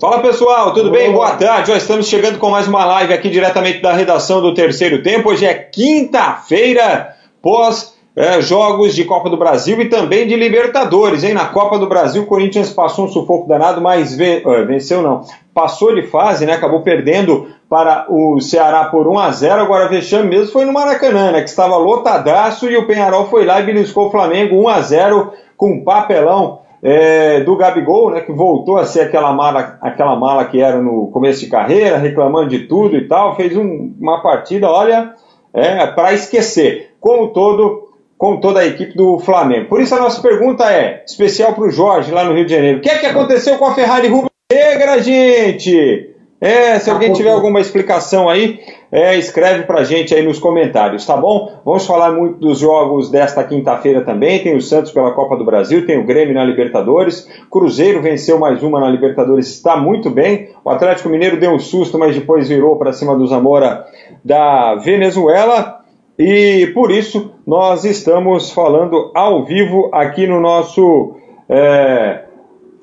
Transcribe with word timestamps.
Fala 0.00 0.20
pessoal, 0.20 0.72
tudo 0.72 0.90
bem? 0.90 1.12
Boa 1.12 1.32
tarde. 1.32 1.68
Já 1.68 1.76
estamos 1.76 2.08
chegando 2.08 2.38
com 2.38 2.48
mais 2.48 2.66
uma 2.66 2.86
live 2.86 3.12
aqui 3.12 3.28
diretamente 3.28 3.82
da 3.82 3.92
redação 3.92 4.40
do 4.40 4.54
Terceiro 4.54 5.02
Tempo. 5.02 5.28
Hoje 5.28 5.44
é 5.44 5.52
quinta-feira, 5.52 7.14
pós 7.42 7.94
é, 8.16 8.40
jogos 8.40 8.94
de 8.94 9.04
Copa 9.04 9.28
do 9.28 9.36
Brasil 9.36 9.78
e 9.78 9.90
também 9.90 10.26
de 10.26 10.36
Libertadores, 10.36 11.22
hein? 11.22 11.34
Na 11.34 11.48
Copa 11.48 11.78
do 11.78 11.86
Brasil, 11.86 12.22
o 12.22 12.26
Corinthians 12.26 12.72
passou 12.72 13.04
um 13.04 13.08
sufoco 13.08 13.46
danado, 13.46 13.82
mas 13.82 14.16
ven 14.16 14.42
venceu 14.66 15.02
não. 15.02 15.20
Passou 15.52 15.94
de 15.94 16.04
fase, 16.04 16.46
né? 16.46 16.54
Acabou 16.54 16.80
perdendo 16.80 17.48
para 17.68 18.06
o 18.08 18.40
Ceará 18.40 18.86
por 18.86 19.06
1 19.06 19.18
a 19.18 19.30
0 19.30 19.60
Agora, 19.60 19.86
vexame 19.90 20.30
mesmo 20.30 20.50
foi 20.50 20.64
no 20.64 20.72
Maracanã, 20.72 21.30
né? 21.30 21.42
Que 21.42 21.50
estava 21.50 21.76
lotadaço 21.76 22.70
e 22.70 22.76
o 22.78 22.86
Penharol 22.86 23.26
foi 23.26 23.44
lá 23.44 23.60
e 23.60 23.64
beliscou 23.64 24.06
o 24.06 24.10
Flamengo 24.10 24.56
1 24.62 24.68
a 24.68 24.80
0 24.80 25.32
com 25.58 25.84
papelão 25.84 26.60
é, 26.82 27.40
do 27.40 27.56
Gabigol, 27.56 28.10
né, 28.10 28.20
que 28.20 28.32
voltou 28.32 28.78
a 28.78 28.84
ser 28.84 29.02
aquela 29.02 29.32
mala, 29.32 29.78
aquela 29.80 30.16
mala 30.16 30.44
que 30.46 30.60
era 30.60 30.80
no 30.80 31.08
começo 31.08 31.40
de 31.40 31.48
carreira, 31.48 31.98
reclamando 31.98 32.48
de 32.48 32.60
tudo 32.60 32.96
e 32.96 33.06
tal, 33.06 33.36
fez 33.36 33.56
um, 33.56 33.94
uma 34.00 34.22
partida, 34.22 34.68
olha, 34.68 35.14
é, 35.52 35.86
para 35.86 36.14
esquecer, 36.14 36.94
como 37.00 37.28
todo, 37.28 37.90
com 38.16 38.38
toda 38.40 38.60
a 38.60 38.66
equipe 38.66 38.96
do 38.96 39.18
Flamengo. 39.18 39.68
Por 39.68 39.80
isso 39.80 39.94
a 39.94 40.00
nossa 40.00 40.22
pergunta 40.22 40.70
é, 40.72 41.04
especial 41.06 41.54
para 41.54 41.64
o 41.64 41.70
Jorge, 41.70 42.12
lá 42.12 42.24
no 42.24 42.34
Rio 42.34 42.46
de 42.46 42.54
Janeiro, 42.54 42.78
o 42.78 42.80
que 42.80 42.90
é 42.90 42.98
que 42.98 43.06
aconteceu 43.06 43.58
com 43.58 43.66
a 43.66 43.74
Ferrari 43.74 44.08
rubro-negra, 44.08 45.02
gente? 45.02 46.09
É, 46.40 46.78
se 46.78 46.88
alguém 46.88 47.12
tiver 47.12 47.30
alguma 47.30 47.60
explicação 47.60 48.26
aí, 48.26 48.60
é, 48.90 49.14
escreve 49.16 49.64
pra 49.64 49.84
gente 49.84 50.14
aí 50.14 50.22
nos 50.22 50.38
comentários, 50.38 51.04
tá 51.04 51.14
bom? 51.14 51.60
Vamos 51.62 51.86
falar 51.86 52.12
muito 52.12 52.38
dos 52.38 52.58
jogos 52.58 53.10
desta 53.10 53.44
quinta-feira 53.44 54.00
também. 54.00 54.42
Tem 54.42 54.56
o 54.56 54.60
Santos 54.60 54.90
pela 54.90 55.12
Copa 55.12 55.36
do 55.36 55.44
Brasil, 55.44 55.84
tem 55.84 55.98
o 55.98 56.06
Grêmio 56.06 56.34
na 56.34 56.42
Libertadores. 56.42 57.28
Cruzeiro 57.50 58.00
venceu 58.00 58.38
mais 58.38 58.62
uma 58.62 58.80
na 58.80 58.88
Libertadores, 58.88 59.48
está 59.48 59.76
muito 59.76 60.08
bem. 60.08 60.48
O 60.64 60.70
Atlético 60.70 61.10
Mineiro 61.10 61.38
deu 61.38 61.52
um 61.52 61.58
susto, 61.58 61.98
mas 61.98 62.14
depois 62.14 62.48
virou 62.48 62.76
para 62.76 62.94
cima 62.94 63.14
do 63.14 63.26
Zamora 63.26 63.84
da 64.24 64.76
Venezuela. 64.76 65.80
E 66.18 66.70
por 66.72 66.90
isso 66.90 67.32
nós 67.46 67.84
estamos 67.84 68.50
falando 68.50 69.10
ao 69.14 69.44
vivo 69.44 69.90
aqui 69.92 70.26
no 70.26 70.40
nosso. 70.40 71.16
É, 71.48 72.29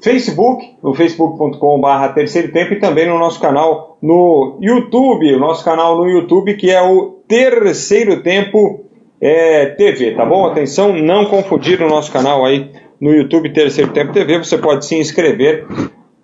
Facebook, 0.01 0.77
no 0.83 0.93
facebook.com.br 0.93 2.13
terceiro 2.13 2.51
tempo 2.51 2.73
e 2.73 2.79
também 2.79 3.07
no 3.07 3.17
nosso 3.17 3.39
canal 3.39 3.97
no 4.01 4.59
YouTube, 4.61 5.33
o 5.33 5.39
nosso 5.39 5.63
canal 5.65 5.97
no 5.97 6.07
YouTube 6.07 6.55
que 6.55 6.69
é 6.69 6.81
o 6.81 7.17
Terceiro 7.27 8.21
Tempo 8.21 8.85
é, 9.19 9.65
TV, 9.67 10.11
tá 10.11 10.25
bom? 10.25 10.45
Atenção, 10.45 10.93
não 10.93 11.25
confundir 11.25 11.81
o 11.81 11.89
nosso 11.89 12.11
canal 12.11 12.45
aí 12.45 12.71
no 13.01 13.11
YouTube 13.11 13.51
Terceiro 13.51 13.91
Tempo 13.91 14.13
TV, 14.13 14.37
você 14.37 14.57
pode 14.57 14.85
se 14.85 14.95
inscrever 14.95 15.65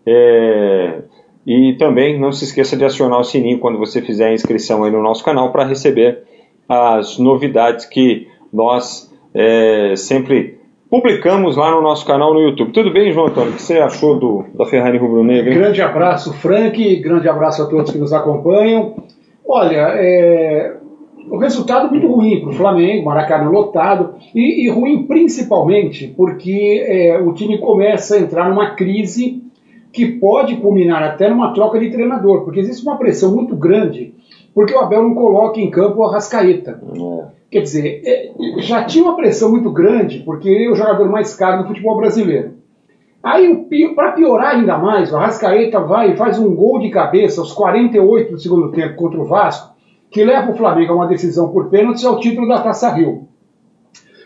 é, 0.06 1.02
e 1.46 1.76
também 1.78 2.20
não 2.20 2.32
se 2.32 2.46
esqueça 2.46 2.78
de 2.78 2.86
acionar 2.86 3.20
o 3.20 3.24
sininho 3.24 3.60
quando 3.60 3.80
você 3.80 4.02
fizer 4.02 4.28
a 4.28 4.34
inscrição 4.34 4.84
aí 4.84 4.92
no 4.92 5.02
nosso 5.02 5.24
canal 5.24 5.52
para 5.52 5.66
receber 5.66 6.24
as 6.70 7.18
novidades 7.18 7.86
que 7.86 8.28
nós 8.52 9.12
é, 9.34 9.96
sempre 9.96 10.60
publicamos 10.94 11.58
lá 11.58 11.72
no 11.72 11.82
nosso 11.82 12.06
canal 12.06 12.36
no 12.36 12.40
YouTube. 12.40 12.72
Tudo 12.72 12.94
bem, 12.94 13.12
João 13.12 13.26
Antônio? 13.26 13.50
O 13.50 13.56
que 13.56 13.64
você 13.64 13.80
achou 13.80 14.20
do, 14.20 14.46
da 14.56 14.64
Ferrari 14.64 15.00
Rubro 15.00 15.24
Negra? 15.24 15.52
Grande 15.52 15.82
abraço, 15.82 16.32
Frank. 16.34 16.98
Grande 16.98 17.28
abraço 17.28 17.64
a 17.64 17.66
todos 17.66 17.90
que 17.90 17.98
nos 17.98 18.14
acompanham. 18.14 18.98
Olha, 19.44 19.88
é, 19.96 20.78
o 21.32 21.38
resultado 21.38 21.90
muito 21.90 22.06
ruim 22.06 22.42
para 22.42 22.52
o 22.52 22.54
Flamengo, 22.54 23.06
Maracanã 23.06 23.50
lotado, 23.50 24.14
e, 24.36 24.68
e 24.68 24.70
ruim 24.70 25.08
principalmente 25.08 26.14
porque 26.16 26.86
é, 26.88 27.20
o 27.20 27.34
time 27.34 27.58
começa 27.58 28.16
a 28.16 28.20
entrar 28.20 28.48
numa 28.48 28.76
crise 28.76 29.42
que 29.92 30.06
pode 30.06 30.58
culminar 30.58 31.02
até 31.02 31.28
numa 31.28 31.56
troca 31.56 31.80
de 31.80 31.90
treinador, 31.90 32.44
porque 32.44 32.60
existe 32.60 32.84
uma 32.84 33.00
pressão 33.00 33.34
muito 33.34 33.56
grande, 33.56 34.14
porque 34.54 34.74
o 34.74 34.80
Abel 34.80 35.04
não 35.04 35.16
coloca 35.16 35.60
em 35.60 35.70
campo 35.70 36.02
o 36.02 36.04
Arrascaeta. 36.06 36.82
É. 36.82 37.26
Quer 37.50 37.62
dizer, 37.62 38.02
é, 38.06 38.32
já 38.62 38.84
tinha 38.84 39.04
uma 39.04 39.16
pressão 39.16 39.52
muito 39.52 39.72
grande, 39.72 40.20
porque 40.20 40.50
ele 40.50 40.66
é 40.66 40.72
o 40.72 40.76
jogador 40.76 41.10
mais 41.10 41.36
caro 41.36 41.64
do 41.64 41.68
futebol 41.68 41.98
brasileiro. 41.98 42.54
Aí, 43.22 43.66
para 43.96 44.12
piorar 44.12 44.56
ainda 44.56 44.78
mais, 44.78 45.12
o 45.12 45.16
Arrascaeta 45.16 45.80
vai 45.80 46.12
e 46.12 46.18
faz 46.18 46.38
um 46.38 46.54
gol 46.54 46.80
de 46.80 46.90
cabeça 46.90 47.40
aos 47.40 47.54
48 47.54 48.32
do 48.32 48.40
segundo 48.40 48.72
tempo 48.72 48.96
contra 48.96 49.22
o 49.22 49.26
Vasco, 49.26 49.74
que 50.12 50.24
leva 50.24 50.52
o 50.52 50.56
Flamengo 50.56 50.94
a 50.94 50.96
uma 50.98 51.08
decisão 51.08 51.50
por 51.50 51.70
pênalti 51.70 52.06
ao 52.06 52.20
título 52.20 52.48
da 52.48 52.62
Taça 52.62 52.90
Rio. 52.90 53.28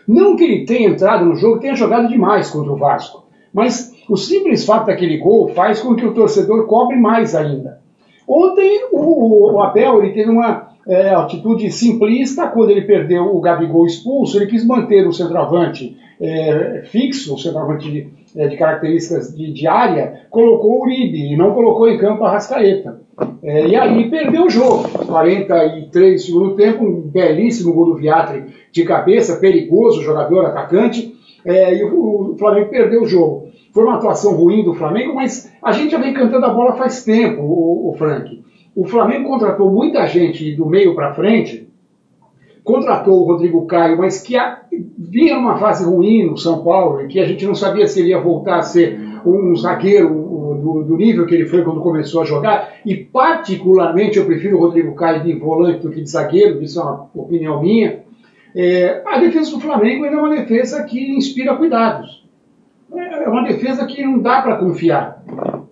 Não 0.06 0.36
que 0.36 0.44
ele 0.44 0.64
tenha 0.64 0.88
entrado 0.88 1.24
no 1.24 1.36
jogo, 1.36 1.60
tenha 1.60 1.74
jogado 1.74 2.08
demais 2.08 2.50
contra 2.50 2.72
o 2.72 2.76
Vasco, 2.76 3.26
mas 3.52 3.94
o 4.08 4.16
simples 4.16 4.64
fato 4.64 4.86
daquele 4.86 5.18
gol 5.18 5.48
faz 5.48 5.80
com 5.80 5.94
que 5.94 6.06
o 6.06 6.14
torcedor 6.14 6.66
cobre 6.66 6.96
mais 6.96 7.34
ainda. 7.34 7.80
Ontem 8.28 8.88
o, 8.92 9.54
o 9.54 9.62
Abel 9.62 10.02
ele 10.02 10.12
teve 10.12 10.30
uma 10.30 10.68
é, 10.86 11.14
atitude 11.14 11.70
simplista, 11.70 12.46
quando 12.48 12.70
ele 12.70 12.82
perdeu 12.82 13.34
o 13.34 13.40
Gabigol 13.40 13.86
expulso, 13.86 14.36
ele 14.36 14.46
quis 14.46 14.66
manter 14.66 15.06
o 15.06 15.12
centroavante 15.12 15.96
é, 16.20 16.82
fixo, 16.86 17.34
o 17.34 17.38
centroavante 17.38 17.90
de, 17.90 18.08
é, 18.36 18.48
de 18.48 18.56
características 18.56 19.34
de, 19.34 19.52
de, 19.52 19.66
área, 19.66 20.22
colocou 20.30 20.78
o 20.78 20.82
Uribe 20.82 21.32
e 21.32 21.36
não 21.36 21.54
colocou 21.54 21.88
em 21.88 21.98
campo 21.98 22.24
a 22.24 22.32
Rascaeta. 22.32 23.00
É, 23.42 23.66
e 23.66 23.76
aí 23.76 24.10
perdeu 24.10 24.44
o 24.44 24.50
jogo. 24.50 24.88
43 25.06 26.22
segundo 26.22 26.54
tempo, 26.54 26.84
um 26.84 27.00
belíssimo 27.00 27.72
gol 27.72 27.86
do 27.86 27.96
Viatri 27.96 28.44
de 28.72 28.84
cabeça, 28.84 29.36
perigoso, 29.36 30.02
jogador, 30.02 30.46
atacante, 30.46 31.14
é, 31.44 31.74
e 31.74 31.84
o, 31.84 32.32
o 32.32 32.36
Flamengo 32.38 32.68
perdeu 32.68 33.02
o 33.02 33.06
jogo. 33.06 33.47
Foi 33.78 33.84
uma 33.84 33.94
atuação 33.94 34.34
ruim 34.34 34.64
do 34.64 34.74
Flamengo, 34.74 35.14
mas 35.14 35.54
a 35.62 35.70
gente 35.70 35.92
já 35.92 35.98
vem 35.98 36.12
cantando 36.12 36.44
a 36.46 36.52
bola 36.52 36.72
faz 36.72 37.04
tempo, 37.04 37.42
o, 37.42 37.90
o 37.90 37.94
Frank. 37.96 38.42
O 38.74 38.84
Flamengo 38.84 39.28
contratou 39.28 39.70
muita 39.70 40.04
gente 40.08 40.52
do 40.56 40.66
meio 40.66 40.96
para 40.96 41.14
frente, 41.14 41.68
contratou 42.64 43.20
o 43.20 43.24
Rodrigo 43.24 43.64
Caio, 43.66 43.96
mas 43.96 44.20
que 44.20 44.36
a, 44.36 44.62
vinha 44.98 45.36
numa 45.36 45.58
fase 45.58 45.84
ruim 45.84 46.26
no 46.26 46.36
São 46.36 46.64
Paulo, 46.64 47.02
e 47.02 47.06
que 47.06 47.20
a 47.20 47.24
gente 47.24 47.46
não 47.46 47.54
sabia 47.54 47.86
se 47.86 48.00
ele 48.00 48.08
ia 48.08 48.20
voltar 48.20 48.58
a 48.58 48.62
ser 48.62 48.98
um 49.24 49.54
zagueiro 49.54 50.08
do, 50.60 50.82
do, 50.82 50.96
nível 50.96 51.24
que 51.24 51.36
ele 51.36 51.46
foi 51.46 51.62
quando 51.62 51.80
começou 51.80 52.22
a 52.22 52.24
jogar, 52.24 52.80
e 52.84 52.96
particularmente 52.96 54.18
eu 54.18 54.26
prefiro 54.26 54.56
o 54.56 54.60
Rodrigo 54.60 54.92
Caio 54.96 55.22
de 55.22 55.34
volante 55.34 55.86
do 55.86 55.92
que 55.92 56.00
de 56.00 56.10
zagueiro, 56.10 56.60
isso 56.60 56.80
é 56.80 56.82
uma 56.82 57.08
opinião 57.14 57.62
minha. 57.62 58.00
É, 58.56 59.02
a 59.06 59.20
defesa 59.20 59.52
do 59.52 59.60
Flamengo 59.60 60.04
é 60.04 60.10
uma 60.10 60.30
defesa 60.30 60.82
que 60.82 61.16
inspira 61.16 61.54
cuidados. 61.54 62.17
É 62.94 63.28
uma 63.28 63.44
defesa 63.44 63.86
que 63.86 64.02
não 64.02 64.18
dá 64.20 64.42
para 64.42 64.56
confiar. 64.56 65.22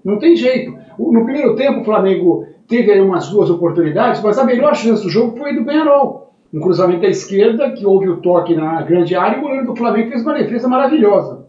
Não 0.05 0.19
tem 0.19 0.37
jeito. 0.37 0.77
No 0.99 1.25
primeiro 1.25 1.55
tempo, 1.57 1.81
o 1.81 1.85
Flamengo 1.85 2.47
teve 2.69 2.93
aí 2.93 3.01
umas 3.01 3.29
duas 3.29 3.51
oportunidades, 3.51 4.23
mas 4.23 4.39
a 4.39 4.45
melhor 4.45 4.75
chance 4.75 5.03
do 5.03 5.11
jogo 5.11 5.37
foi 5.37 5.55
do 5.55 5.65
Penharol. 5.65 6.35
Um 6.53 6.61
cruzamento 6.61 7.05
à 7.05 7.09
esquerda, 7.09 7.71
que 7.73 7.85
houve 7.85 8.09
o 8.09 8.19
toque 8.19 8.55
na 8.55 8.83
grande 8.83 9.15
área, 9.15 9.37
e 9.37 9.39
o 9.39 9.43
goleiro 9.43 9.67
do 9.67 9.77
Flamengo 9.77 10.11
fez 10.11 10.23
uma 10.23 10.35
defesa 10.35 10.69
maravilhosa. 10.69 11.47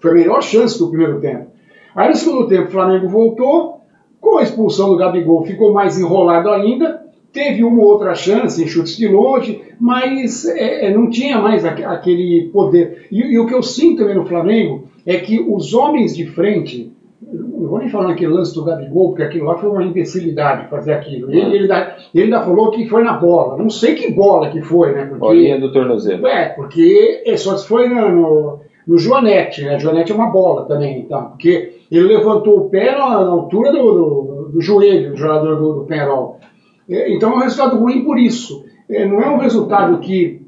Foi 0.00 0.10
a 0.10 0.14
melhor 0.14 0.42
chance 0.42 0.78
do 0.78 0.88
primeiro 0.88 1.20
tempo. 1.20 1.50
Aí 1.94 2.08
no 2.08 2.14
segundo 2.14 2.46
tempo 2.46 2.68
o 2.68 2.70
Flamengo 2.70 3.08
voltou, 3.08 3.80
com 4.20 4.38
a 4.38 4.42
expulsão 4.42 4.90
do 4.90 4.96
Gabigol 4.96 5.44
ficou 5.44 5.72
mais 5.72 5.98
enrolado 5.98 6.50
ainda, 6.50 7.07
teve 7.38 7.62
uma 7.62 7.84
outra 7.84 8.16
chance 8.16 8.60
em 8.60 8.66
chutes 8.66 8.96
de 8.96 9.06
longe, 9.06 9.62
mas 9.78 10.44
é, 10.44 10.86
é 10.86 10.90
não 10.92 11.08
tinha 11.08 11.38
mais 11.40 11.64
aquele 11.64 12.50
poder. 12.52 13.06
E, 13.12 13.20
e, 13.20 13.38
o 13.38 13.46
que 13.46 13.54
eu 13.54 13.62
sinto 13.62 13.98
também 13.98 14.16
no 14.16 14.26
Flamengo 14.26 14.88
é 15.06 15.18
que 15.18 15.38
os 15.38 15.72
homens 15.72 16.16
de 16.16 16.26
frente, 16.26 16.92
não 17.22 17.68
vou 17.68 17.78
nem 17.78 17.88
falar 17.88 18.08
naquele 18.08 18.32
lance 18.32 18.52
do 18.52 18.64
Gabigol, 18.64 19.10
porque 19.10 19.22
aquilo 19.22 19.46
lá 19.46 19.56
foi 19.56 19.70
uma 19.70 19.84
imbecilidade 19.84 20.68
fazer 20.68 20.94
aquilo. 20.94 21.30
Ele, 21.30 21.42
ele, 21.42 21.58
ainda, 21.60 21.96
ele 22.12 22.24
ainda 22.24 22.42
falou 22.42 22.72
que 22.72 22.88
foi 22.88 23.04
na 23.04 23.12
bola. 23.12 23.56
Não 23.56 23.70
sei 23.70 23.94
que 23.94 24.10
bola 24.10 24.50
que 24.50 24.60
foi, 24.60 24.92
né? 24.92 25.04
Porque, 25.04 25.20
Bolinha 25.20 25.60
do 25.60 25.72
tornozelo. 25.72 26.26
É, 26.26 26.48
porque 26.48 27.22
é 27.24 27.36
só 27.36 27.56
se 27.56 27.68
foi 27.68 27.88
no, 27.88 28.10
no, 28.10 28.60
no 28.84 28.98
Joanete, 28.98 29.62
né? 29.62 29.78
Joanete 29.78 30.10
é 30.10 30.14
uma 30.14 30.30
bola 30.30 30.66
também, 30.66 30.98
então. 30.98 31.26
Porque 31.26 31.78
ele 31.88 32.16
levantou 32.16 32.58
o 32.58 32.68
pé 32.68 32.92
na, 32.92 33.24
na 33.24 33.30
altura 33.30 33.70
do, 33.70 33.78
do, 33.78 34.48
do, 34.54 34.60
joelho 34.60 35.12
do 35.12 35.16
jogador 35.16 35.54
do, 35.56 35.72
do 35.74 35.84
Penarol. 35.84 36.40
É, 36.88 37.12
então 37.12 37.32
é 37.32 37.36
um 37.36 37.40
resultado 37.40 37.78
ruim 37.78 38.04
por 38.04 38.18
isso. 38.18 38.64
É, 38.88 39.04
não 39.04 39.20
é 39.20 39.28
um 39.28 39.38
resultado 39.38 39.98
que. 39.98 40.46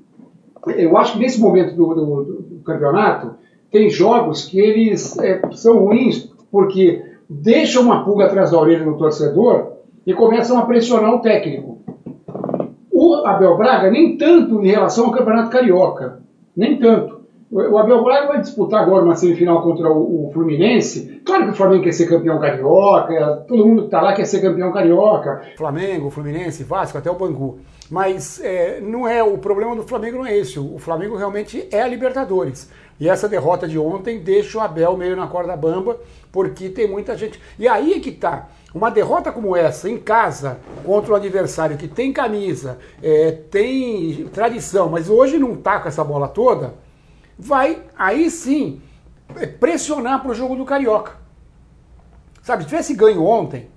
Eu 0.66 0.96
acho 0.96 1.14
que 1.14 1.18
nesse 1.18 1.40
momento 1.40 1.74
do, 1.74 1.94
do, 1.94 2.24
do 2.24 2.62
campeonato, 2.64 3.34
tem 3.70 3.88
jogos 3.88 4.46
que 4.46 4.58
eles 4.58 5.18
é, 5.18 5.40
são 5.52 5.78
ruins 5.78 6.30
porque 6.50 7.02
deixam 7.28 7.82
uma 7.84 8.04
pulga 8.04 8.26
atrás 8.26 8.50
da 8.50 8.58
orelha 8.58 8.84
no 8.84 8.98
torcedor 8.98 9.72
e 10.06 10.12
começam 10.12 10.58
a 10.58 10.66
pressionar 10.66 11.14
o 11.14 11.20
técnico. 11.20 11.78
O 12.90 13.14
Abel 13.24 13.56
Braga, 13.56 13.90
nem 13.90 14.16
tanto 14.16 14.62
em 14.62 14.68
relação 14.68 15.06
ao 15.06 15.12
Campeonato 15.12 15.50
Carioca, 15.50 16.20
nem 16.56 16.78
tanto. 16.78 17.19
O 17.52 17.76
Abel 17.78 18.04
Braga 18.04 18.28
vai 18.28 18.40
disputar 18.40 18.80
agora 18.80 19.04
uma 19.04 19.16
semifinal 19.16 19.60
contra 19.60 19.90
o, 19.90 20.30
Fluminense. 20.32 21.20
Claro 21.24 21.46
que 21.46 21.50
o 21.50 21.54
Flamengo 21.54 21.82
quer 21.82 21.92
ser 21.92 22.06
campeão 22.08 22.38
carioca, 22.38 23.44
todo 23.48 23.66
mundo 23.66 23.80
que 23.80 23.86
está 23.86 24.00
lá 24.00 24.12
quer 24.12 24.24
ser 24.24 24.40
campeão 24.40 24.72
carioca. 24.72 25.42
Flamengo, 25.56 26.10
Fluminense, 26.10 26.62
Vasco, 26.62 26.96
até 26.96 27.10
o 27.10 27.16
Bangu. 27.16 27.58
Mas 27.90 28.40
é, 28.40 28.80
não 28.80 29.08
é 29.08 29.20
o 29.24 29.36
problema 29.36 29.74
do 29.74 29.82
Flamengo 29.82 30.18
não 30.18 30.26
é 30.26 30.38
esse. 30.38 30.60
O 30.60 30.78
Flamengo 30.78 31.16
realmente 31.16 31.66
é 31.72 31.82
a 31.82 31.88
Libertadores. 31.88 32.70
E 33.00 33.08
essa 33.08 33.28
derrota 33.28 33.66
de 33.66 33.76
ontem 33.80 34.20
deixa 34.20 34.58
o 34.58 34.60
Abel 34.60 34.96
meio 34.96 35.16
na 35.16 35.26
corda 35.26 35.56
bamba, 35.56 35.98
porque 36.30 36.68
tem 36.68 36.86
muita 36.86 37.16
gente. 37.16 37.40
E 37.58 37.66
aí 37.66 37.94
é 37.94 37.98
que 37.98 38.12
tá. 38.12 38.48
Uma 38.72 38.92
derrota 38.92 39.32
como 39.32 39.56
essa, 39.56 39.90
em 39.90 39.98
casa, 39.98 40.58
contra 40.84 41.14
o 41.14 41.16
adversário 41.16 41.76
que 41.76 41.88
tem 41.88 42.12
camisa, 42.12 42.78
é, 43.02 43.32
tem 43.32 44.28
tradição, 44.32 44.88
mas 44.88 45.10
hoje 45.10 45.36
não 45.36 45.56
tá 45.56 45.80
com 45.80 45.88
essa 45.88 46.04
bola 46.04 46.28
toda, 46.28 46.74
vai 47.40 47.82
aí 47.96 48.30
sim 48.30 48.82
pressionar 49.58 50.20
para 50.20 50.30
o 50.30 50.34
jogo 50.34 50.54
do 50.54 50.64
Carioca. 50.64 51.12
Sabe, 52.42 52.62
se 52.62 52.68
tivesse 52.68 52.94
ganho 52.94 53.24
ontem, 53.24 53.68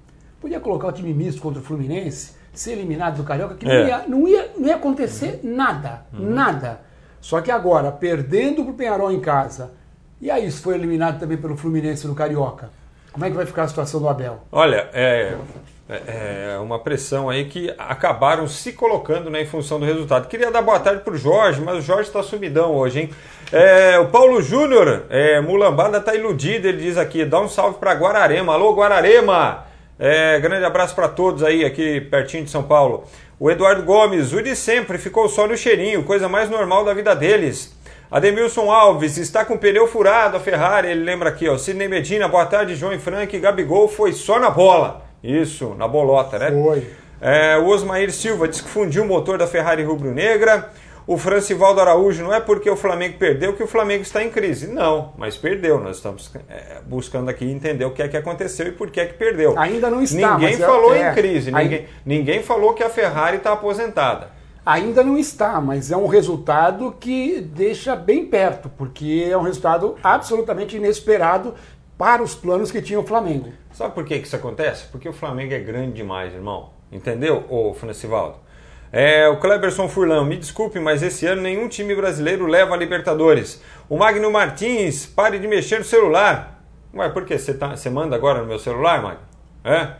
podia 0.42 0.60
colocar 0.60 0.88
o 0.88 0.92
time 0.92 1.14
misto 1.14 1.42
contra 1.42 1.62
o 1.62 1.64
Fluminense, 1.64 2.34
ser 2.54 2.74
eliminado 2.74 3.18
do 3.18 3.24
Carioca, 3.24 3.56
que 3.56 3.66
é. 3.66 3.70
não, 3.70 3.88
ia, 3.88 4.08
não, 4.08 4.28
ia, 4.28 4.52
não 4.58 4.68
ia 4.68 4.76
acontecer 4.76 5.40
nada, 5.44 6.06
uhum. 6.14 6.30
nada. 6.30 6.82
Só 7.22 7.42
que 7.42 7.50
agora, 7.50 7.92
perdendo 7.92 8.64
para 8.64 8.72
o 8.72 8.76
Penharol 8.76 9.12
em 9.12 9.20
casa, 9.20 9.72
e 10.20 10.30
aí 10.30 10.50
se 10.52 10.62
foi 10.62 10.76
eliminado 10.76 11.20
também 11.20 11.38
pelo 11.38 11.56
Fluminense 11.56 12.06
no 12.08 12.16
Carioca, 12.16 12.70
como 13.12 13.26
é 13.26 13.30
que 13.30 13.36
vai 13.36 13.46
ficar 13.46 13.64
a 13.64 13.68
situação 13.68 14.00
do 14.00 14.10
Abel? 14.10 14.42
Olha, 14.52 14.90
é, 14.92 15.38
é, 15.90 16.54
é 16.54 16.58
uma 16.60 16.80
pressão 16.80 17.30
aí 17.30 17.46
que 17.46 17.74
acabaram 17.78 18.48
se 18.48 18.72
colocando 18.74 19.30
né, 19.30 19.42
em 19.42 19.46
função 19.46 19.80
do 19.80 19.86
resultado. 19.86 20.28
Queria 20.28 20.50
dar 20.50 20.62
boa 20.62 20.80
tarde 20.80 21.02
para 21.04 21.14
o 21.14 21.18
Jorge, 21.18 21.62
mas 21.62 21.78
o 21.78 21.82
Jorge 21.82 22.08
está 22.08 22.24
sumidão 22.24 22.74
hoje, 22.74 23.02
hein? 23.02 23.10
É, 23.52 24.00
o 24.00 24.08
Paulo 24.08 24.42
Júnior, 24.42 25.06
é, 25.10 25.42
Mulambada 25.42 25.98
está 25.98 26.16
iludido, 26.16 26.68
ele 26.68 26.82
diz 26.82 26.98
aqui, 26.98 27.26
dá 27.26 27.40
um 27.40 27.50
salve 27.50 27.78
para 27.80 27.94
Guararema. 27.94 28.54
Alô, 28.54 28.74
Guararema! 28.74 29.66
É, 30.00 30.40
grande 30.40 30.66
abraço 30.66 30.96
para 30.96 31.08
todos 31.08 31.44
aí, 31.44 31.64
aqui 31.64 32.02
pertinho 32.02 32.46
de 32.46 32.50
São 32.50 32.64
Paulo. 32.64 33.04
O 33.40 33.52
Eduardo 33.52 33.84
Gomes, 33.84 34.32
o 34.34 34.42
de 34.42 34.56
sempre, 34.56 34.98
ficou 34.98 35.28
só 35.28 35.48
no 35.48 35.58
cheirinho, 35.58 36.04
coisa 36.04 36.30
mais 36.30 36.50
normal 36.50 36.86
da 36.86 36.94
vida 36.94 37.16
deles. 37.16 37.76
Ademilson 38.10 38.72
Alves, 38.72 39.18
está 39.18 39.44
com 39.44 39.56
o 39.56 39.58
pneu 39.58 39.88
furado 39.88 40.38
a 40.38 40.40
Ferrari, 40.40 40.88
ele 40.88 41.04
lembra 41.04 41.30
aqui, 41.30 41.50
ó. 41.50 41.58
Sidney 41.58 41.88
Medina, 41.88 42.28
boa 42.28 42.46
tarde, 42.46 42.76
João 42.76 42.94
e 42.94 43.00
Frank. 43.00 43.38
Gabigol 43.40 43.88
foi 43.88 44.14
só 44.14 44.40
na 44.40 44.50
bola. 44.50 45.13
Isso, 45.24 45.74
na 45.76 45.88
bolota, 45.88 46.38
né? 46.38 46.52
Foi. 46.52 46.88
É, 47.22 47.58
o 47.58 47.68
Osmair 47.68 48.12
Silva 48.12 48.50
diz 48.50 48.60
que 48.60 48.68
fundiu 48.68 49.04
o 49.04 49.08
motor 49.08 49.38
da 49.38 49.48
Ferrari 49.48 49.82
rubro-negra. 49.82 50.70
O 51.08 51.18
Francivaldo 51.18 51.82
Araújo, 51.82 52.24
não 52.24 52.34
é 52.34 52.40
porque 52.40 52.70
o 52.70 52.76
Flamengo 52.76 53.18
perdeu 53.18 53.54
que 53.54 53.64
o 53.64 53.68
Flamengo 53.68 54.04
está 54.04 54.24
em 54.24 54.30
crise. 54.30 54.68
Não, 54.68 55.14
mas 55.18 55.36
perdeu. 55.36 55.80
Nós 55.80 55.98
estamos 55.98 56.32
é, 56.50 56.80
buscando 56.86 57.30
aqui 57.30 57.50
entender 57.50 57.86
o 57.86 57.92
que 57.92 58.02
é 58.02 58.08
que 58.08 58.18
aconteceu 58.18 58.68
e 58.68 58.72
por 58.72 58.90
que 58.90 59.00
é 59.00 59.06
que 59.06 59.14
perdeu. 59.14 59.58
Ainda 59.58 59.90
não 59.90 60.02
está. 60.02 60.38
Ninguém 60.38 60.58
falou 60.58 60.96
é, 60.96 61.12
em 61.12 61.14
crise. 61.14 61.52
Ninguém, 61.52 61.86
ninguém 62.06 62.44
falou 62.44 62.74
que 62.74 62.84
a 62.84 62.90
Ferrari 62.90 63.38
está 63.38 63.54
aposentada. 63.54 64.32
Ainda 64.66 65.04
não 65.04 65.18
está, 65.18 65.60
mas 65.60 65.92
é 65.92 65.98
um 65.98 66.08
resultado 66.08 66.96
que 66.98 67.42
deixa 67.42 67.98
bem 67.98 68.26
perto, 68.26 68.70
porque 68.78 69.28
é 69.30 69.38
um 69.38 69.42
resultado 69.42 69.96
absolutamente 70.02 70.78
inesperado 70.78 71.54
para 71.98 72.24
os 72.24 72.36
planos 72.36 72.72
que 72.72 72.82
tinha 72.82 73.00
o 73.00 73.06
Flamengo. 73.06 73.52
Sabe 73.72 73.94
por 73.94 74.06
que 74.06 74.16
isso 74.16 74.36
acontece? 74.36 74.86
Porque 74.92 75.08
o 75.08 75.14
Flamengo 75.14 75.54
é 75.54 75.60
grande 75.60 75.94
demais, 75.94 76.34
irmão. 76.34 76.72
Entendeu, 76.92 77.46
ô 77.50 77.74
Francivaldo? 77.74 78.38
É, 78.92 79.28
o 79.28 79.38
Kleberson 79.38 79.90
Furlan, 79.90 80.24
me 80.26 80.38
desculpe, 80.38 80.80
mas 80.80 81.02
esse 81.02 81.26
ano 81.26 81.42
nenhum 81.42 81.68
time 81.68 81.96
brasileiro 81.96 82.46
leva 82.46 82.76
a 82.76 82.78
Libertadores. 82.78 83.60
O 83.90 83.98
Magno 83.98 84.30
Martins, 84.30 85.06
pare 85.08 85.40
de 85.40 85.48
mexer 85.48 85.80
no 85.80 85.86
celular. 85.86 86.64
Ué, 86.94 87.10
por 87.10 87.26
quê? 87.26 87.40
Você 87.40 87.56
tá, 87.56 87.74
manda 87.92 88.16
agora 88.16 88.42
no 88.42 88.46
meu 88.46 88.60
celular, 88.60 89.02
Magno? 89.02 89.22
É? 89.64 89.94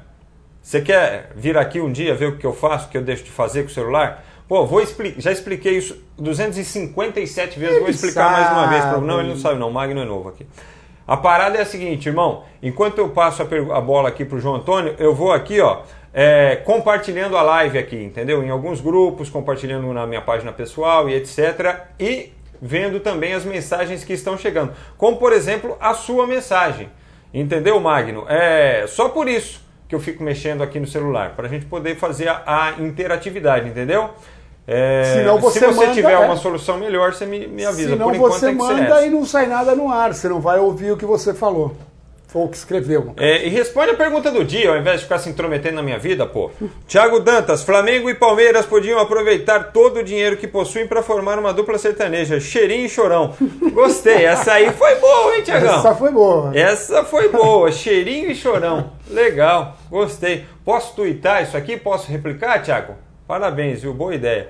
Você 0.62 0.80
quer 0.80 1.32
vir 1.36 1.58
aqui 1.58 1.82
um 1.82 1.92
dia 1.92 2.14
ver 2.14 2.28
o 2.28 2.38
que 2.38 2.46
eu 2.46 2.54
faço, 2.54 2.88
o 2.88 2.90
que 2.92 2.98
eu 2.98 3.02
deixo 3.02 3.24
de 3.24 3.32
fazer 3.32 3.64
com 3.64 3.70
o 3.70 3.74
celular? 3.74 4.24
Pô, 4.48 4.66
vou 4.66 4.82
explicar, 4.82 5.20
já 5.20 5.32
expliquei 5.32 5.78
isso 5.78 6.00
257 6.18 7.60
vezes, 7.60 7.76
ele 7.76 7.82
vou 7.82 7.90
explicar 7.90 8.30
sabe. 8.30 8.34
mais 8.34 8.52
uma 8.52 8.68
vez. 8.68 9.08
Não, 9.08 9.20
ele 9.20 9.30
não 9.30 9.38
sabe 9.38 9.60
não, 9.60 9.70
o 9.70 9.74
Magno 9.74 10.02
é 10.02 10.06
novo 10.06 10.30
aqui. 10.30 10.46
A 11.08 11.18
parada 11.18 11.58
é 11.58 11.62
a 11.62 11.66
seguinte, 11.66 12.08
irmão, 12.08 12.44
enquanto 12.62 12.98
eu 12.98 13.10
passo 13.10 13.44
a, 13.44 13.78
a 13.78 13.82
bola 13.82 14.10
aqui 14.10 14.24
pro 14.24 14.40
João 14.40 14.56
Antônio, 14.56 14.96
eu 14.98 15.14
vou 15.14 15.34
aqui, 15.34 15.60
ó, 15.60 15.82
é, 16.14 16.58
compartilhando 16.58 17.36
a 17.36 17.42
live 17.42 17.78
aqui, 17.78 18.02
entendeu? 18.02 18.44
Em 18.44 18.50
alguns 18.50 18.80
grupos, 18.80 19.30
compartilhando 19.30 19.92
na 19.92 20.06
minha 20.08 20.22
página 20.22 20.54
pessoal 20.54 21.10
e 21.10 21.16
etc. 21.16 21.88
E 22.00 22.32
vendo 22.62 23.00
também 23.02 23.34
as 23.34 23.44
mensagens 23.44 24.06
que 24.06 24.14
estão 24.14 24.38
chegando. 24.38 24.74
Como, 24.98 25.18
por 25.18 25.34
exemplo, 25.34 25.76
a 25.82 25.94
sua 25.94 26.26
mensagem. 26.26 26.90
Entendeu, 27.34 27.80
Magno? 27.80 28.26
É 28.30 28.86
só 28.88 29.10
por 29.10 29.28
isso 29.28 29.62
que 29.90 29.96
eu 29.96 30.00
fico 30.00 30.24
mexendo 30.24 30.64
aqui 30.64 30.80
no 30.80 30.88
celular, 30.88 31.32
para 31.36 31.48
a 31.48 31.50
gente 31.50 31.66
poder 31.66 31.96
fazer 31.96 32.30
a, 32.30 32.44
a 32.46 32.72
interatividade, 32.80 33.68
entendeu? 33.68 34.12
É, 34.66 35.26
você 35.42 35.60
se 35.60 35.66
você 35.66 35.82
manda, 35.82 35.94
tiver 35.94 36.14
é. 36.14 36.18
uma 36.20 36.38
solução 36.38 36.78
melhor, 36.78 37.14
você 37.14 37.26
me, 37.26 37.48
me 37.48 37.66
avisa. 37.66 37.90
Senão 37.90 38.08
por 38.08 38.16
enquanto 38.16 38.34
você 38.34 38.52
manda 38.52 39.06
e 39.06 39.10
não 39.10 39.26
sai 39.26 39.46
nada 39.46 39.76
no 39.76 39.92
ar, 39.92 40.14
você 40.14 40.30
não 40.30 40.40
vai 40.40 40.60
ouvir 40.60 40.92
o 40.92 40.98
que 40.98 41.06
você 41.06 41.34
falou. 41.34 41.76
Ou 42.34 42.50
que 42.50 42.58
escreveu. 42.58 43.14
É, 43.18 43.46
e 43.46 43.50
responde 43.50 43.92
a 43.92 43.94
pergunta 43.94 44.32
do 44.32 44.44
dia, 44.44 44.72
ao 44.72 44.78
invés 44.78 44.98
de 44.98 45.04
ficar 45.04 45.20
se 45.20 45.30
intrometendo 45.30 45.76
na 45.76 45.84
minha 45.84 46.00
vida, 46.00 46.26
pô. 46.26 46.50
Tiago 46.88 47.20
Dantas, 47.20 47.62
Flamengo 47.62 48.10
e 48.10 48.16
Palmeiras 48.16 48.66
podiam 48.66 48.98
aproveitar 49.00 49.72
todo 49.72 50.00
o 50.00 50.04
dinheiro 50.04 50.36
que 50.36 50.48
possuem 50.48 50.88
para 50.88 51.04
formar 51.04 51.38
uma 51.38 51.54
dupla 51.54 51.78
sertaneja, 51.78 52.40
cheirinho 52.40 52.88
e 52.88 52.90
chorão. 52.90 53.36
Gostei, 53.72 54.26
essa 54.26 54.54
aí 54.54 54.72
foi 54.72 54.96
boa, 54.96 55.36
hein, 55.36 55.44
Tiagão? 55.44 55.78
Essa 55.78 55.94
foi 55.94 56.12
boa. 56.12 56.58
Essa 56.58 57.04
foi 57.04 57.30
boa, 57.30 57.72
cheirinho 57.72 58.32
e 58.32 58.36
chorão. 58.36 58.94
Legal, 59.12 59.78
gostei. 59.88 60.46
Posso 60.66 60.96
twittar 60.96 61.44
isso 61.44 61.56
aqui? 61.56 61.78
Posso 61.78 62.12
replicar, 62.12 62.64
Tiago? 62.64 62.96
Parabéns, 63.34 63.82
viu? 63.82 63.96
Boa 63.96 64.14
ideia. 64.14 64.48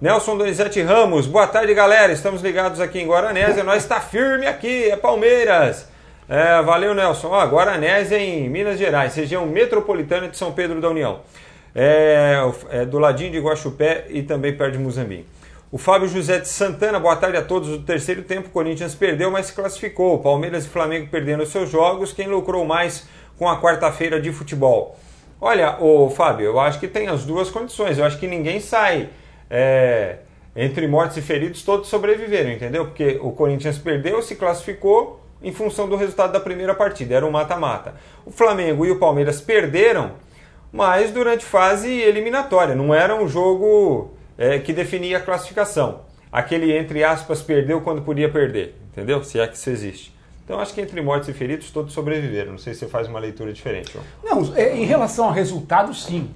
Nelson 0.00 0.36
Donizete 0.36 0.80
Ramos, 0.82 1.26
boa 1.26 1.48
tarde, 1.48 1.74
galera. 1.74 2.12
Estamos 2.12 2.40
ligados 2.42 2.80
aqui 2.80 3.00
em 3.00 3.08
Guaranésia. 3.08 3.64
Nós 3.64 3.82
está 3.82 4.00
firme 4.00 4.46
aqui, 4.46 4.88
é 4.88 4.94
Palmeiras. 4.94 5.88
É, 6.28 6.62
valeu, 6.62 6.94
Nelson. 6.94 7.26
Ó, 7.26 7.44
Guaranésia 7.46 8.20
em 8.20 8.48
Minas 8.48 8.78
Gerais, 8.78 9.16
região 9.16 9.44
metropolitana 9.46 10.28
de 10.28 10.36
São 10.36 10.52
Pedro 10.52 10.80
da 10.80 10.88
União. 10.88 11.22
É, 11.74 12.36
é, 12.70 12.84
do 12.84 13.00
ladinho 13.00 13.32
de 13.32 13.40
Guaxupé 13.40 14.06
e 14.10 14.22
também 14.22 14.56
perto 14.56 14.74
de 14.74 14.78
Muzambique. 14.78 15.26
O 15.72 15.76
Fábio 15.76 16.06
José 16.06 16.38
de 16.38 16.46
Santana, 16.46 17.00
boa 17.00 17.16
tarde 17.16 17.36
a 17.36 17.42
todos. 17.42 17.68
No 17.68 17.82
terceiro 17.82 18.22
tempo, 18.22 18.46
o 18.46 18.52
Corinthians 18.52 18.94
perdeu, 18.94 19.28
mas 19.32 19.46
se 19.46 19.54
classificou. 19.54 20.20
Palmeiras 20.20 20.66
e 20.66 20.68
Flamengo 20.68 21.08
perdendo 21.10 21.44
seus 21.46 21.68
jogos. 21.68 22.12
Quem 22.12 22.28
lucrou 22.28 22.64
mais 22.64 23.08
com 23.36 23.48
a 23.48 23.60
quarta-feira 23.60 24.20
de 24.20 24.30
futebol? 24.30 24.96
Olha, 25.40 25.76
o 25.80 26.10
Fábio, 26.10 26.46
eu 26.46 26.60
acho 26.60 26.78
que 26.78 26.86
tem 26.86 27.08
as 27.08 27.24
duas 27.24 27.50
condições. 27.50 27.98
Eu 27.98 28.04
acho 28.04 28.18
que 28.18 28.26
ninguém 28.26 28.60
sai 28.60 29.08
é, 29.48 30.18
entre 30.54 30.86
mortos 30.86 31.16
e 31.16 31.22
feridos, 31.22 31.62
todos 31.62 31.88
sobreviveram, 31.88 32.50
entendeu? 32.50 32.84
Porque 32.86 33.18
o 33.22 33.32
Corinthians 33.32 33.78
perdeu, 33.78 34.20
se 34.20 34.36
classificou 34.36 35.20
em 35.42 35.52
função 35.52 35.88
do 35.88 35.96
resultado 35.96 36.32
da 36.32 36.40
primeira 36.40 36.74
partida, 36.74 37.14
era 37.14 37.24
um 37.24 37.30
mata-mata. 37.30 37.94
O 38.26 38.30
Flamengo 38.30 38.84
e 38.84 38.90
o 38.90 38.98
Palmeiras 38.98 39.40
perderam, 39.40 40.12
mas 40.70 41.10
durante 41.10 41.44
fase 41.44 41.88
eliminatória, 41.88 42.74
não 42.74 42.94
era 42.94 43.16
um 43.16 43.26
jogo 43.26 44.12
é, 44.36 44.58
que 44.58 44.72
definia 44.72 45.16
a 45.16 45.20
classificação. 45.20 46.02
Aquele, 46.30 46.76
entre 46.76 47.02
aspas, 47.02 47.40
perdeu 47.40 47.80
quando 47.80 48.02
podia 48.02 48.28
perder, 48.28 48.76
entendeu? 48.92 49.24
Se 49.24 49.40
é 49.40 49.46
que 49.46 49.56
isso 49.56 49.70
existe. 49.70 50.14
Então 50.50 50.58
acho 50.58 50.74
que 50.74 50.80
entre 50.80 51.00
mortos 51.00 51.28
e 51.28 51.32
feridos 51.32 51.70
todos 51.70 51.92
sobreviveram. 51.92 52.50
Não 52.50 52.58
sei 52.58 52.74
se 52.74 52.80
você 52.80 52.88
faz 52.88 53.06
uma 53.06 53.20
leitura 53.20 53.52
diferente. 53.52 53.96
Não, 54.20 54.52
é, 54.56 54.76
em 54.76 54.84
relação 54.84 55.26
ao 55.26 55.30
resultado, 55.30 55.94
sim. 55.94 56.28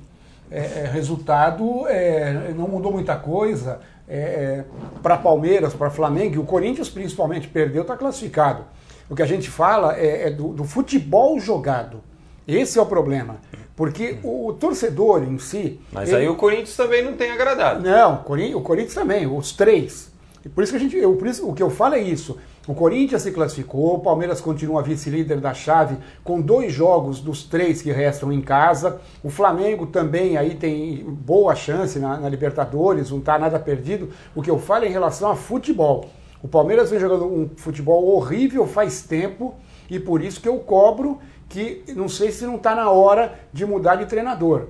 É, 0.49 0.85
é 0.85 0.91
resultado 0.93 1.85
é, 1.89 2.53
não 2.57 2.69
mudou 2.69 2.93
muita 2.93 3.17
coisa. 3.17 3.81
É, 4.09 4.17
é, 4.17 4.65
para 5.03 5.17
Palmeiras, 5.17 5.75
para 5.75 5.91
Flamengo, 5.91 6.37
e 6.37 6.39
o 6.39 6.45
Corinthians 6.45 6.89
principalmente 6.89 7.49
perdeu, 7.49 7.83
está 7.83 7.97
classificado. 7.97 8.65
O 9.11 9.17
que 9.17 9.23
a 9.23 9.27
gente 9.27 9.51
fala 9.51 9.99
é, 9.99 10.29
é 10.29 10.31
do, 10.31 10.53
do, 10.53 10.63
futebol 10.63 11.41
jogado. 11.41 12.01
Esse 12.47 12.79
é 12.79 12.83
o 12.83 12.87
problema. 12.87 13.39
Porque 13.75 14.19
o, 14.23 14.47
o 14.47 14.53
torcedor 14.53 15.25
em 15.25 15.41
si. 15.41 15.81
Mas 15.91 16.11
ele... 16.11 16.19
aí 16.19 16.29
o 16.29 16.37
Corinthians 16.37 16.77
também 16.77 17.03
não 17.03 17.15
tem 17.15 17.33
agradado. 17.33 17.83
Não, 17.83 18.15
o 18.15 18.61
Corinthians 18.61 18.95
também, 18.95 19.27
os 19.27 19.51
três. 19.51 20.14
E 20.45 20.49
por 20.49 20.63
isso 20.63 20.73
que 20.73 20.77
a 20.77 20.81
gente. 20.81 20.97
Eu, 20.97 21.15
por 21.17 21.27
isso, 21.27 21.49
o 21.49 21.55
que 21.55 21.63
eu 21.63 21.71
falo 21.71 21.95
é 21.95 22.01
isso. 22.01 22.39
O 22.67 22.75
Corinthians 22.75 23.23
se 23.23 23.31
classificou, 23.31 23.95
o 23.95 24.01
Palmeiras 24.01 24.41
continua 24.41 24.83
vice-líder 24.83 25.41
da 25.41 25.55
chave 25.55 25.97
com 26.23 26.41
dois 26.41 26.73
jogos 26.73 27.21
dos 27.21 27.45
três 27.45 27.81
que 27.81 27.91
restam 27.91 28.33
em 28.33 28.41
casa. 28.41 29.01
O 29.23 29.31
Flamengo 29.31 29.87
também 29.87 30.37
aí 30.37 30.55
tem 30.55 31.05
boa 31.05 31.55
chance 31.55 31.99
na, 31.99 32.19
na 32.19 32.29
Libertadores, 32.29 33.11
não 33.11 33.19
está 33.19 33.39
nada 33.39 33.59
perdido. 33.59 34.11
O 34.35 34.43
que 34.43 34.51
eu 34.51 34.59
falo 34.59 34.85
é 34.85 34.89
em 34.89 34.93
relação 34.93 35.31
a 35.31 35.37
futebol. 35.37 36.09
O 36.43 36.49
Palmeiras 36.49 36.91
vem 36.91 37.01
jogando 37.01 37.25
um 37.25 37.49
futebol 37.57 38.07
horrível 38.15 38.67
faz 38.67 39.03
tempo 39.03 39.55
e 39.89 39.99
por 39.99 40.23
isso 40.23 40.41
que 40.41 40.49
eu 40.49 40.59
cobro 40.59 41.19
que 41.49 41.85
não 41.95 42.09
sei 42.09 42.31
se 42.31 42.45
não 42.45 42.57
está 42.57 42.75
na 42.75 42.91
hora 42.91 43.39
de 43.53 43.65
mudar 43.65 43.97
de 43.97 44.07
treinador. 44.07 44.67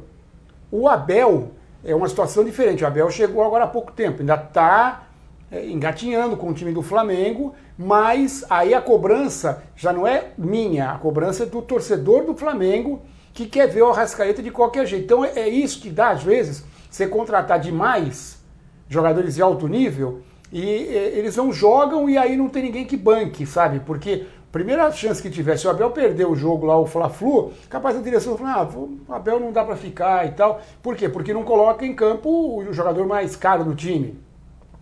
O 0.71 0.89
Abel 0.89 1.51
é 1.85 1.95
uma 1.95 2.09
situação 2.09 2.45
diferente. 2.45 2.85
O 2.85 2.87
Abel 2.87 3.11
chegou 3.11 3.43
agora 3.43 3.65
há 3.65 3.69
pouco 3.69 3.93
tempo, 3.93 4.21
ainda 4.21 4.35
está 4.35 5.05
engatinhando 5.53 6.37
com 6.37 6.51
o 6.51 6.55
time 6.55 6.73
do 6.73 6.83
Flamengo, 6.83 7.55
mas 7.77 8.45
aí 8.51 8.75
a 8.75 8.81
cobrança 8.81 9.63
já 9.77 9.93
não 9.93 10.07
é 10.07 10.33
minha, 10.37 10.91
a 10.91 10.99
cobrança 10.99 11.45
é 11.45 11.47
do 11.47 11.63
torcedor 11.63 12.25
do 12.25 12.35
Flamengo 12.35 13.03
que 13.33 13.47
quer 13.47 13.67
ver 13.69 13.83
o 13.83 13.91
Arrascaeta 13.91 14.43
de 14.43 14.51
qualquer 14.51 14.87
jeito. 14.87 15.05
Então 15.05 15.25
é 15.25 15.49
isso 15.49 15.81
que 15.81 15.91
dá, 15.91 16.11
às 16.11 16.23
vezes, 16.23 16.65
você 16.91 17.07
contratar 17.07 17.59
demais 17.59 18.43
jogadores 18.89 19.35
de 19.35 19.43
alto 19.43 19.67
nível 19.67 20.23
E, 20.53 20.61
e 20.61 21.19
eles 21.19 21.35
não 21.35 21.53
jogam 21.53 22.09
e 22.09 22.17
aí 22.17 22.37
não 22.37 22.49
tem 22.49 22.63
ninguém 22.63 22.85
que 22.85 22.97
banque, 22.97 23.45
sabe? 23.45 23.81
Porque 23.81 24.27
primeira 24.53 24.89
chance 24.93 25.21
que 25.21 25.29
tivesse, 25.29 25.67
o 25.67 25.71
Abel 25.71 25.91
perdeu 25.91 26.31
o 26.31 26.37
jogo 26.37 26.65
lá, 26.65 26.79
o 26.79 26.87
Fla-Flu, 26.87 27.53
capaz 27.69 27.97
da 27.97 28.03
direção 28.03 28.39
falar, 28.39 28.59
ah, 28.59 28.69
o 28.77 29.13
Abel 29.13 29.41
não 29.41 29.51
dá 29.51 29.65
para 29.65 29.75
ficar 29.75 30.27
e 30.27 30.31
tal. 30.31 30.61
Por 30.81 30.95
quê? 30.95 31.09
Porque 31.09 31.35
não 31.35 31.43
coloca 31.43 31.85
em 31.85 31.93
campo 31.93 32.29
o 32.59 32.73
jogador 32.73 33.05
mais 33.05 33.35
caro 33.35 33.65
do 33.65 33.75
time. 33.75 34.17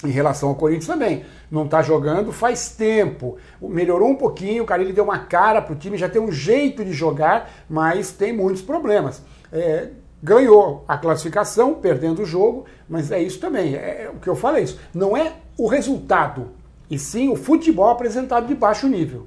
Em 0.04 0.10
relação 0.10 0.48
ao 0.48 0.54
Corinthians 0.54 0.86
também. 0.86 1.24
Não 1.50 1.64
está 1.64 1.82
jogando 1.82 2.32
faz 2.32 2.70
tempo. 2.70 3.36
Melhorou 3.60 4.08
um 4.08 4.16
pouquinho, 4.16 4.64
o 4.64 4.66
cara 4.66 4.82
ele 4.82 4.92
deu 4.92 5.04
uma 5.04 5.18
cara 5.18 5.62
pro 5.62 5.76
time, 5.76 5.96
já 5.96 6.08
tem 6.08 6.20
um 6.20 6.32
jeito 6.32 6.84
de 6.84 6.92
jogar, 6.92 7.50
mas 7.68 8.10
tem 8.10 8.32
muitos 8.32 8.62
problemas. 8.62 9.22
É, 9.52 9.88
ganhou 10.22 10.84
a 10.88 10.96
classificação, 10.96 11.74
perdendo 11.74 12.22
o 12.22 12.26
jogo, 12.26 12.64
mas 12.88 13.10
é 13.10 13.22
isso 13.22 13.38
também. 13.38 13.74
É, 13.74 14.04
é 14.04 14.10
o 14.10 14.18
que 14.18 14.28
eu 14.28 14.36
falo 14.36 14.56
é 14.56 14.62
isso. 14.62 14.78
Não 14.94 15.16
é 15.16 15.34
o 15.56 15.66
resultado, 15.66 16.50
e 16.90 16.98
sim 16.98 17.28
o 17.28 17.36
futebol 17.36 17.90
apresentado 17.90 18.46
de 18.46 18.54
baixo 18.54 18.88
nível. 18.88 19.26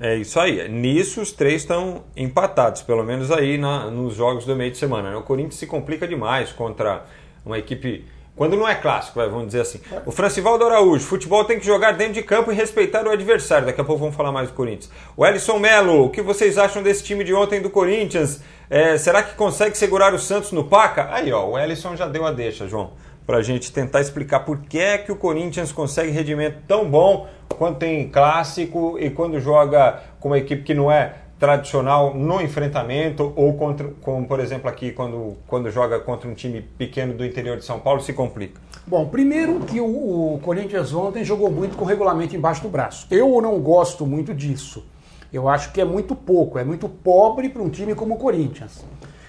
É 0.00 0.16
isso 0.16 0.40
aí. 0.40 0.66
Nisso 0.66 1.20
os 1.20 1.30
três 1.30 1.62
estão 1.62 2.04
empatados, 2.16 2.80
pelo 2.80 3.04
menos 3.04 3.30
aí 3.30 3.58
na, 3.58 3.90
nos 3.90 4.14
jogos 4.14 4.46
do 4.46 4.56
meio 4.56 4.70
de 4.70 4.78
semana. 4.78 5.10
Né? 5.10 5.16
O 5.16 5.22
Corinthians 5.22 5.56
se 5.56 5.66
complica 5.66 6.08
demais 6.08 6.52
contra 6.52 7.04
uma 7.44 7.58
equipe. 7.58 8.06
Quando 8.40 8.56
não 8.56 8.66
é 8.66 8.74
clássico, 8.74 9.20
vamos 9.20 9.48
dizer 9.48 9.60
assim. 9.60 9.82
O 10.06 10.10
Francivaldo 10.10 10.64
Araújo, 10.64 11.04
futebol 11.04 11.44
tem 11.44 11.60
que 11.60 11.66
jogar 11.66 11.92
dentro 11.92 12.14
de 12.14 12.22
campo 12.22 12.50
e 12.50 12.54
respeitar 12.54 13.06
o 13.06 13.10
adversário. 13.10 13.66
Daqui 13.66 13.82
a 13.82 13.84
pouco 13.84 14.00
vamos 14.00 14.16
falar 14.16 14.32
mais 14.32 14.48
do 14.48 14.54
Corinthians. 14.54 14.90
O 15.14 15.26
Ellison 15.26 15.58
Melo, 15.58 16.06
o 16.06 16.08
que 16.08 16.22
vocês 16.22 16.56
acham 16.56 16.82
desse 16.82 17.04
time 17.04 17.22
de 17.22 17.34
ontem 17.34 17.60
do 17.60 17.68
Corinthians? 17.68 18.40
É, 18.70 18.96
será 18.96 19.22
que 19.22 19.34
consegue 19.34 19.76
segurar 19.76 20.14
o 20.14 20.18
Santos 20.18 20.52
no 20.52 20.64
Paca? 20.64 21.10
Aí, 21.12 21.30
ó, 21.30 21.50
o 21.50 21.58
Ellison 21.58 21.94
já 21.94 22.08
deu 22.08 22.24
a 22.24 22.32
deixa, 22.32 22.66
João 22.66 22.92
para 23.26 23.36
a 23.38 23.42
gente 23.42 23.70
tentar 23.70 24.00
explicar 24.00 24.40
por 24.40 24.58
que 24.58 24.80
é 24.80 24.98
que 24.98 25.12
o 25.12 25.16
Corinthians 25.16 25.70
consegue 25.70 26.10
rendimento 26.10 26.62
tão 26.66 26.90
bom 26.90 27.28
quando 27.48 27.78
tem 27.78 28.08
clássico 28.08 28.96
e 28.98 29.08
quando 29.08 29.38
joga 29.38 30.02
com 30.18 30.30
uma 30.30 30.38
equipe 30.38 30.64
que 30.64 30.74
não 30.74 30.90
é 30.90 31.14
tradicional 31.40 32.14
no 32.14 32.40
enfrentamento 32.42 33.32
ou 33.34 33.54
contra, 33.54 33.88
como 34.02 34.28
por 34.28 34.38
exemplo 34.38 34.68
aqui 34.68 34.92
quando, 34.92 35.38
quando 35.46 35.70
joga 35.70 35.98
contra 35.98 36.28
um 36.28 36.34
time 36.34 36.60
pequeno 36.60 37.14
do 37.14 37.24
interior 37.24 37.56
de 37.56 37.64
São 37.64 37.80
Paulo 37.80 38.02
se 38.02 38.12
complica. 38.12 38.60
Bom, 38.86 39.08
primeiro 39.08 39.60
que 39.60 39.80
o, 39.80 40.34
o 40.34 40.40
Corinthians 40.42 40.92
ontem 40.92 41.24
jogou 41.24 41.50
muito 41.50 41.76
com 41.76 41.84
o 41.84 41.88
regulamento 41.88 42.36
embaixo 42.36 42.62
do 42.62 42.68
braço. 42.68 43.06
Eu 43.10 43.40
não 43.40 43.58
gosto 43.58 44.06
muito 44.06 44.34
disso. 44.34 44.84
Eu 45.32 45.48
acho 45.48 45.72
que 45.72 45.80
é 45.80 45.84
muito 45.84 46.14
pouco, 46.14 46.58
é 46.58 46.64
muito 46.64 46.88
pobre 46.88 47.48
para 47.48 47.62
um 47.62 47.70
time 47.70 47.94
como 47.94 48.16
o 48.16 48.18
Corinthians. 48.18 48.84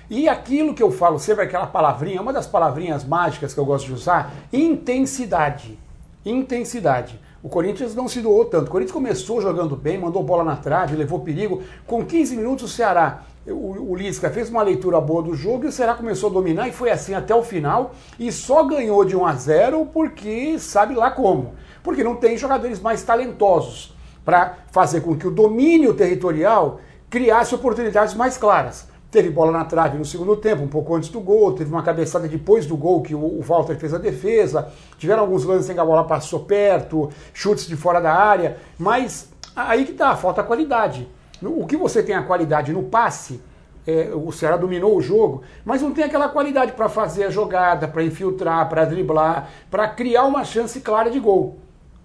E 0.10 0.28
aquilo 0.28 0.74
que 0.74 0.84
eu 0.84 0.92
falo 0.92 1.18
sempre, 1.18 1.46
aquela 1.46 1.68
palavrinha, 1.68 2.22
uma 2.22 2.34
das 2.34 2.46
palavrinhas 2.46 3.06
mágicas 3.06 3.54
que 3.54 3.60
eu 3.60 3.66
gosto 3.66 3.86
de 3.86 3.94
usar, 3.94 4.34
intensidade. 4.52 5.80
Intensidade. 6.26 7.18
O 7.44 7.50
Corinthians 7.50 7.96
não 7.96 8.08
se 8.08 8.22
doou 8.22 8.46
tanto. 8.46 8.68
O 8.68 8.72
Corinthians 8.72 8.94
começou 8.94 9.42
jogando 9.42 9.76
bem, 9.76 9.98
mandou 9.98 10.22
bola 10.24 10.44
na 10.44 10.56
trave, 10.56 10.96
levou 10.96 11.22
perigo. 11.22 11.64
Com 11.88 12.06
15 12.06 12.36
minutos 12.36 12.66
o 12.66 12.68
Ceará, 12.68 13.24
o, 13.48 13.92
o 13.92 13.96
Lisca 13.96 14.30
fez 14.30 14.50
uma 14.50 14.62
leitura 14.62 15.02
boa 15.02 15.24
do 15.24 15.34
jogo 15.34 15.66
e 15.66 15.68
o 15.68 15.72
Ceará 15.72 15.96
começou 15.96 16.30
a 16.30 16.34
dominar 16.34 16.68
e 16.68 16.72
foi 16.72 16.92
assim 16.92 17.16
até 17.16 17.34
o 17.34 17.42
final. 17.42 17.96
E 18.20 18.32
só 18.32 18.64
ganhou 18.64 19.04
de 19.04 19.16
1 19.16 19.26
a 19.26 19.34
0 19.34 19.88
porque 19.88 20.60
sabe 20.60 20.94
lá 20.94 21.10
como. 21.10 21.56
Porque 21.82 22.04
não 22.04 22.16
tem 22.16 22.38
jogadores 22.38 22.80
mais 22.80 23.02
talentosos 23.02 23.96
para 24.24 24.58
fazer 24.72 25.02
com 25.02 25.18
que 25.18 25.28
o 25.28 25.32
domínio 25.32 25.96
territorial 25.96 26.80
criasse 27.10 27.56
oportunidades 27.56 28.14
mais 28.14 28.38
claras. 28.38 28.88
Teve 29.12 29.30
bola 29.30 29.52
na 29.52 29.66
trave 29.66 29.98
no 29.98 30.06
segundo 30.06 30.38
tempo, 30.38 30.64
um 30.64 30.70
pouco 30.70 30.96
antes 30.96 31.10
do 31.10 31.20
gol, 31.20 31.52
teve 31.52 31.70
uma 31.70 31.84
cabeçada 31.84 32.30
depois 32.30 32.66
do 32.66 32.78
gol 32.78 33.02
que 33.02 33.14
o, 33.14 33.42
Walter 33.42 33.76
fez 33.76 33.94
a 33.94 33.98
defesa, 33.98 34.72
tiveram 34.98 35.24
alguns 35.24 35.44
lances 35.44 35.70
em 35.70 35.74
que 35.74 35.80
a 35.82 35.86
bola 35.86 36.06
passou 36.06 36.40
perto, 36.46 37.10
chutes 37.34 37.68
de 37.68 37.76
fora 37.76 38.00
da 38.00 38.14
área, 38.14 38.56
mas 38.80 39.30
aí 39.54 39.84
que 39.84 39.92
tá, 39.92 40.16
falta 40.16 40.42
qualidade. 40.42 41.10
O 41.44 41.68
que 41.68 41.76
você 41.76 42.02
tem 42.02 42.16
a 42.16 42.24
qualidade 42.24 42.72
no 42.72 42.84
passe, 42.84 43.42
é, 43.86 44.12
o 44.14 44.32
Ceará 44.32 44.56
dominou 44.56 44.96
o 44.96 45.02
jogo, 45.02 45.42
mas 45.66 45.82
não 45.82 45.92
tem 45.92 46.06
aquela 46.06 46.30
qualidade 46.30 46.72
para 46.72 46.88
fazer 46.88 47.26
a 47.26 47.30
jogada, 47.30 47.90
para 47.90 48.06
infiltrar, 48.06 48.70
para 48.70 48.86
driblar, 48.86 49.50
para 49.70 49.90
criar 49.90 50.24
uma 50.24 50.46
chance 50.46 50.80
clara 50.80 51.12
de 51.12 51.20
gol. 51.20 51.58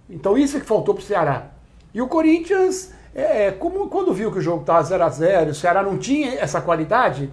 Então 0.09 0.37
isso 0.37 0.57
é 0.57 0.59
que 0.59 0.65
faltou 0.65 0.93
para 0.93 1.03
o 1.03 1.05
Ceará. 1.05 1.51
E 1.93 2.01
o 2.01 2.07
Corinthians 2.07 2.91
é, 3.17 3.51
como 3.51 3.87
quando 3.87 4.13
viu 4.13 4.31
que 4.31 4.37
o 4.37 4.41
jogo 4.41 4.61
estava 4.61 4.83
0 4.83 5.03
a 5.03 5.09
0 5.09 5.49
o 5.49 5.55
Ceará 5.55 5.81
não 5.81 5.97
tinha 5.97 6.35
essa 6.35 6.61
qualidade, 6.61 7.31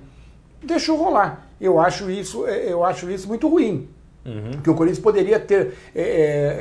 deixou 0.62 0.96
rolar. 0.96 1.46
Eu 1.60 1.78
acho 1.78 2.10
isso, 2.10 2.46
é, 2.46 2.72
eu 2.72 2.82
acho 2.82 3.10
isso 3.10 3.28
muito 3.28 3.46
ruim. 3.46 3.88
Uhum. 4.24 4.62
Que 4.62 4.70
o 4.70 4.74
Corinthians 4.74 5.02
poderia 5.02 5.38
ter 5.38 5.74
é, 5.94 6.02
é, 6.02 6.04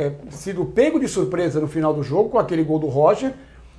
é, 0.08 0.32
sido 0.32 0.66
pego 0.66 1.00
de 1.00 1.08
surpresa 1.08 1.62
no 1.62 1.68
final 1.68 1.94
do 1.94 2.04
jogo 2.04 2.32
com 2.32 2.38
aquele 2.38 2.64
gol 2.64 2.78
do 2.78 2.88
Roger 2.88 3.34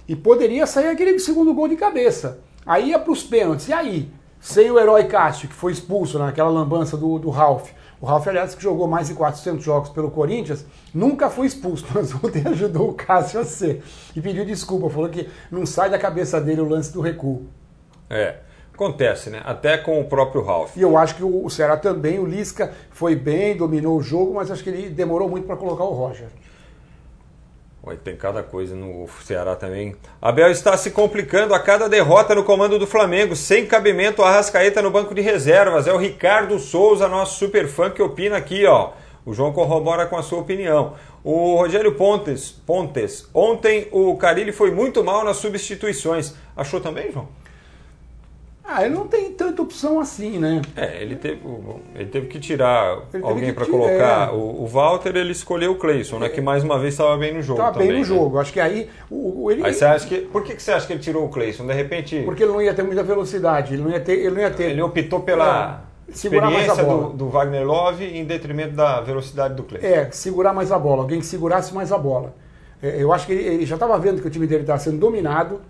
e 0.08 0.16
poderia 0.16 0.66
sair 0.66 0.88
aquele 0.88 1.18
segundo 1.18 1.52
gol 1.52 1.68
de 1.68 1.76
cabeça. 1.76 2.38
Aí 2.64 2.88
ia 2.88 2.98
para 2.98 3.12
os 3.12 3.22
pênaltis. 3.22 3.68
E 3.68 3.72
aí? 3.74 4.08
Sem 4.40 4.70
o 4.70 4.78
herói 4.78 5.04
Cássio, 5.04 5.48
que 5.48 5.54
foi 5.54 5.72
expulso 5.72 6.18
naquela 6.18 6.48
lambança 6.48 6.96
do, 6.96 7.18
do 7.18 7.28
Ralph. 7.28 7.70
O 8.04 8.06
Ralf, 8.06 8.28
aliás, 8.28 8.54
que 8.54 8.62
jogou 8.62 8.86
mais 8.86 9.08
de 9.08 9.14
400 9.14 9.64
jogos 9.64 9.88
pelo 9.88 10.10
Corinthians, 10.10 10.66
nunca 10.92 11.30
foi 11.30 11.46
expulso, 11.46 11.86
mas 11.94 12.14
ontem 12.14 12.46
ajudou 12.46 12.90
o 12.90 12.92
Cássio 12.92 13.40
a 13.40 13.44
ser. 13.44 13.82
E 14.14 14.20
pediu 14.20 14.44
desculpa, 14.44 14.90
falou 14.90 15.08
que 15.08 15.26
não 15.50 15.64
sai 15.64 15.88
da 15.88 15.98
cabeça 15.98 16.38
dele 16.38 16.60
o 16.60 16.68
lance 16.68 16.92
do 16.92 17.00
recuo. 17.00 17.46
É, 18.10 18.40
acontece, 18.74 19.30
né? 19.30 19.40
Até 19.42 19.78
com 19.78 19.98
o 19.98 20.04
próprio 20.04 20.42
Ralf. 20.42 20.76
E 20.76 20.82
eu 20.82 20.98
acho 20.98 21.14
que 21.14 21.24
o 21.24 21.48
Ceará 21.48 21.78
também, 21.78 22.18
o 22.18 22.26
Lisca 22.26 22.74
foi 22.90 23.16
bem, 23.16 23.56
dominou 23.56 23.96
o 23.96 24.02
jogo, 24.02 24.34
mas 24.34 24.50
acho 24.50 24.62
que 24.62 24.68
ele 24.68 24.90
demorou 24.90 25.26
muito 25.26 25.46
para 25.46 25.56
colocar 25.56 25.84
o 25.84 25.94
Roger. 25.94 26.28
Tem 28.02 28.16
cada 28.16 28.42
coisa 28.42 28.74
no 28.74 29.06
Ceará 29.24 29.54
também. 29.54 29.94
Abel 30.20 30.50
está 30.50 30.76
se 30.76 30.90
complicando 30.90 31.52
a 31.52 31.58
cada 31.58 31.88
derrota 31.88 32.34
no 32.34 32.42
comando 32.42 32.78
do 32.78 32.86
Flamengo, 32.86 33.36
sem 33.36 33.66
cabimento 33.66 34.22
a 34.22 34.30
Rascaeta 34.30 34.80
no 34.80 34.90
banco 34.90 35.14
de 35.14 35.20
reservas. 35.20 35.86
É 35.86 35.92
o 35.92 35.98
Ricardo 35.98 36.58
Souza, 36.58 37.08
nosso 37.08 37.38
super 37.38 37.68
fã, 37.68 37.90
que 37.90 38.02
opina 38.02 38.36
aqui, 38.36 38.64
ó. 38.64 38.92
O 39.26 39.34
João 39.34 39.52
corrobora 39.52 40.06
com 40.06 40.16
a 40.16 40.22
sua 40.22 40.40
opinião. 40.40 40.94
O 41.22 41.56
Rogério 41.56 41.94
Pontes, 41.94 42.50
Pontes, 42.50 43.28
ontem 43.32 43.88
o 43.92 44.16
Carilli 44.16 44.52
foi 44.52 44.70
muito 44.70 45.02
mal 45.02 45.24
nas 45.24 45.36
substituições. 45.38 46.34
Achou 46.56 46.80
também, 46.80 47.10
João? 47.12 47.28
Ah, 48.66 48.82
ele 48.82 48.94
não 48.94 49.06
tem 49.06 49.30
tanta 49.30 49.60
opção 49.60 50.00
assim, 50.00 50.38
né? 50.38 50.62
É, 50.74 51.02
ele 51.02 51.16
teve, 51.16 51.38
ele 51.94 52.06
teve 52.06 52.28
que 52.28 52.40
tirar 52.40 53.02
teve 53.12 53.22
alguém 53.22 53.52
para 53.52 53.66
colocar. 53.66 54.30
É. 54.30 54.32
O, 54.32 54.62
o, 54.62 54.66
Walter, 54.66 55.14
ele 55.14 55.32
escolheu 55.32 55.72
o 55.72 55.76
Cleison, 55.76 56.18
né? 56.18 56.30
Que 56.30 56.40
mais 56.40 56.64
uma 56.64 56.78
vez 56.78 56.94
estava 56.94 57.14
bem 57.18 57.34
no 57.34 57.42
jogo. 57.42 57.60
Estava 57.60 57.78
bem 57.78 57.92
no 57.92 57.98
né? 57.98 58.04
jogo. 58.04 58.38
Acho 58.38 58.52
que 58.52 58.58
aí. 58.58 58.88
O, 59.10 59.50
ele... 59.50 59.66
Aí 59.66 59.74
você 59.74 59.84
acha 59.84 60.06
que. 60.06 60.22
Por 60.22 60.42
que, 60.42 60.54
que 60.54 60.62
você 60.62 60.72
acha 60.72 60.86
que 60.86 60.94
ele 60.94 61.00
tirou 61.00 61.26
o 61.26 61.28
Cleison? 61.28 61.66
De 61.66 61.74
repente. 61.74 62.22
Porque 62.24 62.42
ele 62.42 62.52
não 62.52 62.62
ia 62.62 62.72
ter 62.72 62.82
muita 62.82 63.02
velocidade. 63.02 63.74
Ele 63.74 63.82
não 63.82 63.90
ia 63.90 64.00
ter. 64.00 64.12
Ele, 64.12 64.30
não 64.30 64.40
ia 64.40 64.50
ter... 64.50 64.70
ele 64.70 64.80
optou 64.80 65.20
pela. 65.20 65.84
É, 66.08 66.10
experiência 66.10 66.84
do, 66.84 67.10
do, 67.10 67.28
Wagner 67.28 67.66
Love 67.66 68.04
em 68.04 68.24
detrimento 68.24 68.74
da 68.74 69.02
velocidade 69.02 69.54
do 69.54 69.62
Cleison. 69.62 69.86
É, 69.86 70.10
segurar 70.10 70.54
mais 70.54 70.72
a 70.72 70.78
bola, 70.78 71.02
alguém 71.02 71.20
que 71.20 71.26
segurasse 71.26 71.74
mais 71.74 71.92
a 71.92 71.98
bola. 71.98 72.34
É, 72.82 73.02
eu 73.02 73.12
acho 73.12 73.26
que 73.26 73.32
ele, 73.32 73.42
ele 73.42 73.66
já 73.66 73.76
estava 73.76 73.98
vendo 73.98 74.22
que 74.22 74.26
o 74.26 74.30
time 74.30 74.46
dele 74.46 74.62
estava 74.62 74.78
sendo 74.78 74.98
dominado, 74.98 75.60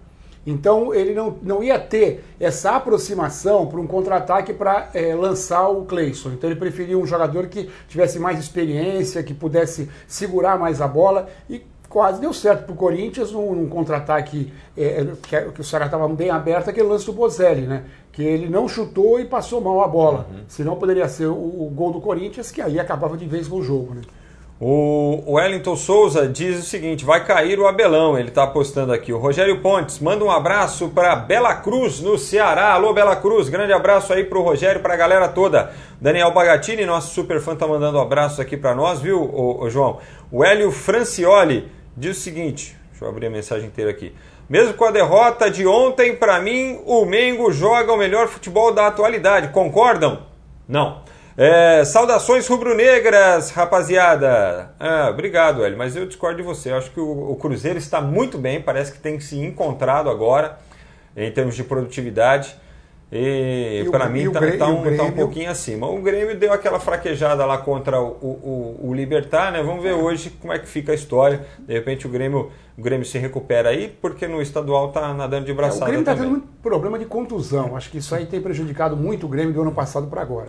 então 0.47 0.95
ele 0.95 1.15
não, 1.15 1.37
não 1.43 1.63
ia 1.63 1.79
ter 1.79 2.25
essa 2.39 2.77
aproximação 2.77 3.67
para 3.67 3.81
um 3.81 3.87
contra-ataque 3.87 4.53
para 4.53 4.91
é, 4.93 5.15
lançar 5.15 5.69
o 5.69 5.85
Cleison. 5.85 6.31
Então 6.33 6.51
ele 6.51 6.59
preferia 6.59 6.99
um 6.99 7.07
jogador 7.07 7.47
que 7.47 7.71
tivesse 7.89 8.19
mais 8.19 8.39
experiência, 8.39 9.23
que 9.23 9.33
pudesse 9.33 9.89
segurar 10.07 10.59
mais 10.59 10.81
a 10.81 10.89
bola 10.89 11.29
e 11.49 11.63
quase 11.95 12.21
deu 12.21 12.33
certo 12.33 12.65
para 12.65 12.73
o 12.73 12.77
Corinthians 12.77 13.31
num, 13.31 13.55
num 13.55 13.69
contra-ataque 13.69 14.53
é, 14.77 15.07
que, 15.23 15.41
que, 15.53 15.61
o 15.61 15.65
Ceará 15.65 15.85
estava 15.85 16.09
bem 16.09 16.29
aberto, 16.29 16.69
aquele 16.69 16.89
lance 16.89 17.07
do 17.07 17.13
Bozelli, 17.13 17.69
né? 17.69 17.85
Que 18.11 18.23
ele 18.23 18.49
não 18.49 18.69
chutou 18.69 19.21
e 19.21 19.25
passou 19.25 19.61
mal 19.61 19.81
a 19.81 19.87
bola. 19.87 20.27
Uhum. 20.29 20.41
Senão 20.49 20.77
poderia 20.77 21.09
ser 21.09 21.27
o, 21.27 21.35
o, 21.35 21.71
gol 21.73 21.93
do 21.93 22.01
Corinthians, 22.01 22.51
que 22.51 22.61
aí 22.61 22.81
acabava 22.81 23.17
de 23.17 23.27
vez 23.27 23.47
com 23.47 23.59
o 23.59 23.63
jogo, 23.63 23.95
né? 23.95 24.03
O 24.61 25.33
Wellington 25.33 25.75
Souza 25.75 26.29
diz 26.29 26.61
o 26.61 26.63
seguinte: 26.63 27.05
vai 27.05 27.25
cair 27.25 27.59
o 27.59 27.67
Abelão, 27.67 28.17
ele 28.17 28.29
está 28.29 28.45
apostando 28.45 28.93
aqui. 28.93 29.13
O 29.13 29.19
Rogério 29.19 29.61
Pontes 29.61 29.99
manda 29.99 30.25
um 30.25 30.31
abraço 30.31 30.91
para 30.91 31.17
Bela 31.17 31.57
Cruz, 31.57 32.01
no 32.01 32.17
Ceará. 32.17 32.73
Alô, 32.73 32.93
Bela 32.93 33.17
Cruz, 33.17 33.49
grande 33.49 33.73
abraço 33.73 34.13
aí 34.13 34.23
para 34.23 34.39
o 34.39 34.43
Rogério, 34.43 34.81
para 34.81 34.95
a 34.95 34.97
galera 34.97 35.27
toda. 35.27 35.73
Daniel 36.01 36.31
Bagatini, 36.31 36.87
nosso 36.87 37.13
super 37.13 37.41
fã, 37.41 37.57
tá 37.57 37.67
mandando 37.67 37.99
um 37.99 38.01
abraço 38.01 38.41
aqui 38.41 38.57
para 38.57 38.77
nós, 38.77 39.01
viu, 39.01 39.21
ô, 39.21 39.65
ô, 39.65 39.69
João? 39.69 39.99
O 40.31 40.45
Hélio 40.45 40.71
Francioli 40.71 41.69
diz 41.97 42.17
o 42.17 42.21
seguinte: 42.21 42.77
deixa 42.91 43.05
eu 43.05 43.09
abrir 43.09 43.27
a 43.27 43.31
mensagem 43.31 43.67
inteira 43.67 43.91
aqui. 43.91 44.15
Mesmo 44.49 44.75
com 44.75 44.85
a 44.85 44.93
derrota 44.93 45.51
de 45.51 45.67
ontem, 45.67 46.15
para 46.15 46.39
mim, 46.39 46.81
o 46.87 47.05
Mengo 47.05 47.51
joga 47.51 47.93
o 47.93 47.97
melhor 47.97 48.29
futebol 48.29 48.73
da 48.73 48.87
atualidade. 48.87 49.49
Concordam? 49.49 50.21
Não. 50.69 51.03
É, 51.37 51.85
saudações 51.85 52.47
rubro-negras, 52.47 53.51
rapaziada. 53.51 54.73
Ah, 54.79 55.09
obrigado, 55.11 55.65
Hélio, 55.65 55.77
mas 55.77 55.97
eu 55.97 56.07
discordo 56.07 56.37
de 56.37 56.45
você. 56.45 56.71
Eu 56.71 56.77
acho 56.77 56.93
que 56.93 57.01
o, 57.01 57.33
o, 57.33 57.37
Cruzeiro 57.37 57.77
está 57.77 58.01
muito 58.01 58.39
bem, 58.39 58.63
parece 58.63 58.93
que 58.93 59.01
tem 59.01 59.19
se 59.19 59.37
encontrado 59.39 60.09
agora 60.09 60.59
em 61.17 61.31
termos 61.33 61.57
de 61.57 61.65
produtividade. 61.65 62.55
E, 63.11 63.83
e 63.85 63.91
para 63.91 64.09
mim 64.09 64.27
está 64.27 64.41
tá 64.41 64.69
um, 64.69 64.97
tá 64.97 65.03
um 65.03 65.13
pouquinho 65.13 65.51
acima. 65.51 65.89
O 65.89 66.01
Grêmio 66.01 66.37
deu 66.37 66.53
aquela 66.53 66.79
fraquejada 66.79 67.45
lá 67.45 67.59
contra 67.59 68.01
o, 68.01 68.11
o, 68.11 68.81
o, 68.89 68.95
Libertar, 68.95 69.53
né? 69.53 69.63
Vamos 69.63 69.83
ver 69.83 69.93
hoje 69.93 70.31
como 70.31 70.53
é 70.53 70.59
que 70.59 70.67
fica 70.67 70.93
a 70.93 70.95
história. 70.95 71.45
De 71.59 71.75
repente 71.75 72.07
o 72.07 72.11
Grêmio, 72.11 72.51
o 72.79 72.83
Grêmio 72.83 73.05
se 73.05 73.19
recupera 73.19 73.71
aí, 73.71 73.89
porque 74.01 74.27
no 74.27 74.41
estadual 74.41 74.91
tá 74.91 75.13
nadando 75.13 75.47
de 75.47 75.53
braçada. 75.53 75.83
É, 75.83 75.85
o 75.85 75.87
Grêmio 75.87 76.01
está 76.01 76.15
tendo 76.15 76.31
muito 76.31 76.47
problema 76.63 76.99
de 76.99 77.05
contusão. 77.05 77.77
Acho 77.77 77.91
que 77.91 77.99
isso 77.99 78.15
aí 78.15 78.27
tem 78.27 78.41
prejudicado 78.41 78.97
muito 78.97 79.27
o 79.27 79.29
Grêmio 79.29 79.53
do 79.53 79.63
ano 79.63 79.73
passado 79.73 80.07
para 80.07 80.23
agora. 80.23 80.49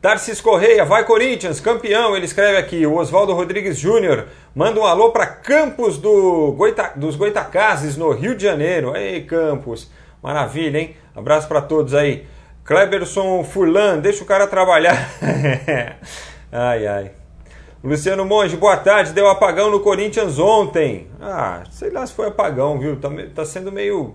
Tarcis 0.00 0.40
Correia, 0.40 0.82
vai 0.82 1.04
Corinthians, 1.04 1.60
campeão. 1.60 2.16
Ele 2.16 2.24
escreve 2.24 2.56
aqui, 2.56 2.86
o 2.86 2.96
Oswaldo 2.96 3.34
Rodrigues 3.34 3.78
Júnior. 3.78 4.28
Manda 4.54 4.80
um 4.80 4.86
alô 4.86 5.10
para 5.10 5.26
Campos 5.26 5.98
do 5.98 6.52
Goita, 6.52 6.92
dos 6.96 7.16
Goitacazes, 7.16 7.98
no 7.98 8.10
Rio 8.10 8.34
de 8.34 8.42
Janeiro. 8.42 8.96
Ei, 8.96 9.22
Campos, 9.24 9.90
maravilha, 10.22 10.78
hein? 10.78 10.96
Abraço 11.14 11.46
para 11.46 11.60
todos 11.60 11.92
aí. 11.92 12.26
Kleberson 12.64 13.44
Furlan, 13.44 13.98
deixa 13.98 14.24
o 14.24 14.26
cara 14.26 14.46
trabalhar. 14.46 14.96
ai, 16.50 16.86
ai. 16.86 17.10
Luciano 17.84 18.24
Monge, 18.24 18.56
boa 18.56 18.78
tarde. 18.78 19.12
Deu 19.12 19.28
apagão 19.28 19.70
no 19.70 19.80
Corinthians 19.80 20.38
ontem. 20.38 21.08
Ah, 21.20 21.62
sei 21.70 21.90
lá 21.90 22.06
se 22.06 22.14
foi 22.14 22.28
apagão, 22.28 22.78
viu? 22.78 22.98
Tá, 22.98 23.10
tá 23.34 23.44
sendo 23.44 23.70
meio. 23.70 24.14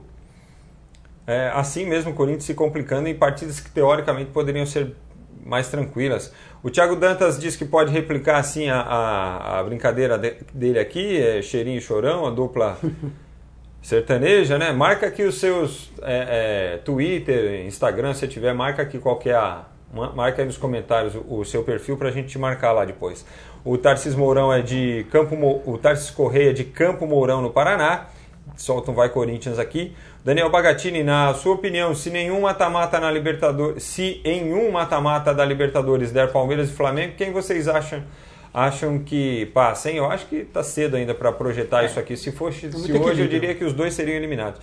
É, 1.27 1.51
assim 1.53 1.85
mesmo 1.85 2.09
o 2.09 2.15
Corinthians 2.15 2.45
se 2.45 2.55
complicando 2.55 3.07
em 3.07 3.13
partidas 3.13 3.59
que 3.59 3.69
teoricamente 3.69 4.31
poderiam 4.31 4.65
ser 4.65 4.95
mais 5.43 5.69
tranquilas. 5.69 6.33
O 6.63 6.69
Thiago 6.69 6.95
Dantas 6.95 7.39
diz 7.39 7.55
que 7.55 7.65
pode 7.65 7.91
replicar 7.91 8.37
assim 8.37 8.69
a, 8.69 8.79
a, 8.81 9.59
a 9.59 9.63
brincadeira 9.63 10.17
de, 10.17 10.35
dele 10.53 10.79
aqui, 10.79 11.21
é 11.21 11.41
cheirinho 11.41 11.77
e 11.77 11.81
chorão, 11.81 12.25
a 12.25 12.31
dupla 12.31 12.77
sertaneja, 13.81 14.57
né? 14.57 14.71
Marca 14.71 15.07
aqui 15.07 15.23
os 15.23 15.39
seus 15.39 15.91
é, 16.01 16.73
é, 16.73 16.77
Twitter, 16.77 17.65
Instagram, 17.65 18.13
se 18.13 18.27
tiver, 18.27 18.53
marca 18.53 18.81
aqui 18.81 18.97
qual 18.97 19.19
é 19.25 19.33
a. 19.33 19.65
Marca 20.13 20.41
aí 20.41 20.45
nos 20.45 20.57
comentários 20.57 21.15
o, 21.15 21.39
o 21.39 21.45
seu 21.45 21.63
perfil 21.63 21.95
para 21.95 22.09
a 22.09 22.11
gente 22.11 22.27
te 22.27 22.37
marcar 22.37 22.73
lá 22.73 22.83
depois. 22.83 23.25
O 23.63 23.77
Tarcis 23.77 24.13
Mourão 24.13 24.51
é 24.51 24.61
de 24.61 25.05
Campo 25.09 25.35
o 25.65 25.77
Tarcis 25.77 26.09
Correia 26.09 26.49
é 26.49 26.53
de 26.53 26.63
Campo 26.65 27.07
Mourão 27.07 27.41
no 27.41 27.51
Paraná. 27.51 28.07
Solta 28.57 28.91
um 28.91 28.93
Vai 28.93 29.09
Corinthians 29.09 29.57
aqui. 29.57 29.95
Daniel 30.25 30.49
Bagatini, 30.49 31.03
na 31.03 31.35
sua 31.35 31.53
opinião, 31.53 31.93
se 31.93 32.09
nenhum 32.09 32.41
mata-mata 32.41 32.99
na 32.99 33.11
Libertadores, 33.11 33.83
se 33.83 34.21
em 34.25 34.55
um 34.55 34.71
mata-mata 34.71 35.31
da 35.31 35.45
Libertadores 35.45 36.11
der 36.11 36.31
Palmeiras 36.31 36.67
e 36.67 36.73
Flamengo, 36.73 37.13
quem 37.15 37.31
vocês 37.31 37.67
acham 37.67 38.03
acham 38.51 38.97
que 38.97 39.45
passa, 39.53 39.91
hein? 39.91 39.97
Eu 39.97 40.09
acho 40.09 40.25
que 40.25 40.37
está 40.37 40.63
cedo 40.63 40.95
ainda 40.95 41.13
para 41.13 41.31
projetar 41.31 41.83
é. 41.83 41.85
isso 41.85 41.99
aqui. 41.99 42.17
Se 42.17 42.31
fosse 42.31 42.71
se 42.71 42.91
hoje, 42.91 43.21
eu 43.21 43.27
diria 43.27 43.53
que 43.53 43.63
os 43.63 43.71
dois 43.71 43.93
seriam 43.93 44.15
eliminados. 44.15 44.59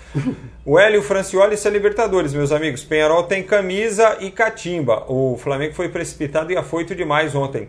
o 0.67 0.81
Hélio 0.81 1.01
Francioli 1.01 1.55
é 1.55 1.71
Libertadores, 1.71 2.35
meus 2.35 2.51
amigos. 2.51 2.83
Penharol 2.83 3.23
tem 3.23 3.45
camisa 3.45 4.17
e 4.19 4.33
catimba. 4.33 5.05
O 5.07 5.37
Flamengo 5.37 5.75
foi 5.75 5.89
precipitado 5.91 6.51
e 6.51 6.57
afoito 6.57 6.93
demais 6.93 7.37
ontem. 7.37 7.69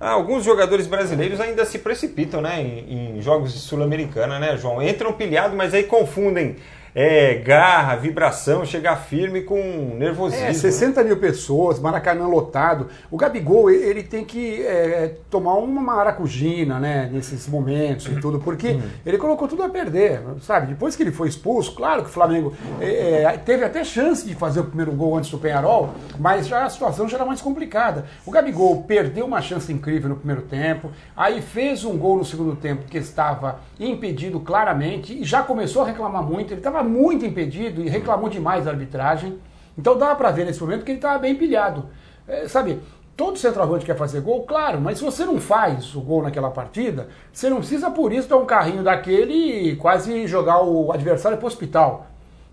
Ah, 0.00 0.12
alguns 0.12 0.42
jogadores 0.42 0.86
brasileiros 0.86 1.38
ainda 1.38 1.66
se 1.66 1.80
precipitam 1.80 2.40
né, 2.40 2.62
em, 2.62 3.18
em 3.18 3.20
jogos 3.20 3.52
de 3.52 3.58
Sul-Americana, 3.58 4.38
né, 4.38 4.56
João? 4.56 4.80
Entram 4.80 5.12
pilhado, 5.12 5.54
mas 5.54 5.74
aí 5.74 5.82
confundem 5.82 6.56
é, 6.94 7.34
garra, 7.34 7.96
vibração, 7.96 8.64
chegar 8.64 8.96
firme 8.96 9.42
com 9.42 9.94
nervosismo. 9.96 10.46
É, 10.46 10.52
60 10.52 11.04
mil 11.04 11.16
pessoas, 11.18 11.78
Maracanã 11.78 12.26
lotado. 12.26 12.88
O 13.10 13.16
Gabigol, 13.16 13.70
ele 13.70 14.02
tem 14.02 14.24
que 14.24 14.62
é, 14.62 15.14
tomar 15.30 15.54
uma 15.54 15.80
maracujina, 15.80 16.78
né, 16.78 17.08
nesses 17.12 17.46
momentos 17.48 18.06
e 18.06 18.20
tudo, 18.20 18.38
porque 18.40 18.72
hum. 18.72 18.82
ele 19.04 19.18
colocou 19.18 19.46
tudo 19.46 19.62
a 19.62 19.68
perder, 19.68 20.20
sabe? 20.40 20.68
Depois 20.68 20.96
que 20.96 21.02
ele 21.02 21.12
foi 21.12 21.28
expulso, 21.28 21.74
claro 21.74 22.02
que 22.02 22.08
o 22.08 22.12
Flamengo 22.12 22.54
é, 22.80 23.22
é, 23.22 23.36
teve 23.38 23.64
até 23.64 23.84
chance 23.84 24.26
de 24.26 24.34
fazer 24.34 24.60
o 24.60 24.64
primeiro 24.64 24.92
gol 24.92 25.16
antes 25.16 25.30
do 25.30 25.38
Penharol, 25.38 25.90
mas 26.18 26.46
já 26.46 26.64
a 26.64 26.70
situação 26.70 27.08
já 27.08 27.16
era 27.16 27.26
mais 27.26 27.40
complicada. 27.40 28.06
O 28.26 28.30
Gabigol 28.30 28.82
perdeu 28.82 29.26
uma 29.26 29.40
chance 29.40 29.72
incrível 29.72 30.08
no 30.08 30.16
primeiro 30.16 30.42
tempo, 30.42 30.90
aí 31.16 31.40
fez 31.40 31.84
um 31.84 31.96
gol 31.96 32.18
no 32.18 32.24
segundo 32.24 32.56
tempo 32.56 32.84
que 32.86 32.98
estava 32.98 33.60
impedido 33.78 34.40
claramente 34.40 35.18
e 35.18 35.24
já 35.24 35.42
começou 35.42 35.82
a 35.82 35.86
reclamar 35.86 36.22
muito, 36.22 36.52
ele 36.52 36.60
estava 36.60 36.79
estava 36.80 36.88
muito 36.88 37.24
impedido 37.24 37.82
e 37.82 37.88
reclamou 37.88 38.28
demais 38.28 38.64
da 38.64 38.70
arbitragem. 38.70 39.38
Então 39.76 39.96
dá 39.96 40.14
para 40.14 40.30
ver 40.30 40.46
nesse 40.46 40.60
momento 40.60 40.84
que 40.84 40.90
ele 40.90 40.98
estava 40.98 41.18
bem 41.18 41.34
pilhado. 41.34 41.86
É, 42.26 42.48
sabe, 42.48 42.80
todo 43.16 43.38
centroavante 43.38 43.84
quer 43.84 43.96
fazer 43.96 44.20
gol, 44.20 44.44
claro, 44.44 44.80
mas 44.80 44.98
se 44.98 45.04
você 45.04 45.24
não 45.24 45.40
faz 45.40 45.94
o 45.94 46.00
gol 46.00 46.22
naquela 46.22 46.50
partida, 46.50 47.08
você 47.32 47.48
não 47.48 47.58
precisa 47.58 47.90
por 47.90 48.12
isso 48.12 48.28
dar 48.28 48.36
um 48.36 48.46
carrinho 48.46 48.82
daquele 48.82 49.70
e 49.70 49.76
quase 49.76 50.26
jogar 50.26 50.62
o 50.62 50.92
adversário 50.92 51.38
para 51.38 51.44
o 51.44 51.48
hospital. 51.48 52.06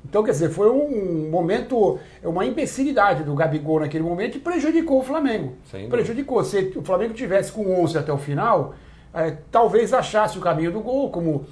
Então, 0.06 0.23
quer 0.23 0.32
dizer, 0.32 0.49
foi 0.51 0.69
um 0.69 1.30
momento, 1.30 1.99
uma 2.23 2.45
imbecilidade 2.45 3.23
do 3.23 3.34
Gabigol 3.34 3.82
naquele 3.82 4.04
momento 4.04 4.38
e 4.38 4.39
prejudicou 4.39 4.99
o 4.99 5.04
Flamengo. 5.04 5.56
Prejudicou. 5.89 6.43
Se 6.45 6.71
o 6.78 6.82
Flamengo 6.82 7.13
tivesse 7.13 7.51
com 7.51 7.82
11 7.84 7.97
até 7.97 8.13
o 8.13 8.17
final, 8.17 8.73
é, 9.13 9.36
talvez 9.52 9.93
achasse 9.93 10.38
o 10.38 10.41
caminho 10.41 10.72
do 10.72 10.80
gol, 10.80 11.10
como 11.10 11.46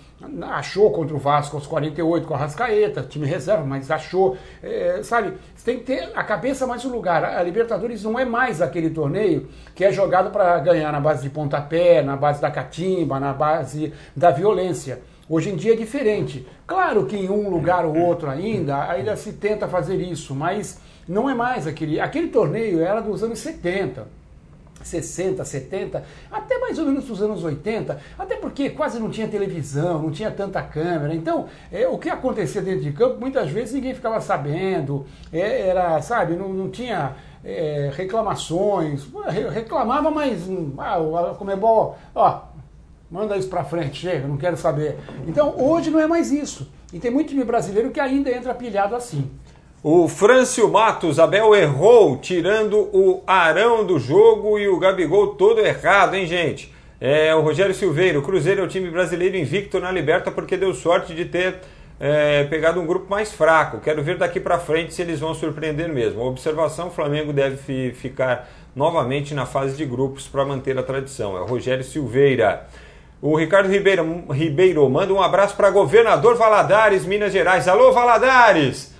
achou 0.44 0.92
contra 0.92 1.16
o 1.16 1.20
Vasco 1.20 1.56
aos 1.56 1.68
48 1.68 2.28
com 2.28 2.34
a 2.34 2.38
Rascaeta, 2.38 3.02
time 3.02 3.26
reserva, 3.26 3.64
mas 3.66 3.90
achou, 3.90 4.38
é, 4.62 5.02
sabe? 5.04 5.34
Você 5.56 5.66
tem 5.66 5.80
que 5.80 5.86
ter 5.86 6.12
a 6.16 6.24
cabeça 6.24 6.66
mais 6.68 6.84
no 6.84 6.92
lugar. 6.92 7.24
A 7.24 7.42
Libertadores 7.44 8.04
não 8.04 8.18
é 8.20 8.26
mais 8.26 8.62
aquele 8.62 8.90
torneio 8.90 9.48
que 9.74 9.84
é 9.84 9.92
jogado 9.92 10.32
para 10.32 10.58
ganhar 10.60 10.92
na 10.92 11.00
base 11.00 11.24
de 11.24 11.30
pontapé, 11.30 12.02
na 12.02 12.16
base 12.16 12.42
da 12.42 12.52
catimba, 12.52 13.20
na 13.20 13.34
base 13.34 13.94
da 14.16 14.32
violência. 14.32 15.02
Hoje 15.28 15.50
em 15.50 15.56
dia 15.56 15.74
é 15.74 15.76
diferente. 15.76 16.46
Claro 16.68 17.06
que 17.08 17.18
em 17.18 17.30
um 17.30 17.50
lugar 17.50 17.84
ou 17.84 17.98
outro 17.98 18.30
ainda, 18.30 18.90
ainda 18.90 19.16
se 19.16 19.34
tenta 19.34 19.68
fazer 19.68 19.96
isso, 19.96 20.36
mas 20.36 20.80
não 21.08 21.30
é 21.30 21.34
mais 21.34 21.66
aquele. 21.66 22.00
Aquele 22.00 22.28
torneio 22.28 22.80
era 22.82 23.02
dos 23.02 23.24
anos 23.24 23.40
70. 23.40 24.08
60, 24.88 25.44
70, 25.44 26.04
até 26.32 26.58
mais 26.60 26.78
ou 26.78 26.86
menos 26.86 27.10
os 27.10 27.22
anos 27.22 27.44
80, 27.44 28.00
até 28.18 28.36
porque 28.36 28.70
quase 28.70 29.00
não 29.00 29.10
tinha 29.10 29.28
televisão, 29.28 30.02
não 30.02 30.12
tinha 30.12 30.32
tanta 30.32 30.62
câmera. 30.62 31.14
Então, 31.14 31.48
é, 31.72 31.88
o 31.88 31.98
que 31.98 32.10
acontecia 32.10 32.62
dentro 32.62 32.82
de 32.82 32.92
campo, 32.92 33.20
muitas 33.20 33.50
vezes 33.50 33.74
ninguém 33.74 33.94
ficava 33.94 34.22
sabendo, 34.22 35.06
é, 35.34 35.68
era, 35.68 36.02
sabe, 36.02 36.36
não, 36.36 36.50
não 36.50 36.70
tinha 36.70 37.16
é, 37.44 37.92
reclamações, 37.94 39.08
reclamava, 39.52 40.12
mas 40.12 40.48
ah, 40.78 41.00
o 41.00 41.36
Comebol, 41.36 41.98
ó, 42.14 42.42
manda 43.10 43.38
isso 43.38 43.50
para 43.50 43.64
frente, 43.64 44.00
chega, 44.00 44.28
não 44.28 44.38
quero 44.38 44.58
saber. 44.58 44.98
Então, 45.28 45.56
hoje 45.58 45.90
não 45.90 46.00
é 46.00 46.08
mais 46.08 46.32
isso. 46.32 46.72
E 46.94 47.00
tem 47.00 47.12
muito 47.12 47.30
time 47.30 47.44
brasileiro 47.44 47.92
que 47.92 48.00
ainda 48.00 48.32
entra 48.32 48.54
pilhado 48.54 48.96
assim. 48.96 49.30
O 49.88 50.08
Frâncio 50.08 50.68
Matos, 50.68 51.20
Abel 51.20 51.54
errou, 51.54 52.18
tirando 52.18 52.90
o 52.92 53.22
Arão 53.28 53.86
do 53.86 54.00
jogo 54.00 54.58
e 54.58 54.68
o 54.68 54.80
Gabigol 54.80 55.36
todo 55.36 55.60
errado, 55.60 56.16
hein, 56.16 56.26
gente? 56.26 56.74
É, 57.00 57.36
o 57.36 57.42
Rogério 57.42 57.72
Silveira, 57.72 58.18
o 58.18 58.24
Cruzeiro 58.24 58.62
é 58.62 58.64
o 58.64 58.68
time 58.68 58.90
brasileiro 58.90 59.38
invicto 59.38 59.80
na 59.80 59.92
Liberta 59.92 60.32
porque 60.32 60.58
deu 60.58 60.74
sorte 60.74 61.14
de 61.14 61.26
ter 61.26 61.60
é, 62.00 62.46
pegado 62.46 62.82
um 62.82 62.88
grupo 62.88 63.08
mais 63.08 63.32
fraco. 63.32 63.80
Quero 63.80 64.02
ver 64.02 64.18
daqui 64.18 64.40
para 64.40 64.58
frente 64.58 64.92
se 64.92 65.04
eles 65.04 65.20
vão 65.20 65.36
surpreender 65.36 65.88
mesmo. 65.88 66.24
Observação: 66.24 66.88
o 66.88 66.92
Flamengo 66.92 67.32
deve 67.32 67.94
ficar 67.94 68.50
novamente 68.76 69.36
na 69.36 69.46
fase 69.46 69.78
de 69.78 69.86
grupos 69.86 70.28
para 70.28 70.44
manter 70.44 70.76
a 70.80 70.82
tradição. 70.82 71.38
É 71.38 71.42
o 71.42 71.46
Rogério 71.46 71.84
Silveira. 71.84 72.66
O 73.22 73.36
Ricardo 73.36 73.70
Ribeiro, 73.70 74.24
Ribeiro 74.32 74.90
manda 74.90 75.14
um 75.14 75.22
abraço 75.22 75.56
para 75.56 75.70
governador 75.70 76.34
Valadares, 76.34 77.06
Minas 77.06 77.32
Gerais. 77.32 77.68
Alô, 77.68 77.92
Valadares! 77.92 78.95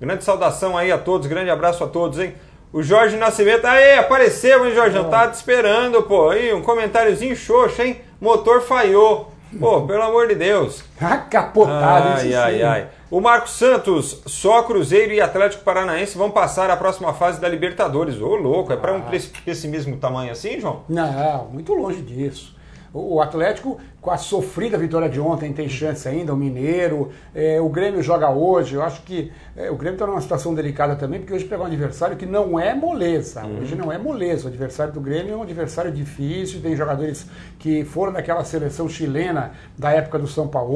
Grande 0.00 0.24
saudação 0.24 0.76
aí 0.76 0.92
a 0.92 0.98
todos, 0.98 1.26
grande 1.26 1.50
abraço 1.50 1.82
a 1.82 1.86
todos, 1.86 2.18
hein? 2.18 2.34
O 2.72 2.82
Jorge 2.82 3.16
Nascimento, 3.16 3.64
aí, 3.64 3.98
apareceu, 3.98 4.66
hein, 4.66 4.74
Jorge? 4.74 4.96
Eu 4.96 5.04
tava 5.04 5.30
te 5.30 5.34
esperando, 5.34 6.02
pô. 6.02 6.30
Aí, 6.30 6.52
um 6.52 6.60
comentáriozinho 6.60 7.34
xoxo, 7.34 7.80
hein? 7.80 8.00
Motor 8.20 8.60
falhou. 8.60 9.32
Pô, 9.58 9.82
pelo 9.82 10.02
amor 10.02 10.28
de 10.28 10.34
Deus. 10.34 10.82
Tá 10.98 11.16
capotado, 11.18 12.08
ai, 12.18 12.34
ai, 12.34 12.54
ai, 12.54 12.62
ai. 12.62 12.88
O 13.10 13.20
Marcos 13.20 13.52
Santos, 13.52 14.20
só 14.26 14.64
Cruzeiro 14.64 15.12
e 15.12 15.20
Atlético 15.20 15.62
Paranaense 15.62 16.18
vão 16.18 16.30
passar 16.30 16.68
a 16.70 16.76
próxima 16.76 17.14
fase 17.14 17.40
da 17.40 17.48
Libertadores. 17.48 18.20
Ô, 18.20 18.34
louco, 18.34 18.72
é 18.72 18.76
para 18.76 18.92
ah. 18.92 18.96
um 18.96 19.02
pessimismo 19.44 19.96
tamanho 19.96 20.32
assim, 20.32 20.60
João? 20.60 20.82
Não, 20.88 21.48
muito 21.52 21.72
longe 21.72 22.02
disso. 22.02 22.55
O 22.98 23.20
Atlético, 23.20 23.78
com 24.00 24.10
a 24.10 24.16
sofrida 24.16 24.78
vitória 24.78 25.06
de 25.06 25.20
ontem, 25.20 25.52
tem 25.52 25.68
chance 25.68 26.08
ainda, 26.08 26.32
o 26.32 26.36
Mineiro. 26.36 27.10
É, 27.34 27.60
o 27.60 27.68
Grêmio 27.68 28.02
joga 28.02 28.30
hoje. 28.30 28.74
Eu 28.74 28.82
acho 28.82 29.02
que 29.02 29.30
é, 29.54 29.70
o 29.70 29.76
Grêmio 29.76 29.96
está 29.96 30.06
numa 30.06 30.20
situação 30.20 30.54
delicada 30.54 30.96
também, 30.96 31.20
porque 31.20 31.34
hoje 31.34 31.44
pegou 31.44 31.66
um 31.66 31.68
adversário 31.68 32.16
que 32.16 32.24
não 32.24 32.58
é 32.58 32.74
moleza. 32.74 33.44
Uhum. 33.44 33.60
Hoje 33.60 33.74
não 33.74 33.92
é 33.92 33.98
moleza. 33.98 34.46
O 34.46 34.48
adversário 34.48 34.94
do 34.94 35.00
Grêmio 35.00 35.34
é 35.34 35.36
um 35.36 35.42
adversário 35.42 35.92
difícil. 35.92 36.62
Tem 36.62 36.74
jogadores 36.74 37.26
que 37.58 37.84
foram 37.84 38.14
daquela 38.14 38.44
seleção 38.44 38.88
chilena 38.88 39.52
da 39.76 39.90
época 39.90 40.18
do 40.18 40.26
São 40.26 40.48
Paulo. 40.48 40.66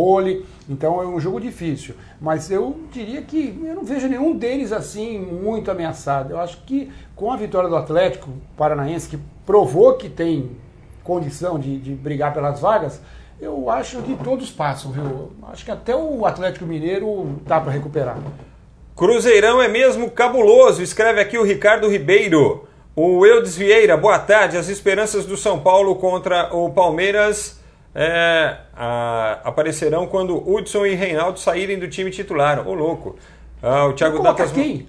Então 0.69 1.01
é 1.01 1.07
um 1.07 1.19
jogo 1.19 1.41
difícil. 1.41 1.95
Mas 2.21 2.51
eu 2.51 2.79
diria 2.93 3.23
que 3.23 3.59
eu 3.65 3.75
não 3.75 3.85
vejo 3.85 4.07
nenhum 4.09 4.37
deles 4.37 4.73
assim 4.73 5.19
muito 5.19 5.71
ameaçado. 5.71 6.33
Eu 6.33 6.41
acho 6.41 6.59
que 6.65 6.93
com 7.17 7.33
a 7.33 7.37
vitória 7.37 7.69
do 7.69 7.77
Atlético 7.77 8.29
Paranaense, 8.59 9.09
que 9.09 9.19
provou 9.47 9.95
que 9.95 10.09
tem 10.09 10.51
condição 11.03 11.59
de, 11.59 11.79
de 11.79 11.95
brigar 11.95 12.33
pelas 12.33 12.61
vagas, 12.61 13.01
eu 13.41 13.71
acho 13.71 14.03
que 14.03 14.17
todos 14.23 14.51
passam, 14.51 14.93
viu? 14.93 15.33
Acho 15.51 15.65
que 15.65 15.71
até 15.71 15.97
o 15.97 16.27
Atlético 16.27 16.67
Mineiro 16.67 17.41
dá 17.47 17.61
para 17.61 17.73
recuperar. 17.73 18.19
Cruzeirão 18.95 19.63
é 19.63 19.69
mesmo 19.69 20.11
cabuloso, 20.11 20.83
escreve 20.83 21.21
aqui 21.21 21.39
o 21.39 21.43
Ricardo 21.43 21.89
Ribeiro. 21.89 22.69
O 22.95 23.25
Eudes 23.25 23.57
Vieira, 23.57 23.97
boa 23.97 24.19
tarde. 24.19 24.59
As 24.59 24.69
esperanças 24.69 25.25
do 25.25 25.37
São 25.37 25.61
Paulo 25.61 25.95
contra 25.95 26.55
o 26.55 26.71
Palmeiras 26.71 27.61
é, 27.95 28.57
a, 28.75 29.41
aparecerão 29.45 30.07
quando 30.07 30.37
Hudson 30.37 30.85
e 30.85 30.95
Reinaldo 30.95 31.39
saírem 31.39 31.79
do 31.79 31.89
time 31.89 32.11
titular. 32.11 32.67
Ô, 32.69 32.75
louco. 32.75 33.17
Ah, 33.63 33.87
o 33.87 33.93
Thiago 33.93 34.23
Dantas. 34.23 34.53
Quem? 34.53 34.87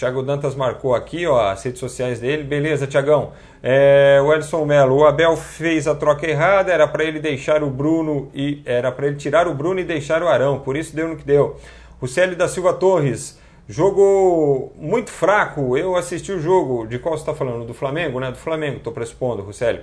O 0.00 0.02
Thiago 0.02 0.22
Dantas 0.22 0.54
marcou 0.54 0.94
aqui 0.94 1.26
ó, 1.26 1.50
as 1.50 1.62
redes 1.62 1.78
sociais 1.78 2.18
dele. 2.18 2.42
Beleza, 2.42 2.86
Tiagão. 2.86 3.32
É, 3.62 4.18
o 4.24 4.32
Edson 4.32 4.64
Melo, 4.64 4.96
o 4.96 5.04
Abel 5.04 5.36
fez 5.36 5.86
a 5.86 5.94
troca 5.94 6.26
errada, 6.26 6.72
era 6.72 6.88
para 6.88 7.04
ele 7.04 7.20
deixar 7.20 7.62
o 7.62 7.68
Bruno 7.68 8.30
e 8.34 8.62
era 8.64 8.90
para 8.90 9.08
ele 9.08 9.16
tirar 9.16 9.46
o 9.46 9.52
Bruno 9.52 9.78
e 9.78 9.84
deixar 9.84 10.22
o 10.22 10.28
Arão, 10.28 10.58
por 10.58 10.74
isso 10.74 10.96
deu 10.96 11.06
no 11.06 11.16
que 11.16 11.24
deu. 11.26 11.60
O 12.00 12.08
Célio 12.08 12.34
da 12.34 12.48
Silva 12.48 12.72
Torres, 12.72 13.38
Jogo 13.70 14.72
muito 14.76 15.10
fraco. 15.10 15.76
Eu 15.76 15.94
assisti 15.94 16.32
o 16.32 16.40
jogo. 16.40 16.88
De 16.88 16.98
qual 16.98 17.16
você 17.16 17.22
está 17.22 17.32
falando? 17.32 17.64
Do 17.64 17.72
Flamengo, 17.72 18.18
né? 18.18 18.32
Do 18.32 18.36
Flamengo, 18.36 18.78
estou 18.78 18.92
pressupondo, 18.92 19.42
Rosélio. 19.42 19.82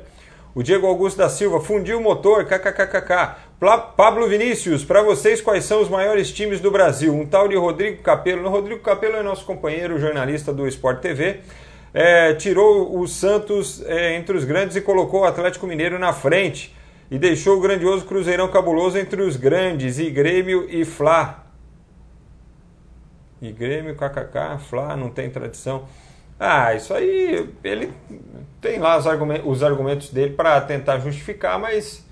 O 0.58 0.64
Diego 0.64 0.88
Augusto 0.88 1.18
da 1.18 1.30
Silva 1.30 1.62
fundiu 1.62 2.00
o 2.00 2.02
motor, 2.02 2.44
kkkk. 2.46 3.36
Pablo 3.96 4.28
Vinícius, 4.28 4.84
para 4.84 5.04
vocês, 5.04 5.40
quais 5.40 5.64
são 5.66 5.84
os 5.84 5.88
maiores 5.88 6.32
times 6.32 6.60
do 6.60 6.72
Brasil? 6.72 7.14
Um 7.14 7.28
tal 7.28 7.48
de 7.48 7.56
Rodrigo 7.56 8.02
Capello. 8.02 8.50
Rodrigo 8.50 8.82
Capello 8.82 9.18
é 9.18 9.22
nosso 9.22 9.46
companheiro, 9.46 10.00
jornalista 10.00 10.52
do 10.52 10.68
Sport 10.68 11.00
TV. 11.00 11.42
É, 11.94 12.34
tirou 12.34 13.00
o 13.00 13.08
Santos 13.08 13.86
é, 13.86 14.16
entre 14.16 14.36
os 14.36 14.46
grandes 14.46 14.76
e 14.76 14.82
colocou 14.82 15.22
o 15.22 15.26
Atlético 15.26 15.68
Mineiro 15.68 16.00
na 16.00 16.12
frente. 16.12 16.76
E 17.12 17.20
deixou 17.20 17.58
o 17.58 17.62
grandioso 17.62 18.06
Cruzeirão 18.06 18.48
cabuloso 18.48 18.98
entre 18.98 19.22
os 19.22 19.38
grandes, 19.38 20.00
e 20.00 20.10
Grêmio 20.10 20.66
e 20.68 20.84
Fla. 20.84 21.46
E 23.40 23.52
Grêmio, 23.52 23.96
KKK, 23.96 24.58
Flá, 24.68 24.98
não 24.98 25.12
tem 25.12 25.30
tradição. 25.30 25.88
Ah, 26.40 26.74
isso 26.76 26.94
aí, 26.94 27.50
ele 27.64 27.92
tem 28.62 28.80
lá 28.80 28.98
os 28.98 29.08
argumentos, 29.08 29.46
os 29.46 29.64
argumentos 29.64 30.10
dele 30.10 30.34
para 30.34 30.60
tentar 30.62 31.00
justificar, 31.00 31.60
mas 31.60 32.06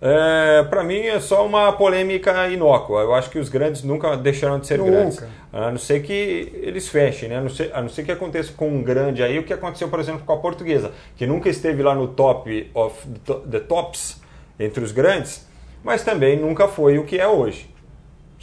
é, 0.00 0.62
para 0.64 0.84
mim 0.84 1.00
é 1.00 1.18
só 1.18 1.46
uma 1.46 1.72
polêmica 1.72 2.48
inócua. 2.48 3.02
Eu 3.02 3.14
acho 3.14 3.30
que 3.30 3.38
os 3.38 3.48
grandes 3.48 3.82
nunca 3.82 4.16
deixaram 4.16 4.58
de 4.60 4.66
ser 4.66 4.78
nunca. 4.78 4.90
grandes. 4.90 5.24
A 5.52 5.70
não 5.70 5.78
ser 5.78 6.02
que 6.02 6.52
eles 6.54 6.88
fechem, 6.88 7.28
né? 7.28 7.38
A 7.38 7.40
não, 7.40 7.48
ser, 7.48 7.70
a 7.72 7.80
não 7.80 7.88
ser 7.88 8.04
que 8.04 8.12
aconteça 8.12 8.52
com 8.52 8.68
um 8.68 8.82
grande 8.82 9.22
aí, 9.22 9.38
o 9.38 9.42
que 9.42 9.52
aconteceu, 9.52 9.88
por 9.88 9.98
exemplo, 9.98 10.22
com 10.24 10.32
a 10.32 10.36
portuguesa, 10.36 10.92
que 11.16 11.26
nunca 11.26 11.48
esteve 11.48 11.82
lá 11.82 11.94
no 11.94 12.08
top 12.08 12.70
of 12.74 13.08
the 13.50 13.60
tops 13.60 14.20
entre 14.60 14.84
os 14.84 14.92
grandes, 14.92 15.46
mas 15.82 16.04
também 16.04 16.38
nunca 16.38 16.68
foi 16.68 16.98
o 16.98 17.04
que 17.04 17.18
é 17.18 17.26
hoje. 17.26 17.70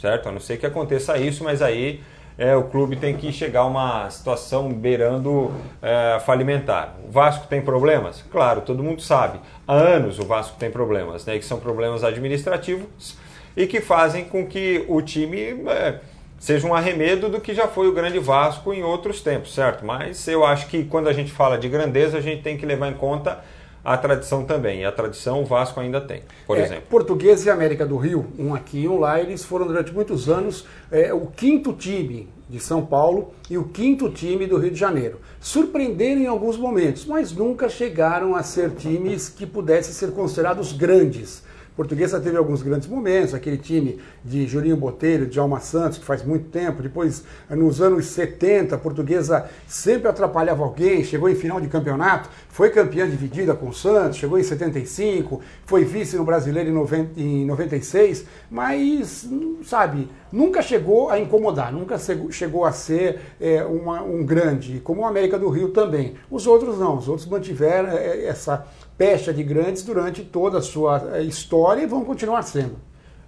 Certo? 0.00 0.28
A 0.28 0.32
não 0.32 0.40
ser 0.40 0.58
que 0.58 0.66
aconteça 0.66 1.16
isso, 1.16 1.44
mas 1.44 1.62
aí 1.62 2.02
é, 2.36 2.54
o 2.56 2.64
clube 2.64 2.96
tem 2.96 3.16
que 3.16 3.32
chegar 3.32 3.60
a 3.60 3.66
uma 3.66 4.10
situação 4.10 4.68
beirando 4.72 5.52
é, 5.80 6.18
falimentar. 6.20 6.96
O 7.06 7.10
Vasco 7.10 7.46
tem 7.46 7.62
problemas? 7.62 8.24
Claro, 8.30 8.60
todo 8.60 8.82
mundo 8.82 9.00
sabe. 9.00 9.38
Há 9.66 9.74
anos 9.74 10.18
o 10.18 10.24
Vasco 10.24 10.56
tem 10.58 10.70
problemas, 10.70 11.24
né, 11.24 11.38
que 11.38 11.44
são 11.44 11.60
problemas 11.60 12.02
administrativos 12.02 13.16
e 13.56 13.66
que 13.66 13.80
fazem 13.80 14.24
com 14.24 14.46
que 14.46 14.84
o 14.88 15.00
time 15.00 15.64
é, 15.68 16.00
seja 16.38 16.66
um 16.66 16.74
arremedo 16.74 17.28
do 17.28 17.40
que 17.40 17.54
já 17.54 17.68
foi 17.68 17.88
o 17.88 17.92
grande 17.92 18.18
Vasco 18.18 18.72
em 18.72 18.82
outros 18.82 19.20
tempos, 19.20 19.54
certo? 19.54 19.86
Mas 19.86 20.26
eu 20.26 20.44
acho 20.44 20.66
que 20.66 20.84
quando 20.84 21.08
a 21.08 21.12
gente 21.12 21.30
fala 21.30 21.56
de 21.56 21.68
grandeza, 21.68 22.18
a 22.18 22.20
gente 22.20 22.42
tem 22.42 22.56
que 22.56 22.66
levar 22.66 22.88
em 22.88 22.94
conta 22.94 23.44
a 23.84 23.96
tradição 23.98 24.44
também. 24.44 24.80
E 24.80 24.84
a 24.84 24.92
tradição 24.92 25.42
o 25.42 25.44
Vasco 25.44 25.78
ainda 25.78 26.00
tem, 26.00 26.22
por 26.46 26.56
é, 26.56 26.62
exemplo. 26.62 26.84
Português 26.88 27.44
e 27.44 27.50
América 27.50 27.84
do 27.84 27.96
Rio, 27.96 28.26
um 28.38 28.54
aqui 28.54 28.80
e 28.80 28.88
um 28.88 28.98
lá, 28.98 29.20
eles 29.20 29.44
foram 29.44 29.66
durante 29.66 29.92
muitos 29.92 30.28
anos 30.28 30.66
é, 30.90 31.12
o 31.12 31.26
quinto 31.26 31.72
time 31.72 32.28
de 32.48 32.60
São 32.60 32.84
Paulo 32.84 33.32
e 33.50 33.58
o 33.58 33.64
quinto 33.64 34.08
time 34.10 34.46
do 34.46 34.56
Rio 34.56 34.70
de 34.70 34.78
Janeiro. 34.78 35.20
Surpreenderam 35.40 36.20
em 36.20 36.26
alguns 36.26 36.56
momentos, 36.56 37.04
mas 37.04 37.32
nunca 37.32 37.68
chegaram 37.68 38.34
a 38.34 38.42
ser 38.42 38.70
times 38.70 39.28
que 39.28 39.46
pudessem 39.46 39.92
ser 39.92 40.12
considerados 40.12 40.72
grandes. 40.72 41.42
Portuguesa 41.76 42.20
teve 42.20 42.36
alguns 42.36 42.62
grandes 42.62 42.86
momentos, 42.86 43.34
aquele 43.34 43.56
time 43.56 43.98
de 44.24 44.46
Jurinho 44.46 44.76
Botelho, 44.76 45.26
de 45.26 45.40
Alma 45.40 45.58
Santos, 45.58 45.98
que 45.98 46.04
faz 46.04 46.24
muito 46.24 46.48
tempo. 46.48 46.80
Depois, 46.80 47.24
nos 47.50 47.80
anos 47.80 48.06
70, 48.06 48.76
a 48.76 48.78
Portuguesa 48.78 49.48
sempre 49.66 50.08
atrapalhava 50.08 50.62
alguém, 50.62 51.02
chegou 51.02 51.28
em 51.28 51.34
final 51.34 51.60
de 51.60 51.66
campeonato, 51.66 52.28
foi 52.48 52.70
campeã 52.70 53.08
dividida 53.08 53.54
com 53.54 53.70
o 53.70 53.74
Santos, 53.74 54.18
chegou 54.18 54.38
em 54.38 54.44
75, 54.44 55.40
foi 55.66 55.84
vice 55.84 56.16
no 56.16 56.24
Brasileiro 56.24 56.70
em 57.16 57.44
96, 57.44 58.24
mas, 58.48 59.28
sabe, 59.64 60.08
nunca 60.30 60.62
chegou 60.62 61.10
a 61.10 61.18
incomodar, 61.18 61.72
nunca 61.72 61.98
chegou 62.30 62.64
a 62.64 62.70
ser 62.70 63.20
é, 63.40 63.64
uma, 63.64 64.00
um 64.02 64.24
grande, 64.24 64.80
como 64.80 65.02
o 65.02 65.06
América 65.06 65.36
do 65.36 65.48
Rio 65.48 65.70
também. 65.70 66.14
Os 66.30 66.46
outros 66.46 66.78
não, 66.78 66.98
os 66.98 67.08
outros 67.08 67.26
mantiveram 67.26 67.88
é, 67.88 68.26
essa 68.26 68.64
pecha 68.96 69.32
de 69.32 69.42
grandes 69.42 69.82
durante 69.82 70.22
toda 70.22 70.58
a 70.58 70.62
sua 70.62 71.10
eh, 71.14 71.22
história 71.22 71.82
e 71.82 71.86
vão 71.86 72.04
continuar 72.04 72.42
sendo. 72.42 72.76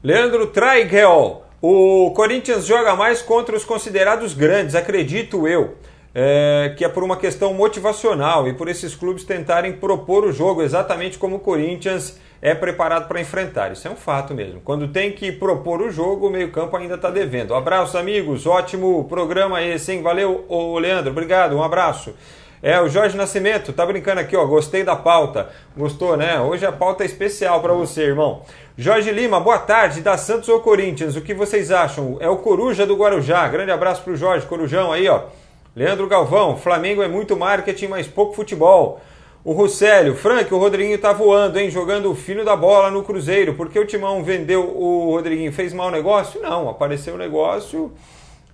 Leandro 0.03 0.47
Traigel, 0.49 1.43
o 1.61 2.13
Corinthians 2.15 2.67
joga 2.67 2.95
mais 2.95 3.23
contra 3.23 3.57
os 3.57 3.65
considerados 3.65 4.35
grandes, 4.35 4.75
acredito 4.75 5.49
eu. 5.49 5.75
É, 6.19 6.75
que 6.79 6.83
é 6.83 6.89
por 6.89 7.05
uma 7.05 7.19
questão 7.19 7.53
motivacional 7.53 8.49
e 8.49 8.55
por 8.55 8.69
esses 8.69 8.95
clubes 8.95 9.23
tentarem 9.23 9.75
propor 9.75 10.25
o 10.25 10.33
jogo 10.33 10.63
exatamente 10.63 11.19
como 11.19 11.37
o 11.37 11.39
Corinthians 11.39 12.19
é 12.41 12.55
preparado 12.55 13.07
para 13.07 13.21
enfrentar. 13.21 13.73
Isso 13.73 13.87
é 13.87 13.91
um 13.91 13.97
fato 13.97 14.35
mesmo. 14.35 14.61
Quando 14.63 14.89
tem 14.89 15.13
que 15.13 15.31
propor 15.31 15.83
o 15.83 15.91
jogo, 15.91 16.29
o 16.29 16.31
meio-campo 16.31 16.75
ainda 16.77 16.95
está 16.95 17.11
devendo. 17.11 17.55
Abraço, 17.55 17.99
amigos. 17.99 18.47
Ótimo 18.47 19.05
programa 19.05 19.63
esse, 19.63 19.93
hein? 19.93 20.03
Valeu, 20.03 20.45
ô 20.49 20.79
Leandro. 20.79 21.11
Obrigado. 21.11 21.57
Um 21.57 21.63
abraço. 21.63 22.15
É, 22.67 22.81
o 22.81 22.89
Jorge 22.89 23.17
Nascimento, 23.17 23.73
tá 23.73 23.87
brincando 23.87 24.21
aqui, 24.21 24.37
ó. 24.37 24.45
Gostei 24.45 24.83
da 24.83 24.97
pauta. 24.97 25.51
Gostou, 25.77 26.17
né? 26.17 26.41
Hoje 26.41 26.67
a 26.67 26.73
pauta 26.73 27.05
é 27.05 27.07
especial 27.07 27.63
para 27.63 27.73
você, 27.73 28.03
irmão. 28.03 28.43
Jorge 28.77 29.13
Lima, 29.13 29.39
boa 29.39 29.61
tarde. 29.61 30.01
Da 30.01 30.19
Santos 30.19 30.49
ou 30.49 30.59
Corinthians? 30.59 31.15
O 31.15 31.21
que 31.21 31.33
vocês 31.33 31.71
acham? 31.71 32.17
É 32.19 32.29
o 32.29 32.39
Coruja 32.39 32.85
do 32.85 32.97
Guarujá. 32.97 33.47
Grande 33.47 33.71
abraço 33.71 34.03
pro 34.03 34.17
Jorge, 34.17 34.47
Corujão 34.47 34.91
aí, 34.91 35.09
ó. 35.09 35.27
Leandro 35.77 36.09
Galvão, 36.09 36.57
Flamengo 36.57 37.05
é 37.05 37.07
muito 37.07 37.37
marketing, 37.37 37.87
mas 37.87 38.09
pouco 38.09 38.35
futebol. 38.35 39.01
O 39.45 39.53
Rusélio, 39.53 40.17
Frank, 40.17 40.53
o 40.53 40.59
Rodriguinho 40.59 40.99
tá 40.99 41.13
voando, 41.13 41.61
hein? 41.61 41.71
Jogando 41.71 42.11
o 42.11 42.17
filho 42.17 42.45
da 42.45 42.57
bola 42.57 42.91
no 42.91 43.05
Cruzeiro. 43.05 43.55
Por 43.55 43.71
que 43.71 43.79
o 43.79 43.87
Timão 43.87 44.25
vendeu 44.25 44.77
o 44.77 45.13
Rodriguinho? 45.13 45.53
Fez 45.53 45.73
mau 45.73 45.89
negócio? 45.89 46.43
Não, 46.43 46.69
apareceu 46.69 47.15
o 47.15 47.17
negócio. 47.17 47.93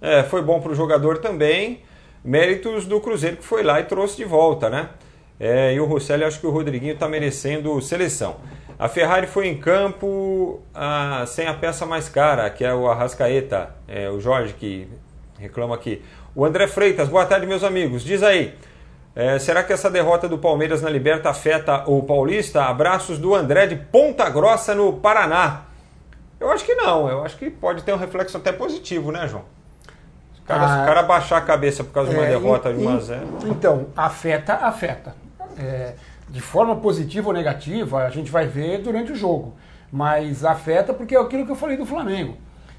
É, 0.03 0.23
foi 0.23 0.43
bom 0.43 0.61
pro 0.61 0.75
jogador 0.75 1.17
também 1.17 1.81
méritos 2.25 2.87
do 2.87 3.01
Cruzeiro 3.01 3.37
que 3.37 3.45
foi 3.45 3.63
lá 3.63 3.81
e 3.81 3.85
trouxe 3.85 4.17
de 4.17 4.25
volta, 4.25 4.71
né? 4.71 4.89
É, 5.41 5.75
e 5.75 5.81
o 5.81 5.87
Rosselli, 5.87 6.25
acho 6.25 6.39
que 6.39 6.47
o 6.47 6.51
Rodriguinho 6.51 6.95
está 6.95 7.09
merecendo 7.09 7.81
seleção. 7.81 8.37
A 8.79 8.89
Ferrari 8.89 9.27
foi 9.27 9.49
em 9.49 9.59
campo 9.59 10.61
ah, 10.75 11.25
sem 11.27 11.47
a 11.47 11.55
peça 11.55 11.85
mais 11.87 12.09
cara, 12.09 12.49
que 12.51 12.65
é 12.65 12.75
o 12.75 12.89
Arrascaeta, 12.89 13.75
é, 13.89 14.09
o 14.09 14.21
Jorge 14.21 14.55
que 14.55 14.89
reclama 15.39 15.75
aqui. 15.75 16.03
O 16.35 16.45
André 16.45 16.67
Freitas, 16.67 17.09
boa 17.09 17.27
tarde, 17.27 17.47
meus 17.47 17.65
amigos. 17.65 18.03
Diz 18.03 18.23
aí, 18.23 18.55
é, 19.15 19.39
será 19.39 19.63
que 19.63 19.73
essa 19.73 19.91
derrota 19.91 20.29
do 20.29 20.39
Palmeiras 20.39 20.81
na 20.81 20.89
Liberta 20.89 21.29
afeta 21.29 21.85
o 21.87 22.03
Paulista? 22.03 22.65
Abraços 22.65 23.19
do 23.19 23.35
André 23.35 23.67
de 23.67 23.77
Ponta 23.77 24.29
Grossa, 24.31 24.75
no 24.75 24.95
Paraná. 24.95 25.67
Eu 26.41 26.51
acho 26.51 26.65
que 26.65 26.75
não, 26.75 27.09
eu 27.09 27.25
acho 27.25 27.37
que 27.37 27.51
pode 27.51 27.85
ter 27.85 27.93
um 27.93 27.99
reflexo 27.99 28.37
até 28.37 28.51
positivo, 28.51 29.13
né, 29.13 29.29
João? 29.29 29.45
Cara, 30.47 30.69
se 30.69 30.83
o 30.83 30.87
cara 30.87 31.03
baixar 31.03 31.39
a 31.39 31.41
cabeça 31.41 31.85
por 31.85 31.93
causa 31.93 32.11
de 32.11 32.17
uma 32.17 32.25
é, 32.25 32.31
derrota 32.31 32.73
de 32.73 32.85
1 32.85 32.89
a 32.89 32.99
0 32.99 33.27
Então, 33.47 33.87
afeta, 33.97 34.55
afeta. 34.55 35.15
É, 35.57 35.95
de 36.29 36.41
forma 36.41 36.77
positiva 36.77 37.29
ou 37.29 37.35
negativa, 37.35 38.05
a 38.05 38.11
gente 38.11 38.31
vai 38.31 38.47
ver 38.47 38.79
durante 38.79 39.13
o 39.13 39.15
jogo. 39.15 39.55
Mas 39.91 40.45
afeta 40.45 40.93
porque 40.93 41.15
é 41.15 41.21
aquilo 41.21 41.45
que 41.45 41.53
eu 41.53 41.57
falei 41.57 41.77
do 41.77 41.87
Flamengo. 41.87 42.37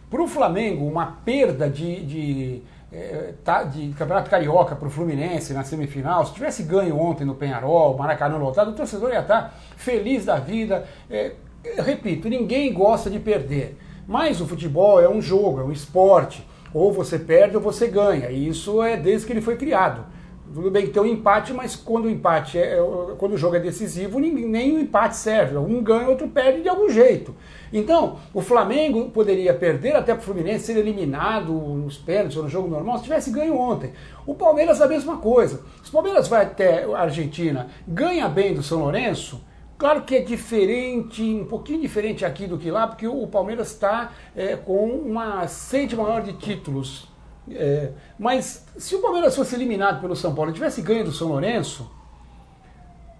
Para 0.09 0.21
o 0.21 0.27
Flamengo, 0.27 0.85
uma 0.85 1.05
perda 1.23 1.69
de, 1.69 2.05
de, 2.05 2.61
é, 2.91 3.33
tá, 3.43 3.63
de 3.63 3.89
Campeonato 3.89 4.29
Carioca 4.29 4.75
para 4.75 4.87
o 4.87 4.91
Fluminense 4.91 5.53
na 5.53 5.63
semifinal, 5.63 6.25
se 6.25 6.33
tivesse 6.33 6.63
ganho 6.63 6.99
ontem 6.99 7.25
no 7.25 7.35
Penharol, 7.35 7.97
Maracanã 7.97 8.37
lotado, 8.37 8.71
o 8.71 8.73
torcedor 8.73 9.11
ia 9.11 9.21
estar 9.21 9.57
feliz 9.77 10.25
da 10.25 10.37
vida. 10.37 10.85
É, 11.09 11.33
repito, 11.79 12.27
ninguém 12.27 12.73
gosta 12.73 13.09
de 13.09 13.19
perder. 13.19 13.77
Mas 14.05 14.41
o 14.41 14.47
futebol 14.47 15.01
é 15.01 15.07
um 15.07 15.21
jogo, 15.21 15.61
é 15.61 15.63
um 15.63 15.71
esporte 15.71 16.45
ou 16.73 16.91
você 16.91 17.19
perde 17.19 17.55
ou 17.55 17.61
você 17.61 17.87
ganha. 17.87 18.29
E 18.29 18.47
isso 18.47 18.81
é 18.81 18.97
desde 18.97 19.27
que 19.27 19.33
ele 19.33 19.41
foi 19.41 19.55
criado. 19.55 20.05
Tudo 20.53 20.69
bem 20.69 20.85
que 20.85 20.91
tem 20.91 21.01
um 21.01 21.05
empate, 21.05 21.51
mas 21.51 21.75
quando 21.75 22.05
o 22.05 22.09
empate 22.09 22.59
é, 22.59 22.77
é 22.77 22.79
quando 23.17 23.33
o 23.33 23.37
jogo 23.37 23.55
é 23.55 23.59
decisivo, 23.59 24.19
nem, 24.19 24.31
nem 24.31 24.75
o 24.75 24.79
empate 24.79 25.15
serve. 25.15 25.57
Um 25.57 25.81
ganha, 25.81 26.07
outro 26.07 26.27
perde 26.27 26.61
de 26.61 26.69
algum 26.69 26.89
jeito. 26.89 27.33
Então, 27.71 28.17
o 28.31 28.39
Flamengo 28.39 29.09
poderia 29.09 29.51
perder 29.53 29.95
até 29.95 30.13
para 30.13 30.21
o 30.21 30.23
Fluminense 30.23 30.65
ser 30.65 30.77
eliminado 30.77 31.51
nos 31.51 31.97
pênaltis 31.97 32.37
ou 32.37 32.43
no 32.43 32.49
jogo 32.49 32.67
normal 32.67 32.97
se 32.97 33.05
tivesse 33.05 33.31
ganho 33.31 33.57
ontem. 33.57 33.93
O 34.27 34.35
Palmeiras 34.35 34.79
a 34.79 34.87
mesma 34.87 35.17
coisa. 35.17 35.61
Se 35.81 35.89
o 35.89 35.93
Palmeiras 35.93 36.27
vai 36.27 36.43
até 36.43 36.83
a 36.83 36.99
Argentina, 36.99 37.67
ganha 37.87 38.29
bem 38.29 38.53
do 38.53 38.61
São 38.61 38.79
Lourenço, 38.79 39.41
Claro 39.83 40.03
que 40.03 40.15
é 40.15 40.21
diferente, 40.21 41.21
um 41.21 41.43
pouquinho 41.43 41.81
diferente 41.81 42.23
aqui 42.23 42.47
do 42.47 42.57
que 42.57 42.71
lá, 42.71 42.87
porque 42.87 43.05
o 43.05 43.27
Palmeiras 43.27 43.71
está 43.71 44.13
é, 44.33 44.55
com 44.55 44.87
uma 44.87 45.45
sede 45.45 45.93
maior 45.93 46.21
de 46.21 46.31
títulos 46.31 47.09
É, 47.51 47.91
mas 48.17 48.65
se 48.77 48.95
o 48.95 49.01
Palmeiras 49.01 49.35
fosse 49.35 49.55
eliminado 49.55 49.99
pelo 49.99 50.15
São 50.15 50.33
Paulo 50.33 50.51
e 50.51 50.53
tivesse 50.53 50.81
ganho 50.81 51.03
do 51.03 51.11
São 51.11 51.27
Lourenço, 51.27 51.91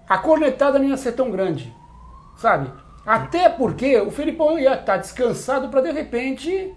a 0.08 0.18
cornetada 0.18 0.80
não 0.80 0.88
ia 0.88 0.96
ser 0.96 1.12
tão 1.12 1.30
grande, 1.30 1.76
sabe? 2.38 2.72
Até 3.06 3.50
porque 3.50 3.98
o 3.98 4.10
Felipão 4.10 4.58
ia 4.58 4.76
estar 4.76 4.96
descansado 4.96 5.68
para 5.68 5.82
de 5.82 5.92
repente, 5.92 6.74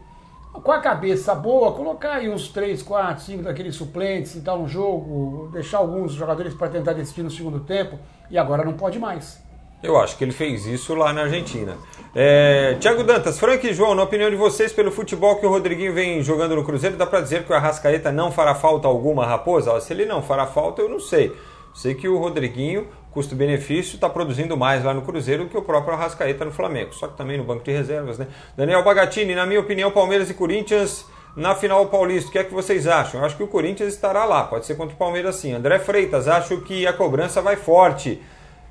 com 0.52 0.72
a 0.72 0.80
cabeça 0.80 1.32
boa, 1.32 1.70
colocar 1.74 2.14
aí 2.14 2.28
uns 2.28 2.48
3, 2.48 2.82
4, 2.82 3.22
5 3.22 3.42
daqueles 3.44 3.76
suplentes 3.76 4.34
e 4.34 4.40
tal 4.40 4.58
no 4.58 4.66
jogo, 4.66 5.48
deixar 5.52 5.78
alguns 5.78 6.10
jogadores 6.10 6.54
para 6.54 6.70
tentar 6.70 6.92
decidir 6.92 7.22
no 7.22 7.30
segundo 7.30 7.60
tempo, 7.60 7.96
e 8.28 8.36
agora 8.36 8.64
não 8.64 8.72
pode 8.72 8.98
mais. 8.98 9.45
Eu 9.86 9.96
acho 9.96 10.18
que 10.18 10.24
ele 10.24 10.32
fez 10.32 10.66
isso 10.66 10.96
lá 10.96 11.12
na 11.12 11.22
Argentina. 11.22 11.76
É, 12.12 12.76
Tiago 12.80 13.04
Dantas, 13.04 13.38
Frank 13.38 13.64
e 13.64 13.72
João, 13.72 13.94
na 13.94 14.02
opinião 14.02 14.28
de 14.28 14.34
vocês, 14.34 14.72
pelo 14.72 14.90
futebol 14.90 15.36
que 15.36 15.46
o 15.46 15.48
Rodriguinho 15.48 15.94
vem 15.94 16.20
jogando 16.24 16.56
no 16.56 16.64
Cruzeiro, 16.64 16.96
dá 16.96 17.06
para 17.06 17.20
dizer 17.20 17.44
que 17.44 17.52
o 17.52 17.54
Arrascaeta 17.54 18.10
não 18.10 18.32
fará 18.32 18.52
falta 18.52 18.88
alguma, 18.88 19.24
Raposa? 19.24 19.78
Se 19.80 19.92
ele 19.92 20.04
não 20.04 20.20
fará 20.20 20.44
falta, 20.44 20.82
eu 20.82 20.88
não 20.88 20.98
sei. 20.98 21.32
Sei 21.72 21.94
que 21.94 22.08
o 22.08 22.18
Rodriguinho, 22.18 22.88
custo-benefício, 23.12 23.94
está 23.94 24.10
produzindo 24.10 24.56
mais 24.56 24.82
lá 24.82 24.92
no 24.92 25.02
Cruzeiro 25.02 25.44
do 25.44 25.50
que 25.50 25.56
o 25.56 25.62
próprio 25.62 25.94
Arrascaeta 25.94 26.44
no 26.44 26.50
Flamengo. 26.50 26.92
Só 26.92 27.06
que 27.06 27.16
também 27.16 27.38
no 27.38 27.44
banco 27.44 27.62
de 27.62 27.70
reservas, 27.70 28.18
né? 28.18 28.26
Daniel 28.56 28.82
Bagatini, 28.82 29.36
na 29.36 29.46
minha 29.46 29.60
opinião, 29.60 29.92
Palmeiras 29.92 30.28
e 30.28 30.34
Corinthians 30.34 31.06
na 31.36 31.54
final 31.54 31.86
paulista. 31.86 32.28
O 32.28 32.32
que 32.32 32.38
é 32.40 32.44
que 32.44 32.52
vocês 32.52 32.88
acham? 32.88 33.20
Eu 33.20 33.26
acho 33.26 33.36
que 33.36 33.42
o 33.44 33.46
Corinthians 33.46 33.94
estará 33.94 34.24
lá. 34.24 34.42
Pode 34.42 34.66
ser 34.66 34.74
contra 34.74 34.96
o 34.96 34.98
Palmeiras 34.98 35.36
sim. 35.36 35.52
André 35.52 35.78
Freitas, 35.78 36.26
acho 36.26 36.62
que 36.62 36.88
a 36.88 36.92
cobrança 36.92 37.40
vai 37.40 37.54
forte. 37.54 38.20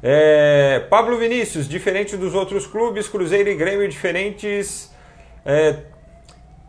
É, 0.02 0.86
Pablo 0.90 1.18
Vinícius, 1.18 1.68
diferente 1.68 2.16
dos 2.16 2.36
outros 2.36 2.68
clubes, 2.68 3.08
Cruzeiro 3.08 3.50
e 3.50 3.56
Grêmio 3.56 3.88
diferentes. 3.88 4.92
É, 5.46 5.78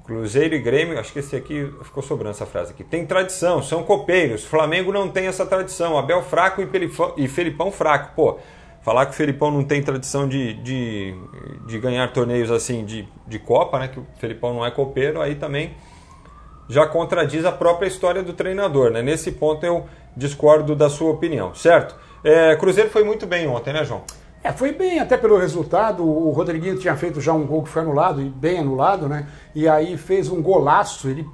Cruzeiro 0.04 0.54
e 0.54 0.58
Grêmio, 0.60 0.98
acho 1.00 1.12
que 1.12 1.18
esse 1.18 1.34
aqui 1.34 1.68
ficou 1.82 2.02
sobrando 2.02 2.30
essa 2.30 2.46
frase 2.46 2.70
aqui. 2.70 2.84
Tem 2.84 3.04
tradição, 3.04 3.60
são 3.60 3.82
copeiros. 3.82 4.44
Flamengo 4.44 4.92
não 4.92 5.08
tem 5.08 5.26
essa 5.26 5.44
tradição. 5.44 5.98
Abel 5.98 6.22
fraco 6.22 6.62
e, 6.62 6.66
Pelifão, 6.66 7.12
e 7.16 7.26
Felipão 7.26 7.72
fraco. 7.72 8.14
Pô, 8.14 8.38
falar 8.82 9.06
que 9.06 9.12
o 9.12 9.14
Felipão 9.14 9.50
não 9.50 9.64
tem 9.64 9.82
tradição 9.82 10.28
de, 10.28 10.54
de, 10.54 11.14
de 11.66 11.78
ganhar 11.80 12.12
torneios 12.12 12.52
assim 12.52 12.84
de, 12.84 13.08
de 13.26 13.38
Copa, 13.40 13.80
né? 13.80 13.88
Que 13.88 13.98
o 13.98 14.06
Felipão 14.18 14.54
não 14.54 14.64
é 14.64 14.70
copeiro, 14.70 15.20
aí 15.20 15.34
também 15.34 15.74
já 16.68 16.86
contradiz 16.86 17.44
a 17.44 17.52
própria 17.52 17.88
história 17.88 18.22
do 18.22 18.32
treinador, 18.32 18.90
né? 18.90 19.02
Nesse 19.02 19.32
ponto 19.32 19.66
eu 19.66 19.86
discordo 20.16 20.76
da 20.76 20.88
sua 20.88 21.10
opinião, 21.10 21.52
certo? 21.52 21.96
É, 22.22 22.56
Cruzeiro 22.56 22.90
foi 22.90 23.04
muito 23.04 23.26
bem 23.26 23.46
ontem, 23.46 23.72
né, 23.72 23.84
João? 23.84 24.02
É, 24.46 24.52
foi 24.52 24.72
bem 24.72 25.00
até 25.00 25.16
pelo 25.16 25.36
resultado. 25.36 26.04
O 26.04 26.30
Rodriguinho 26.30 26.78
tinha 26.78 26.94
feito 26.94 27.20
já 27.20 27.32
um 27.32 27.44
gol 27.44 27.64
que 27.64 27.68
foi 27.68 27.82
anulado, 27.82 28.22
e 28.22 28.28
bem 28.28 28.60
anulado, 28.60 29.08
né? 29.08 29.26
E 29.54 29.68
aí 29.68 29.96
fez 29.96 30.30
um 30.30 30.40
golaço, 30.40 31.08
ele 31.08 31.26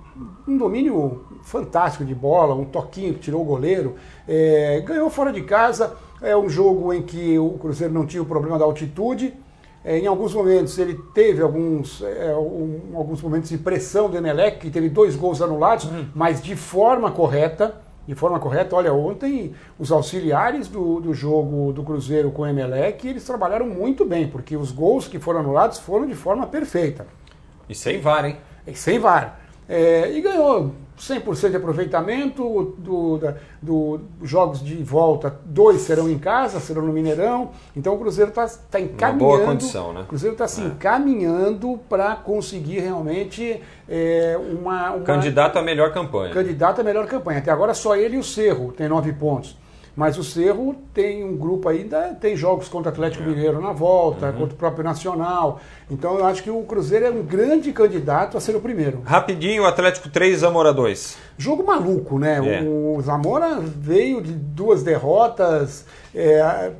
um 0.48 0.56
domínio 0.56 1.26
fantástico 1.42 2.04
de 2.04 2.14
bola, 2.14 2.54
um 2.54 2.64
toquinho 2.64 3.14
que 3.14 3.20
tirou 3.20 3.42
o 3.42 3.44
goleiro. 3.44 3.96
É, 4.26 4.82
ganhou 4.84 5.10
fora 5.10 5.32
de 5.32 5.42
casa. 5.42 5.94
É 6.22 6.36
um 6.36 6.48
jogo 6.48 6.92
em 6.92 7.02
que 7.02 7.38
o 7.38 7.50
Cruzeiro 7.58 7.92
não 7.92 8.06
tinha 8.06 8.22
o 8.22 8.26
problema 8.26 8.58
da 8.58 8.64
altitude. 8.64 9.34
É, 9.84 9.98
em 9.98 10.06
alguns 10.06 10.32
momentos 10.32 10.78
ele 10.78 10.94
teve 11.12 11.42
alguns, 11.42 12.00
é, 12.02 12.34
um, 12.36 12.92
alguns 12.94 13.20
momentos 13.20 13.50
de 13.50 13.58
pressão 13.58 14.08
do 14.08 14.16
Emelec, 14.16 14.58
que 14.58 14.70
teve 14.70 14.88
dois 14.88 15.16
gols 15.16 15.42
anulados, 15.42 15.86
uhum. 15.86 16.06
mas 16.14 16.40
de 16.40 16.54
forma 16.54 17.10
correta 17.10 17.82
de 18.06 18.14
forma 18.14 18.38
correta. 18.38 18.76
Olha, 18.76 18.92
ontem 18.92 19.54
os 19.78 19.92
auxiliares 19.92 20.68
do, 20.68 21.00
do 21.00 21.14
jogo 21.14 21.72
do 21.72 21.82
Cruzeiro 21.82 22.30
com 22.30 22.42
o 22.42 22.46
Emelec, 22.46 23.06
eles 23.06 23.24
trabalharam 23.24 23.66
muito 23.66 24.04
bem, 24.04 24.28
porque 24.28 24.56
os 24.56 24.70
gols 24.70 25.06
que 25.08 25.18
foram 25.18 25.40
anulados 25.40 25.78
foram 25.78 26.06
de 26.06 26.14
forma 26.14 26.46
perfeita. 26.46 27.06
E 27.68 27.74
sem 27.74 28.00
VAR, 28.00 28.24
hein? 28.24 28.36
E 28.66 28.74
sem 28.74 28.98
VAR. 28.98 29.40
É, 29.68 30.12
e 30.12 30.20
ganhou 30.20 30.72
100% 30.98 31.50
de 31.50 31.56
aproveitamento 31.56 32.74
dos 32.78 33.20
do, 33.20 33.34
do, 33.60 34.00
jogos 34.22 34.62
de 34.62 34.76
volta. 34.76 35.34
Dois 35.44 35.80
serão 35.80 36.08
em 36.08 36.18
casa, 36.18 36.60
serão 36.60 36.82
no 36.82 36.92
Mineirão. 36.92 37.50
Então 37.76 37.94
o 37.94 37.98
Cruzeiro 37.98 38.30
está 38.30 38.46
tá 38.70 38.80
encaminhando. 38.80 39.24
Uma 39.24 39.36
boa 39.36 39.46
condição, 39.46 39.92
né? 39.92 40.02
O 40.02 40.06
Cruzeiro 40.06 40.34
está 40.34 40.46
se 40.46 40.60
é. 40.60 40.64
encaminhando 40.64 41.80
para 41.88 42.14
conseguir 42.16 42.80
realmente 42.80 43.60
é, 43.88 44.38
uma, 44.38 44.92
uma. 44.92 45.04
Candidato 45.04 45.58
à 45.58 45.62
melhor 45.62 45.92
campanha. 45.92 46.32
Candidato 46.32 46.80
à 46.80 46.84
melhor 46.84 47.06
campanha. 47.06 47.38
Até 47.38 47.50
agora 47.50 47.74
só 47.74 47.96
ele 47.96 48.16
e 48.16 48.18
o 48.18 48.24
Cerro 48.24 48.72
tem 48.72 48.88
nove 48.88 49.12
pontos. 49.12 49.56
Mas 49.94 50.16
o 50.16 50.24
Cerro 50.24 50.74
tem 50.94 51.22
um 51.22 51.36
grupo 51.36 51.68
ainda, 51.68 52.16
tem 52.20 52.34
jogos 52.34 52.68
contra 52.68 52.90
o 52.90 52.92
Atlético 52.92 53.24
é. 53.24 53.26
Mineiro 53.26 53.60
na 53.60 53.72
volta, 53.72 54.26
uhum. 54.26 54.32
contra 54.32 54.54
o 54.54 54.56
próprio 54.56 54.84
Nacional. 54.84 55.60
Então 55.90 56.18
eu 56.18 56.24
acho 56.24 56.42
que 56.42 56.50
o 56.50 56.62
Cruzeiro 56.62 57.06
é 57.06 57.10
um 57.10 57.22
grande 57.22 57.72
candidato 57.72 58.36
a 58.36 58.40
ser 58.40 58.56
o 58.56 58.60
primeiro. 58.60 59.02
Rapidinho, 59.04 59.66
Atlético 59.66 60.08
3, 60.08 60.38
Zamora 60.38 60.72
2. 60.72 61.18
Jogo 61.36 61.62
maluco, 61.64 62.18
né? 62.18 62.40
É. 62.42 62.62
O 62.62 63.00
Zamora 63.02 63.60
veio 63.60 64.22
de 64.22 64.32
duas 64.32 64.82
derrotas, 64.82 65.84
é, 66.14 66.70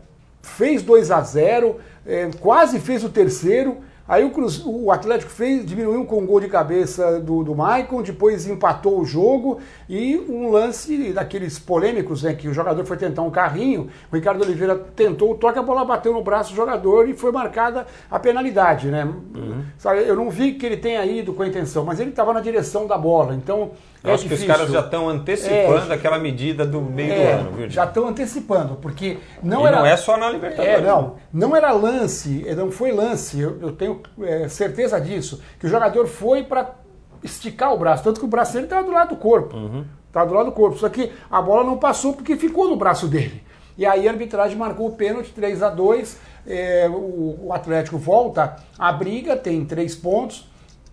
fez 0.40 0.83
2 0.83 1.11
a 1.11 1.20
0 1.20 1.77
é, 2.07 2.29
quase 2.40 2.81
fez 2.81 3.05
o 3.05 3.09
terceiro 3.09 3.79
Aí 4.09 4.25
o, 4.25 4.31
Cruz, 4.31 4.62
o 4.65 4.91
Atlético 4.91 5.31
fez, 5.31 5.65
diminuiu 5.65 6.05
com 6.05 6.19
um 6.19 6.27
gol 6.27 6.41
de 6.41 6.49
cabeça 6.49 7.21
do, 7.21 7.45
do 7.45 7.55
Maicon, 7.55 8.03
depois 8.03 8.47
empatou 8.47 9.01
o 9.01 9.05
jogo 9.05 9.61
e 9.88 10.17
um 10.29 10.51
lance 10.51 11.12
daqueles 11.12 11.59
polêmicos, 11.59 12.23
né, 12.23 12.35
que 12.35 12.49
o 12.49 12.55
jogador 12.55 12.85
foi 12.85 12.97
tentar 12.97 13.23
um 13.23 13.31
carrinho, 13.31 13.88
o 14.11 14.17
Ricardo 14.17 14.43
Oliveira 14.43 14.77
tentou 14.77 15.33
o 15.33 15.35
toque, 15.37 15.59
a 15.59 15.62
bola 15.62 15.85
bateu 15.85 16.12
no 16.12 16.23
braço 16.23 16.51
do 16.51 16.57
jogador 16.57 17.09
e 17.09 17.15
foi 17.15 17.31
marcada 17.31 17.87
a 18.11 18.19
penalidade. 18.19 18.88
Né? 18.88 19.05
Uhum. 19.05 19.62
Sabe, 19.79 20.01
eu 20.01 20.17
não 20.17 20.31
vi 20.31 20.55
que 20.55 20.67
ele 20.67 20.77
tenha 20.77 21.05
ido 21.07 21.33
com 21.33 21.43
a 21.43 21.47
intenção, 21.47 21.85
mas 21.85 22.01
ele 22.01 22.11
estava 22.11 22.33
na 22.33 22.41
direção 22.41 22.87
da 22.87 22.99
bola, 22.99 23.35
então 23.35 23.71
eu 24.03 24.11
é 24.11 24.15
acho 24.15 24.25
difícil. 24.25 24.47
que 24.47 24.53
os 24.53 24.59
caras 24.59 24.73
já 24.73 24.81
estão 24.81 25.09
antecipando 25.09 25.93
é, 25.93 25.95
aquela 25.95 26.19
medida 26.19 26.67
do 26.67 26.81
meio 26.81 27.12
é, 27.12 27.37
do 27.37 27.41
ano, 27.41 27.57
viu? 27.57 27.71
Já 27.71 27.85
estão 27.85 28.09
antecipando, 28.09 28.75
porque 28.77 29.19
não 29.43 29.62
e 29.62 29.67
era. 29.67 29.79
Não 29.79 29.87
é 29.87 29.97
só 29.97 30.17
na 30.17 30.29
Libertadores. 30.29 30.79
É, 30.79 30.81
não. 30.81 31.15
Não 31.33 31.55
era 31.55 31.71
lance, 31.71 32.45
não 32.57 32.71
foi 32.71 32.91
lance, 32.91 33.41
eu, 33.41 33.59
eu 33.61 33.73
tenho 33.73 33.91
é, 34.20 34.48
certeza 34.48 35.00
disso, 35.00 35.42
que 35.59 35.66
o 35.66 35.68
jogador 35.68 36.07
foi 36.07 36.42
para 36.42 36.74
esticar 37.22 37.72
o 37.72 37.78
braço, 37.78 38.02
tanto 38.02 38.18
que 38.18 38.26
o 38.26 38.28
braço 38.28 38.52
dele 38.55 38.64
estava 38.64 38.85
do 38.85 38.92
lado 38.92 39.11
do 39.11 39.16
corpo. 39.16 39.57
Uhum. 39.57 39.85
Estava 40.09 40.28
do 40.28 40.35
lado 40.35 40.46
do 40.46 40.52
corpo. 40.52 40.78
Só 40.78 40.88
que 40.88 41.11
a 41.31 41.40
bola 41.40 41.64
não 41.64 41.78
passou 41.78 42.12
porque 42.12 42.37
ficou 42.37 42.68
no 42.68 42.76
braço 42.76 43.09
dele. 43.09 43.42
E 43.78 43.87
aí 43.87 44.07
a 44.07 44.11
arbitragem 44.11 44.57
marcou 44.57 44.88
o 44.88 44.92
pênalti 44.92 45.33
3 45.33 45.62
a 45.62 45.70
2 45.70 46.20
é, 46.46 46.88
o, 46.88 47.46
o 47.46 47.52
Atlético 47.52 47.96
volta 47.96 48.57
à 48.78 48.92
briga, 48.92 49.37
tem 49.37 49.64
três 49.64 49.94
pontos 49.94 50.52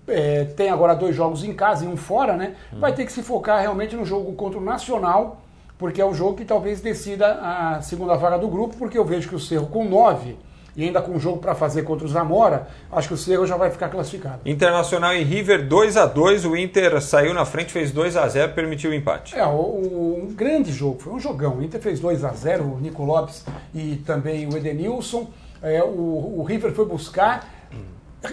é, 0.10 0.46
tem 0.46 0.70
agora 0.70 0.96
dois 0.96 1.16
jogos 1.16 1.44
em 1.44 1.54
casa 1.54 1.86
e 1.86 1.88
um 1.88 1.96
fora, 1.96 2.36
né? 2.36 2.56
Vai 2.74 2.94
ter 2.94 3.06
que 3.06 3.12
se 3.12 3.22
focar 3.22 3.62
realmente 3.62 3.96
no 3.96 4.06
jogo 4.06 4.34
contra 4.34 4.60
o 4.60 4.64
Nacional, 4.64 5.42
porque 5.78 6.02
é 6.02 6.06
o 6.06 6.14
jogo 6.14 6.36
que 6.36 6.46
talvez 6.46 6.82
decida 6.82 7.40
a 7.42 7.82
segunda 7.82 8.16
vaga 8.16 8.38
do 8.38 8.48
grupo, 8.48 8.76
porque 8.78 8.98
eu 8.98 9.06
vejo 9.06 9.30
que 9.30 9.36
o 9.36 9.40
Cerro 9.40 9.68
com 9.68 9.86
nove 9.86 10.38
e 10.76 10.84
ainda 10.84 11.02
com 11.02 11.12
um 11.12 11.20
jogo 11.20 11.40
para 11.40 11.56
fazer 11.56 11.84
contra 11.84 12.06
o 12.06 12.10
Zamora, 12.10 12.68
acho 12.92 13.10
que 13.10 13.14
o 13.14 13.18
Cerro 13.18 13.46
já 13.46 13.58
vai 13.58 13.70
ficar 13.72 13.90
classificado. 13.90 14.40
Internacional 14.46 15.14
e 15.14 15.24
River 15.24 15.68
2 15.68 15.98
a 15.98 16.06
2 16.06 16.46
o 16.46 16.56
Inter 16.56 17.02
saiu 17.02 17.34
na 17.34 17.46
frente, 17.46 17.72
fez 17.72 17.92
2 17.92 18.16
a 18.18 18.28
0 18.28 18.54
permitiu 18.54 18.92
o 18.92 18.94
empate. 18.94 19.36
É, 19.36 19.46
o, 19.46 20.22
um 20.24 20.34
grande 20.34 20.72
jogo, 20.72 21.00
foi 21.00 21.14
um 21.14 21.20
jogão. 21.20 21.58
O 21.58 21.64
Inter 21.64 21.82
fez 21.82 22.00
2 22.00 22.24
a 22.24 22.30
0 22.30 22.64
o 22.64 22.80
Nico 22.80 23.04
Lopes 23.04 23.46
e 23.74 23.98
também 24.06 24.48
o 24.48 24.56
Edenilson. 24.56 25.30
É, 25.62 25.84
o, 25.84 26.36
o 26.38 26.44
River 26.44 26.72
foi 26.72 26.86
buscar. 26.86 27.48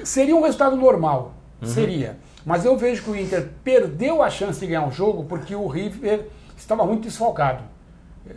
Seria 0.04 0.34
um 0.34 0.42
resultado 0.42 0.76
normal, 0.76 1.34
Uhum. 1.60 1.68
Seria. 1.68 2.18
Mas 2.44 2.64
eu 2.64 2.76
vejo 2.76 3.02
que 3.02 3.10
o 3.10 3.16
Inter 3.16 3.48
perdeu 3.64 4.22
a 4.22 4.30
chance 4.30 4.60
de 4.60 4.66
ganhar 4.66 4.86
o 4.86 4.92
jogo 4.92 5.24
porque 5.24 5.54
o 5.54 5.66
River 5.66 6.28
estava 6.56 6.84
muito 6.84 7.02
desfalcado. 7.02 7.62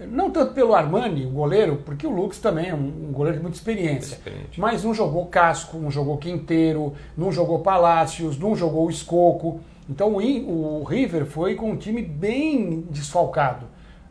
Não 0.08 0.30
tanto 0.30 0.54
pelo 0.54 0.75
Armani, 0.75 1.25
o 1.25 1.30
goleiro, 1.30 1.82
porque 1.84 2.06
o 2.06 2.12
Lux 2.12 2.39
também 2.39 2.69
é 2.69 2.75
um, 2.75 3.12
goleiro 3.12 3.38
de 3.38 3.41
muita 3.41 3.58
experiência. 3.58 4.15
Experiente. 4.15 4.60
Mas 4.60 4.84
não 4.84 4.93
jogou 4.93 5.25
Casco, 5.25 5.78
não 5.78 5.89
jogou 5.89 6.17
Quinteiro, 6.17 6.93
não 7.17 7.32
jogou 7.32 7.60
Palácios, 7.60 8.38
não 8.38 8.56
jogou 8.56 8.89
Escoco. 8.89 9.60
Então 9.89 10.13
o, 10.13 10.82
o 10.82 10.84
River 10.84 11.25
foi 11.25 11.56
com 11.56 11.71
um 11.71 11.78
time 11.78 12.02
bem 12.02 12.82
desfalcado. 12.89 13.65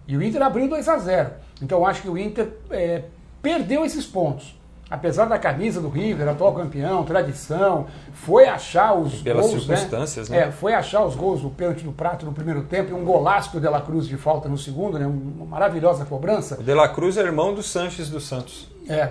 E 0.07 0.17
o 0.17 0.23
Inter 0.23 0.43
abriu 0.43 0.69
2 0.69 0.89
a 0.89 0.99
0 0.99 1.31
Então 1.63 1.79
eu 1.79 1.87
acho 1.87 2.03
que 2.03 2.09
o 2.09 2.19
Inter 2.19 2.49
é, 2.71 3.05
perdeu 3.41 3.85
esses 3.85 4.07
pontos 4.07 4.58
apesar 4.91 5.27
da 5.27 5.39
camisa 5.39 5.81
do 5.81 5.89
River, 5.89 6.29
atual 6.29 6.55
campeão, 6.55 7.05
tradição, 7.05 7.87
foi 8.13 8.47
achar 8.47 8.95
os 8.95 9.21
e 9.21 9.23
pelas 9.23 9.47
gols, 9.47 9.67
né? 9.67 9.77
circunstâncias, 9.77 10.29
né? 10.29 10.39
né? 10.39 10.49
É, 10.49 10.51
foi 10.51 10.73
achar 10.73 11.05
os 11.05 11.15
gols 11.15 11.43
do 11.43 11.51
pênalti 11.51 11.85
do 11.85 11.93
Prato 11.93 12.25
no 12.25 12.33
primeiro 12.33 12.63
tempo 12.65 12.91
e 12.91 12.95
um 12.95 13.05
golaço 13.05 13.53
do 13.53 13.61
De 13.61 13.69
La 13.69 13.81
Cruz 13.81 14.07
de 14.07 14.17
falta 14.17 14.49
no 14.49 14.57
segundo, 14.57 14.99
né? 14.99 15.07
Uma 15.07 15.47
maravilhosa 15.47 16.05
cobrança. 16.05 16.59
O 16.59 16.63
De 16.63 16.75
La 16.75 16.89
Cruz 16.89 17.17
é 17.17 17.23
irmão 17.23 17.55
do 17.55 17.63
Sanches 17.63 18.09
dos 18.09 18.27
Santos. 18.27 18.69
É. 18.89 19.11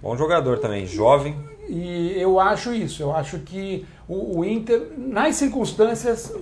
Bom 0.00 0.16
jogador 0.16 0.58
também, 0.58 0.86
jovem. 0.86 1.36
E 1.68 2.14
eu 2.16 2.38
acho 2.38 2.72
isso, 2.72 3.02
eu 3.02 3.14
acho 3.14 3.40
que 3.40 3.84
o, 4.08 4.38
o 4.38 4.44
Inter, 4.44 4.92
nas 4.96 5.34
circunstâncias, 5.34 6.32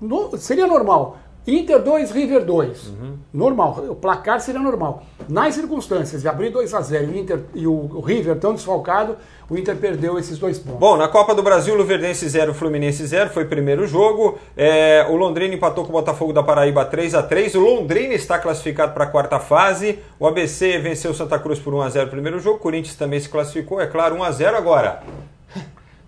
no, 0.00 0.36
seria 0.36 0.66
normal 0.66 1.16
Inter 1.46 1.82
2, 1.82 2.12
River 2.12 2.44
2. 2.44 2.86
Uhum. 2.88 3.18
Normal, 3.34 3.84
o 3.88 3.96
placar 3.96 4.40
seria 4.40 4.60
normal. 4.60 5.02
Nas 5.28 5.54
circunstâncias 5.54 6.22
de 6.22 6.28
abrir 6.28 6.50
2 6.50 6.72
a 6.72 6.80
0 6.80 7.04
e 7.04 7.08
o, 7.08 7.18
Inter, 7.18 7.40
e 7.54 7.66
o 7.66 8.00
River 8.00 8.38
tão 8.38 8.54
desfalcado, 8.54 9.16
o 9.50 9.58
Inter 9.58 9.76
perdeu 9.76 10.18
esses 10.18 10.38
dois 10.38 10.58
pontos. 10.58 10.78
Bom, 10.78 10.96
na 10.96 11.08
Copa 11.08 11.34
do 11.34 11.42
Brasil, 11.42 11.74
Luverdense 11.74 12.28
0, 12.28 12.54
Fluminense 12.54 13.04
0, 13.04 13.30
foi 13.30 13.42
o 13.42 13.48
primeiro 13.48 13.86
jogo. 13.88 14.38
É, 14.56 15.04
o 15.10 15.16
Londrina 15.16 15.54
empatou 15.54 15.84
com 15.84 15.90
o 15.90 15.92
Botafogo 15.92 16.32
da 16.32 16.44
Paraíba 16.44 16.84
3 16.84 17.14
a 17.14 17.22
3 17.22 17.56
O 17.56 17.60
Londrina 17.60 18.14
está 18.14 18.38
classificado 18.38 18.92
para 18.92 19.04
a 19.04 19.08
quarta 19.08 19.40
fase. 19.40 19.98
O 20.20 20.26
ABC 20.26 20.78
venceu 20.78 21.10
o 21.10 21.14
Santa 21.14 21.38
Cruz 21.40 21.58
por 21.58 21.74
1 21.74 21.82
a 21.82 21.88
0 21.88 22.04
no 22.06 22.10
primeiro 22.12 22.38
jogo. 22.38 22.56
O 22.56 22.60
Corinthians 22.60 22.94
também 22.94 23.18
se 23.18 23.28
classificou, 23.28 23.80
é 23.80 23.86
claro, 23.86 24.14
1 24.14 24.22
a 24.22 24.30
0 24.30 24.56
agora. 24.56 25.02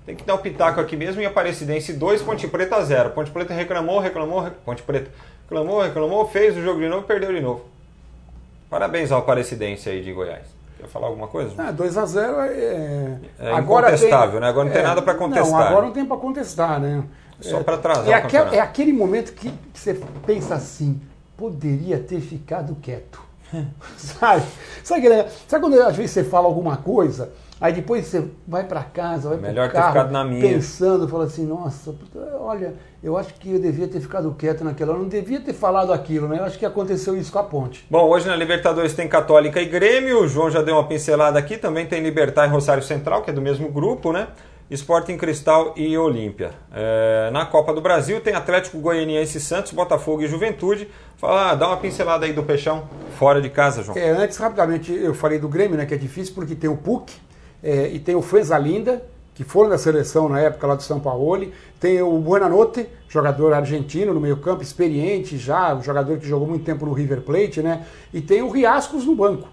Tem 0.06 0.14
que 0.14 0.24
dar 0.24 0.34
o 0.34 0.38
um 0.38 0.40
pitaco 0.40 0.80
aqui 0.80 0.96
mesmo 0.96 1.22
em 1.22 1.24
Aparecidense 1.24 1.92
2, 1.94 2.22
Ponte 2.22 2.46
Preta 2.46 2.82
0. 2.82 3.10
Ponte 3.10 3.30
Preta 3.30 3.54
reclamou, 3.54 3.98
reclamou, 3.98 4.50
Ponte 4.64 4.82
Preta 4.82 5.10
reclamou, 5.44 5.80
reclamou, 5.80 6.28
fez 6.28 6.56
o 6.56 6.62
jogo 6.62 6.80
de 6.80 6.88
novo 6.88 7.04
e 7.04 7.06
perdeu 7.06 7.32
de 7.32 7.40
novo. 7.40 7.64
Parabéns 8.68 9.10
ao 9.10 9.20
Aparecidense 9.20 9.88
aí 9.88 10.02
de 10.02 10.12
Goiás. 10.12 10.46
Quer 10.78 10.88
falar 10.88 11.06
alguma 11.06 11.28
coisa? 11.28 11.54
Ah, 11.56 11.70
2 11.70 11.96
a 11.96 12.04
0 12.04 12.40
é, 12.40 13.18
é 13.38 13.52
agora 13.52 13.88
incontestável, 13.88 14.32
tem, 14.32 14.40
né? 14.40 14.48
Agora 14.48 14.64
não 14.66 14.72
tem 14.72 14.82
é, 14.82 14.84
nada 14.84 15.00
para 15.00 15.14
contestar. 15.14 15.50
Não, 15.50 15.58
agora 15.58 15.86
não 15.86 15.92
tem 15.92 16.04
para 16.04 16.16
contestar, 16.18 16.80
né? 16.80 17.04
Só 17.40 17.62
para 17.62 17.76
atrasar 17.76 18.08
é, 18.08 18.14
aquel, 18.14 18.48
é 18.48 18.60
aquele 18.60 18.92
momento 18.92 19.32
que, 19.32 19.52
você 19.72 19.98
pensa 20.26 20.54
assim, 20.54 21.00
poderia 21.36 21.98
ter 21.98 22.20
ficado 22.20 22.76
quieto. 22.76 23.22
sabe? 23.96 24.44
Sabe, 24.82 25.08
sabe 25.48 25.64
quando 25.64 25.80
às 25.80 25.96
vezes 25.96 26.10
você 26.10 26.24
fala 26.24 26.46
alguma 26.46 26.76
coisa 26.76 27.32
Aí 27.60 27.72
depois 27.72 28.06
você 28.06 28.24
vai 28.46 28.64
para 28.64 28.82
casa, 28.82 29.28
vai 29.28 29.38
Melhor 29.38 29.68
pro 29.68 29.76
carro, 29.76 29.92
ter 29.92 29.98
ficado 29.98 30.12
na 30.12 30.24
minha. 30.24 30.40
pensando, 30.40 31.08
fala 31.08 31.24
assim, 31.24 31.46
nossa, 31.46 31.94
olha, 32.40 32.74
eu 33.02 33.16
acho 33.16 33.32
que 33.34 33.52
eu 33.52 33.60
devia 33.60 33.86
ter 33.86 34.00
ficado 34.00 34.34
quieto 34.36 34.64
naquela 34.64 34.92
hora, 34.92 35.00
não 35.00 35.08
devia 35.08 35.40
ter 35.40 35.52
falado 35.52 35.92
aquilo, 35.92 36.26
né? 36.26 36.38
Eu 36.40 36.44
acho 36.44 36.58
que 36.58 36.66
aconteceu 36.66 37.16
isso 37.16 37.30
com 37.30 37.38
a 37.38 37.44
ponte. 37.44 37.86
Bom, 37.88 38.08
hoje 38.08 38.26
na 38.26 38.34
Libertadores 38.34 38.92
tem 38.92 39.08
Católica 39.08 39.60
e 39.60 39.66
Grêmio, 39.66 40.22
o 40.22 40.28
João 40.28 40.50
já 40.50 40.62
deu 40.62 40.74
uma 40.74 40.86
pincelada 40.86 41.38
aqui, 41.38 41.56
também 41.56 41.86
tem 41.86 42.02
Libertar 42.02 42.46
e 42.46 42.48
Rosário 42.48 42.82
Central, 42.82 43.22
que 43.22 43.30
é 43.30 43.32
do 43.32 43.40
mesmo 43.40 43.68
grupo, 43.70 44.12
né? 44.12 44.28
Sporting 44.70 45.16
Cristal 45.16 45.74
e 45.76 45.96
Olímpia. 45.96 46.50
É, 46.72 47.30
na 47.30 47.44
Copa 47.44 47.72
do 47.72 47.80
Brasil 47.80 48.20
tem 48.20 48.34
Atlético 48.34 48.78
Goianiense 48.78 49.38
Santos, 49.38 49.72
Botafogo 49.72 50.22
e 50.22 50.26
Juventude. 50.26 50.88
Fala, 51.16 51.50
ah, 51.50 51.54
dá 51.54 51.68
uma 51.68 51.76
pincelada 51.76 52.24
aí 52.24 52.32
do 52.32 52.42
Peixão 52.42 52.88
fora 53.18 53.40
de 53.40 53.50
casa, 53.50 53.82
João. 53.82 53.96
É, 53.96 54.10
antes, 54.10 54.36
rapidamente, 54.38 54.92
eu 54.92 55.14
falei 55.14 55.38
do 55.38 55.48
Grêmio, 55.48 55.76
né? 55.76 55.84
Que 55.84 55.94
é 55.94 55.98
difícil 55.98 56.34
porque 56.34 56.54
tem 56.54 56.68
o 56.68 56.76
PUC, 56.76 57.12
é, 57.64 57.88
e 57.88 57.98
tem 57.98 58.14
o 58.14 58.22
Linda, 58.62 59.02
que 59.34 59.42
foram 59.42 59.70
da 59.70 59.78
seleção 59.78 60.28
na 60.28 60.38
época 60.38 60.66
lá 60.66 60.74
do 60.74 60.82
São 60.82 61.00
Paulo. 61.00 61.48
Tem 61.80 62.02
o 62.02 62.18
Buenanote, 62.18 62.86
jogador 63.08 63.54
argentino 63.54 64.12
no 64.12 64.20
meio 64.20 64.36
campo, 64.36 64.62
experiente 64.62 65.38
já, 65.38 65.74
um 65.74 65.82
jogador 65.82 66.18
que 66.18 66.28
jogou 66.28 66.46
muito 66.46 66.62
tempo 66.62 66.84
no 66.84 66.92
River 66.92 67.22
Plate, 67.22 67.62
né? 67.62 67.86
E 68.12 68.20
tem 68.20 68.42
o 68.42 68.50
Riascos 68.50 69.06
no 69.06 69.16
banco. 69.16 69.48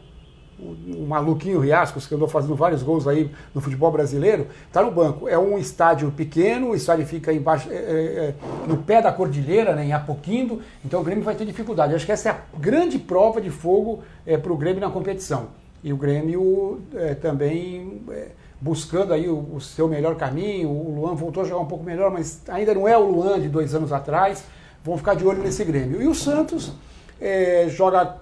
O, 0.60 1.04
o 1.04 1.08
maluquinho 1.08 1.62
Riascos, 1.62 2.06
que 2.06 2.14
andou 2.14 2.28
fazendo 2.28 2.54
vários 2.54 2.84
gols 2.84 3.08
aí 3.08 3.32
no 3.56 3.62
futebol 3.62 3.90
brasileiro, 3.90 4.48
está 4.68 4.84
no 4.84 4.92
banco. 4.92 5.30
É 5.30 5.40
um 5.40 5.58
estádio 5.58 6.12
pequeno, 6.12 6.72
o 6.72 6.76
estádio 6.76 7.06
fica 7.06 7.32
embaixo, 7.32 7.70
é, 7.72 7.76
é, 7.76 7.80
é, 7.80 8.36
no 8.68 8.76
pé 8.76 9.02
da 9.02 9.14
cordilheira, 9.14 9.74
né, 9.74 9.86
em 9.86 9.94
Apoquindo, 9.94 10.62
então 10.84 11.00
o 11.00 11.04
Grêmio 11.04 11.24
vai 11.24 11.34
ter 11.34 11.46
dificuldade. 11.46 11.96
Acho 11.96 12.06
que 12.06 12.12
essa 12.12 12.28
é 12.28 12.32
a 12.34 12.60
grande 12.60 13.00
prova 13.00 13.40
de 13.40 13.50
fogo 13.50 14.02
é, 14.26 14.38
para 14.38 14.52
o 14.52 14.58
Grêmio 14.58 14.82
na 14.82 14.90
competição 14.90 15.61
e 15.84 15.92
o 15.92 15.98
Grêmio 15.98 16.82
é, 16.94 17.16
também 17.16 18.04
é, 18.12 18.30
buscando 18.60 19.14
aí 19.14 19.28
o, 19.28 19.56
o, 19.56 19.62
seu 19.62 19.88
melhor 19.88 20.16
caminho. 20.16 20.70
O 20.70 20.96
Luan 20.96 21.16
voltou 21.16 21.44
a 21.44 21.46
jogar 21.46 21.62
um 21.62 21.68
pouco 21.68 21.84
melhor, 21.84 22.12
mas 22.12 22.42
ainda 22.48 22.74
não 22.74 22.88
é 22.88 22.98
o 22.98 23.10
Luan 23.10 23.40
de 23.40 23.50
dois 23.50 23.74
anos 23.74 23.92
atrás. 23.92 24.44
Vão 24.84 24.98
ficar 24.98 25.16
de 25.16 25.26
olho 25.26 25.42
nesse 25.42 25.64
Grêmio. 25.64 26.02
E 26.02 26.08
o 26.08 26.14
Santos 26.14 26.72
é, 27.20 27.68
joga 27.70 28.18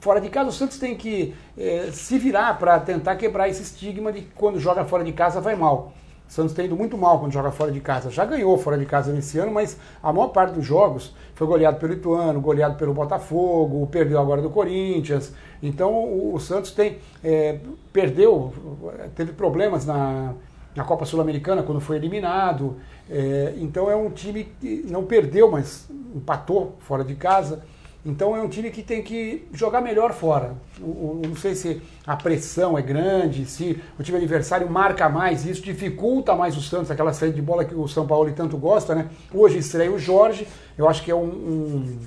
fora 0.00 0.20
de 0.20 0.28
casa. 0.28 0.48
O 0.48 0.52
Santos 0.52 0.78
tem 0.78 0.96
que 0.96 1.34
é, 1.56 1.90
se 1.92 2.18
virar 2.18 2.58
para 2.58 2.80
tentar 2.80 3.14
quebrar 3.16 3.48
esse 3.48 3.62
estigma 3.62 4.12
de 4.12 4.22
que 4.22 4.30
quando 4.34 4.58
joga 4.58 4.84
fora 4.84 5.04
de 5.04 5.12
casa 5.12 5.40
vai 5.40 5.54
mal. 5.54 5.92
O 6.28 6.32
Santos 6.32 6.54
tem 6.54 6.64
ido 6.64 6.76
muito 6.76 6.96
mal 6.96 7.20
quando 7.20 7.32
joga 7.32 7.50
fora 7.50 7.70
de 7.70 7.80
casa. 7.80 8.10
Já 8.10 8.24
ganhou 8.24 8.56
fora 8.58 8.78
de 8.78 8.86
casa 8.86 9.12
nesse 9.12 9.38
ano, 9.38 9.52
mas 9.52 9.78
a 10.02 10.12
maior 10.12 10.28
parte 10.28 10.54
dos 10.54 10.64
jogos 10.64 11.14
foi 11.34 11.46
goleado 11.46 11.78
pelo 11.78 11.92
Ituano, 11.92 12.40
goleado 12.40 12.76
pelo 12.76 12.94
Botafogo, 12.94 13.86
perdeu 13.88 14.18
agora 14.18 14.40
do 14.40 14.50
Corinthians. 14.50 15.32
Então 15.62 15.92
o, 15.92 16.34
o 16.34 16.40
Santos 16.40 16.70
tem 16.70 16.98
é, 17.22 17.58
perdeu, 17.92 18.52
teve 19.14 19.32
problemas 19.32 19.84
na, 19.84 20.32
na 20.74 20.84
Copa 20.84 21.04
Sul-Americana 21.04 21.62
quando 21.62 21.80
foi 21.80 21.96
eliminado. 21.96 22.76
É, 23.08 23.54
então 23.58 23.90
é 23.90 23.94
um 23.94 24.10
time 24.10 24.44
que 24.60 24.84
não 24.88 25.04
perdeu, 25.04 25.50
mas 25.50 25.88
empatou 26.14 26.76
fora 26.80 27.04
de 27.04 27.14
casa. 27.14 27.62
Então 28.06 28.36
é 28.36 28.42
um 28.42 28.48
time 28.48 28.70
que 28.70 28.82
tem 28.82 29.02
que 29.02 29.48
jogar 29.52 29.80
melhor 29.80 30.12
fora. 30.12 30.54
não 30.78 31.34
sei 31.36 31.54
se 31.54 31.80
a 32.06 32.14
pressão 32.14 32.76
é 32.76 32.82
grande, 32.82 33.46
se 33.46 33.80
o 33.98 34.02
time 34.02 34.18
adversário 34.18 34.68
marca 34.70 35.08
mais, 35.08 35.46
isso 35.46 35.62
dificulta 35.62 36.34
mais 36.34 36.54
o 36.56 36.60
Santos, 36.60 36.90
aquela 36.90 37.14
saída 37.14 37.34
de 37.34 37.42
bola 37.42 37.64
que 37.64 37.74
o 37.74 37.88
São 37.88 38.06
Paulo 38.06 38.30
tanto 38.32 38.58
gosta, 38.58 38.94
né? 38.94 39.08
Hoje 39.32 39.58
estreia 39.58 39.90
o 39.90 39.98
Jorge, 39.98 40.46
eu 40.76 40.86
acho 40.86 41.02
que 41.02 41.10
é 41.10 41.14
um, 41.14 41.24
um 41.24 41.98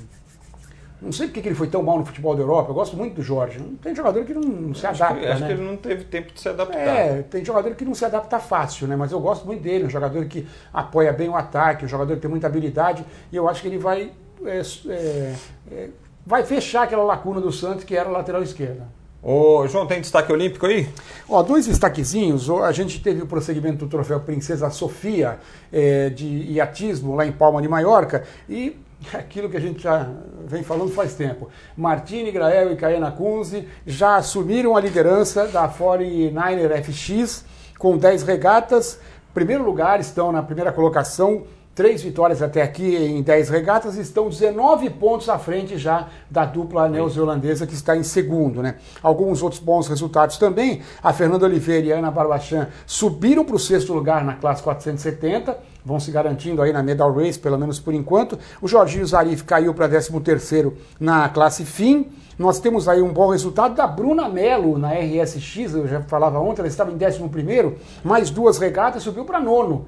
não 1.00 1.12
sei 1.12 1.28
porque 1.28 1.42
que 1.42 1.48
ele 1.48 1.56
foi 1.56 1.68
tão 1.68 1.84
mal 1.84 2.00
no 2.00 2.06
futebol 2.06 2.36
da 2.36 2.42
Europa. 2.42 2.72
Eu 2.72 2.74
gosto 2.74 2.98
muito 2.98 3.16
do 3.16 3.22
Jorge. 3.22 3.60
Não 3.60 3.76
tem 3.76 3.94
jogador 3.94 4.26
que 4.26 4.34
não, 4.34 4.42
não 4.42 4.74
se 4.74 4.86
adapta. 4.88 5.14
Acho, 5.14 5.20
que, 5.20 5.28
acho 5.28 5.42
né? 5.42 5.48
que 5.48 5.54
ele 5.54 5.62
não 5.62 5.78
teve 5.78 6.04
tempo 6.06 6.34
de 6.34 6.42
se 6.42 6.50
adaptar. 6.50 6.80
É, 6.80 7.22
tem 7.22 7.46
jogador 7.46 7.76
que 7.76 7.86
não 7.86 7.94
se 7.94 8.04
adapta 8.04 8.40
fácil, 8.40 8.88
né? 8.88 8.96
Mas 8.96 9.12
eu 9.12 9.20
gosto 9.20 9.46
muito 9.46 9.62
dele. 9.62 9.86
Um 9.86 9.90
jogador 9.90 10.26
que 10.26 10.48
apoia 10.74 11.14
bem 11.14 11.30
o 11.30 11.36
ataque, 11.36 11.86
um 11.86 11.88
jogador 11.88 12.16
que 12.16 12.22
tem 12.22 12.30
muita 12.30 12.48
habilidade. 12.48 13.06
E 13.32 13.36
eu 13.36 13.48
acho 13.48 13.62
que 13.62 13.68
ele 13.68 13.78
vai 13.78 14.12
é, 14.48 14.62
é, 14.90 15.36
é, 15.72 15.90
vai 16.26 16.44
fechar 16.44 16.84
aquela 16.84 17.04
lacuna 17.04 17.42
do 17.42 17.52
Santos 17.52 17.84
que 17.84 17.96
era 17.96 18.10
a 18.10 18.12
lateral 18.12 18.42
esquerda. 18.42 18.88
Ô, 19.22 19.68
João, 19.68 19.88
tem 19.88 20.00
destaque 20.00 20.32
olímpico 20.32 20.66
aí? 20.66 20.88
Ó, 21.28 21.42
dois 21.44 21.66
destaquezinhos. 21.66 22.50
A 22.50 22.72
gente 22.72 23.02
teve 23.02 23.22
o 23.22 23.28
prosseguimento 23.28 23.86
do 23.86 23.90
troféu 23.90 24.20
Princesa 24.20 24.70
Sofia 24.70 25.40
é, 25.74 26.10
de 26.10 26.26
iatismo 26.26 27.16
lá 27.16 27.26
em 27.26 27.32
Palma 27.32 27.62
de 27.62 27.68
Maiorca 27.68 28.24
e 28.48 28.78
aquilo 29.14 29.50
que 29.50 29.58
a 29.58 29.60
gente 29.60 29.82
já 29.82 30.10
vem 30.46 30.64
falando 30.64 30.92
faz 30.92 31.14
tempo. 31.14 31.50
Martini, 31.76 32.32
Grael 32.32 32.72
e 32.72 32.76
Caiana 32.76 33.12
Kunze 33.12 33.68
já 33.86 34.16
assumiram 34.16 34.76
a 34.76 34.80
liderança 34.82 35.48
da 35.48 35.68
49er 35.68 36.84
FX 36.84 37.44
com 37.78 37.98
10 37.98 38.24
regatas. 38.24 39.00
Primeiro 39.34 39.64
lugar, 39.64 40.00
estão 40.00 40.32
na 40.32 40.42
primeira 40.42 40.72
colocação 40.72 41.44
três 41.78 42.02
vitórias 42.02 42.42
até 42.42 42.64
aqui 42.64 42.96
em 42.96 43.22
10 43.22 43.50
regatas, 43.50 43.98
estão 43.98 44.30
19 44.30 44.90
pontos 44.90 45.30
à 45.30 45.38
frente 45.38 45.78
já 45.78 46.08
da 46.28 46.44
dupla 46.44 46.90
neozelandesa 46.90 47.68
que 47.68 47.76
está 47.76 47.96
em 47.96 48.02
segundo. 48.02 48.64
Né? 48.64 48.78
Alguns 49.04 49.44
outros 49.44 49.62
bons 49.62 49.88
resultados 49.88 50.38
também. 50.38 50.82
A 51.04 51.14
Fernanda 51.14 51.46
Oliveira 51.46 51.86
e 51.86 51.94
a 51.94 52.00
Ana 52.00 52.10
Barbachan 52.10 52.68
subiram 52.88 53.46
para 53.46 53.56
o 53.56 53.60
sexto 53.60 53.94
lugar 53.94 54.26
na 54.26 54.34
classe 54.34 54.64
470, 54.64 55.56
vão 55.86 56.00
se 56.00 56.10
garantindo 56.10 56.64
aí 56.64 56.74
na 56.74 56.82
medal 56.82 57.14
race, 57.14 57.38
pelo 57.38 57.60
menos 57.60 57.80
por 57.80 57.94
enquanto. 57.94 58.40
O 58.60 58.68
Jorginho 58.68 59.06
Zarif 59.06 59.44
caiu 59.44 59.72
para 59.72 59.88
13 59.88 60.20
terceiro 60.22 60.76
na 61.00 61.30
classe 61.30 61.64
fim. 61.64 62.10
Nós 62.40 62.60
temos 62.60 62.88
aí 62.90 63.04
um 63.04 63.14
bom 63.14 63.30
resultado 63.30 63.76
da 63.76 63.86
Bruna 63.86 64.28
Mello 64.28 64.80
na 64.80 64.94
RSX, 64.94 65.76
eu 65.76 65.88
já 65.88 66.02
falava 66.02 66.40
ontem, 66.40 66.62
ela 66.62 66.68
estava 66.68 66.92
em 66.92 66.96
11 66.96 67.30
primeiro, 67.30 67.78
mais 68.04 68.32
duas 68.32 68.58
regatas, 68.58 69.04
subiu 69.04 69.26
para 69.26 69.40
nono 69.40 69.86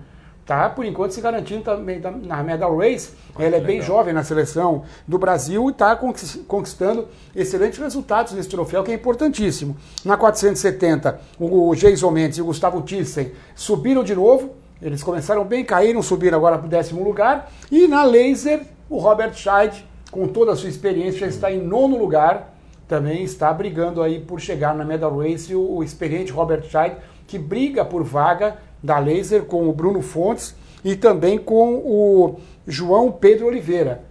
tá 0.49 0.67
por 0.67 0.83
enquanto 0.83 1.11
se 1.11 1.21
garantindo 1.21 1.61
também 1.61 2.01
na 2.23 2.41
medal 2.41 2.75
race. 2.75 3.11
Ela 3.37 3.57
é 3.57 3.61
bem 3.61 3.83
jovem 3.83 4.15
na 4.15 4.23
seleção 4.23 4.81
do 5.07 5.19
Brasil 5.19 5.69
e 5.69 5.71
está 5.71 5.95
conquistando 5.95 7.07
excelentes 7.35 7.77
resultados 7.77 8.33
nesse 8.33 8.49
troféu 8.49 8.83
que 8.83 8.89
é 8.89 8.95
importantíssimo. 8.95 9.77
Na 10.03 10.17
470, 10.17 11.21
o 11.39 11.75
Jason 11.75 12.09
Mendes 12.09 12.39
e 12.39 12.41
o 12.41 12.45
Gustavo 12.45 12.81
Thyssen 12.81 13.31
subiram 13.53 14.03
de 14.03 14.15
novo. 14.15 14.55
Eles 14.81 15.03
começaram 15.03 15.45
bem, 15.45 15.63
caíram, 15.63 16.01
subiram 16.01 16.39
agora 16.39 16.57
para 16.57 16.65
o 16.65 16.69
décimo 16.69 17.03
lugar. 17.03 17.51
E 17.71 17.87
na 17.87 18.03
laser, 18.03 18.63
o 18.89 18.97
Robert 18.97 19.35
Scheid, 19.35 19.85
com 20.09 20.27
toda 20.27 20.53
a 20.53 20.55
sua 20.55 20.69
experiência, 20.69 21.19
já 21.19 21.27
está 21.27 21.51
em 21.51 21.61
nono 21.61 21.95
lugar. 21.95 22.55
Também 22.87 23.23
está 23.23 23.53
brigando 23.53 24.01
aí 24.01 24.19
por 24.19 24.39
chegar 24.39 24.73
na 24.73 24.83
medal 24.83 25.15
race 25.15 25.53
o, 25.53 25.75
o 25.75 25.83
experiente 25.83 26.31
Robert 26.31 26.63
Scheid, 26.63 26.95
que 27.27 27.37
briga 27.37 27.85
por 27.85 28.03
vaga 28.03 28.57
da 28.81 28.99
Laser 28.99 29.43
com 29.43 29.67
o 29.67 29.73
Bruno 29.73 30.01
Fontes 30.01 30.55
e 30.83 30.95
também 30.95 31.37
com 31.37 31.75
o 31.75 32.39
João 32.67 33.11
Pedro 33.11 33.47
Oliveira. 33.47 34.03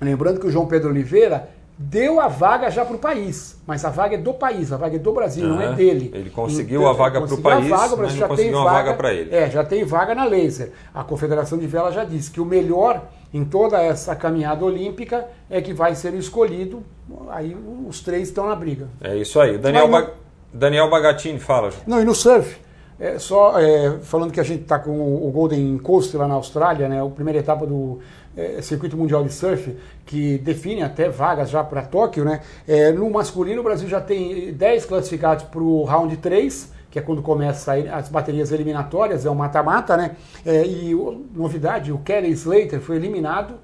Lembrando 0.00 0.38
que 0.38 0.46
o 0.46 0.50
João 0.50 0.66
Pedro 0.66 0.90
Oliveira 0.90 1.48
deu 1.78 2.20
a 2.20 2.26
vaga 2.26 2.70
já 2.70 2.84
para 2.84 2.96
o 2.96 2.98
país, 2.98 3.56
mas 3.64 3.84
a 3.84 3.90
vaga 3.90 4.16
é 4.16 4.18
do 4.18 4.34
país, 4.34 4.72
a 4.72 4.76
vaga 4.76 4.96
é 4.96 4.98
do 4.98 5.12
Brasil, 5.12 5.46
uhum. 5.46 5.54
não 5.54 5.62
é 5.62 5.72
dele. 5.74 6.10
Ele 6.12 6.28
conseguiu 6.28 6.80
então, 6.80 6.90
a 6.90 6.92
vaga 6.92 7.20
para 7.20 7.34
o 7.34 7.40
país, 7.40 7.68
vaga, 7.68 7.96
mas 7.96 8.12
já 8.14 8.28
tem 8.28 8.50
vaga, 8.50 8.70
vaga 8.70 8.94
para 8.94 9.14
ele. 9.14 9.34
É, 9.34 9.48
já 9.48 9.64
tem 9.64 9.84
vaga 9.84 10.14
na 10.14 10.24
laser. 10.24 10.72
A 10.92 11.04
Confederação 11.04 11.56
de 11.56 11.68
Vela 11.68 11.92
já 11.92 12.04
disse 12.04 12.32
que 12.32 12.40
o 12.40 12.44
melhor 12.44 13.04
em 13.32 13.44
toda 13.44 13.80
essa 13.80 14.16
caminhada 14.16 14.64
olímpica 14.64 15.26
é 15.48 15.60
que 15.60 15.72
vai 15.72 15.94
ser 15.94 16.14
escolhido, 16.14 16.82
aí 17.30 17.56
os 17.86 18.00
três 18.00 18.28
estão 18.28 18.48
na 18.48 18.56
briga. 18.56 18.88
É 19.00 19.16
isso 19.16 19.38
aí. 19.38 19.56
Daniel, 19.56 19.88
ba... 19.88 20.10
Daniel 20.52 20.90
Bagatini 20.90 21.38
fala. 21.38 21.70
Não, 21.86 22.00
e 22.00 22.04
no 22.04 22.14
surf? 22.14 22.58
É, 23.00 23.18
só 23.18 23.58
é, 23.60 23.98
falando 24.00 24.32
que 24.32 24.40
a 24.40 24.44
gente 24.44 24.62
está 24.62 24.78
com 24.78 24.90
o 24.90 25.30
Golden 25.30 25.78
Coast 25.78 26.16
lá 26.16 26.26
na 26.26 26.34
Austrália, 26.34 26.88
né, 26.88 27.00
a 27.00 27.06
primeira 27.06 27.38
etapa 27.38 27.64
do 27.64 28.00
é, 28.36 28.60
circuito 28.60 28.96
mundial 28.96 29.22
de 29.22 29.32
surf, 29.32 29.76
que 30.04 30.38
define 30.38 30.82
até 30.82 31.08
vagas 31.08 31.50
já 31.50 31.62
para 31.62 31.82
Tóquio, 31.82 32.24
né? 32.24 32.40
É, 32.66 32.90
no 32.90 33.08
masculino, 33.10 33.60
o 33.60 33.64
Brasil 33.64 33.88
já 33.88 34.00
tem 34.00 34.52
10 34.52 34.86
classificados 34.86 35.44
para 35.44 35.60
o 35.60 35.84
round 35.84 36.16
3, 36.16 36.72
que 36.90 36.98
é 36.98 37.02
quando 37.02 37.22
começa 37.22 37.74
as 37.74 38.08
baterias 38.08 38.50
eliminatórias, 38.50 39.26
é 39.26 39.30
o 39.30 39.34
mata-mata, 39.34 39.96
né? 39.96 40.16
É, 40.44 40.66
e 40.66 40.92
novidade, 41.34 41.92
o 41.92 41.98
Kelly 41.98 42.30
Slater 42.30 42.80
foi 42.80 42.96
eliminado 42.96 43.54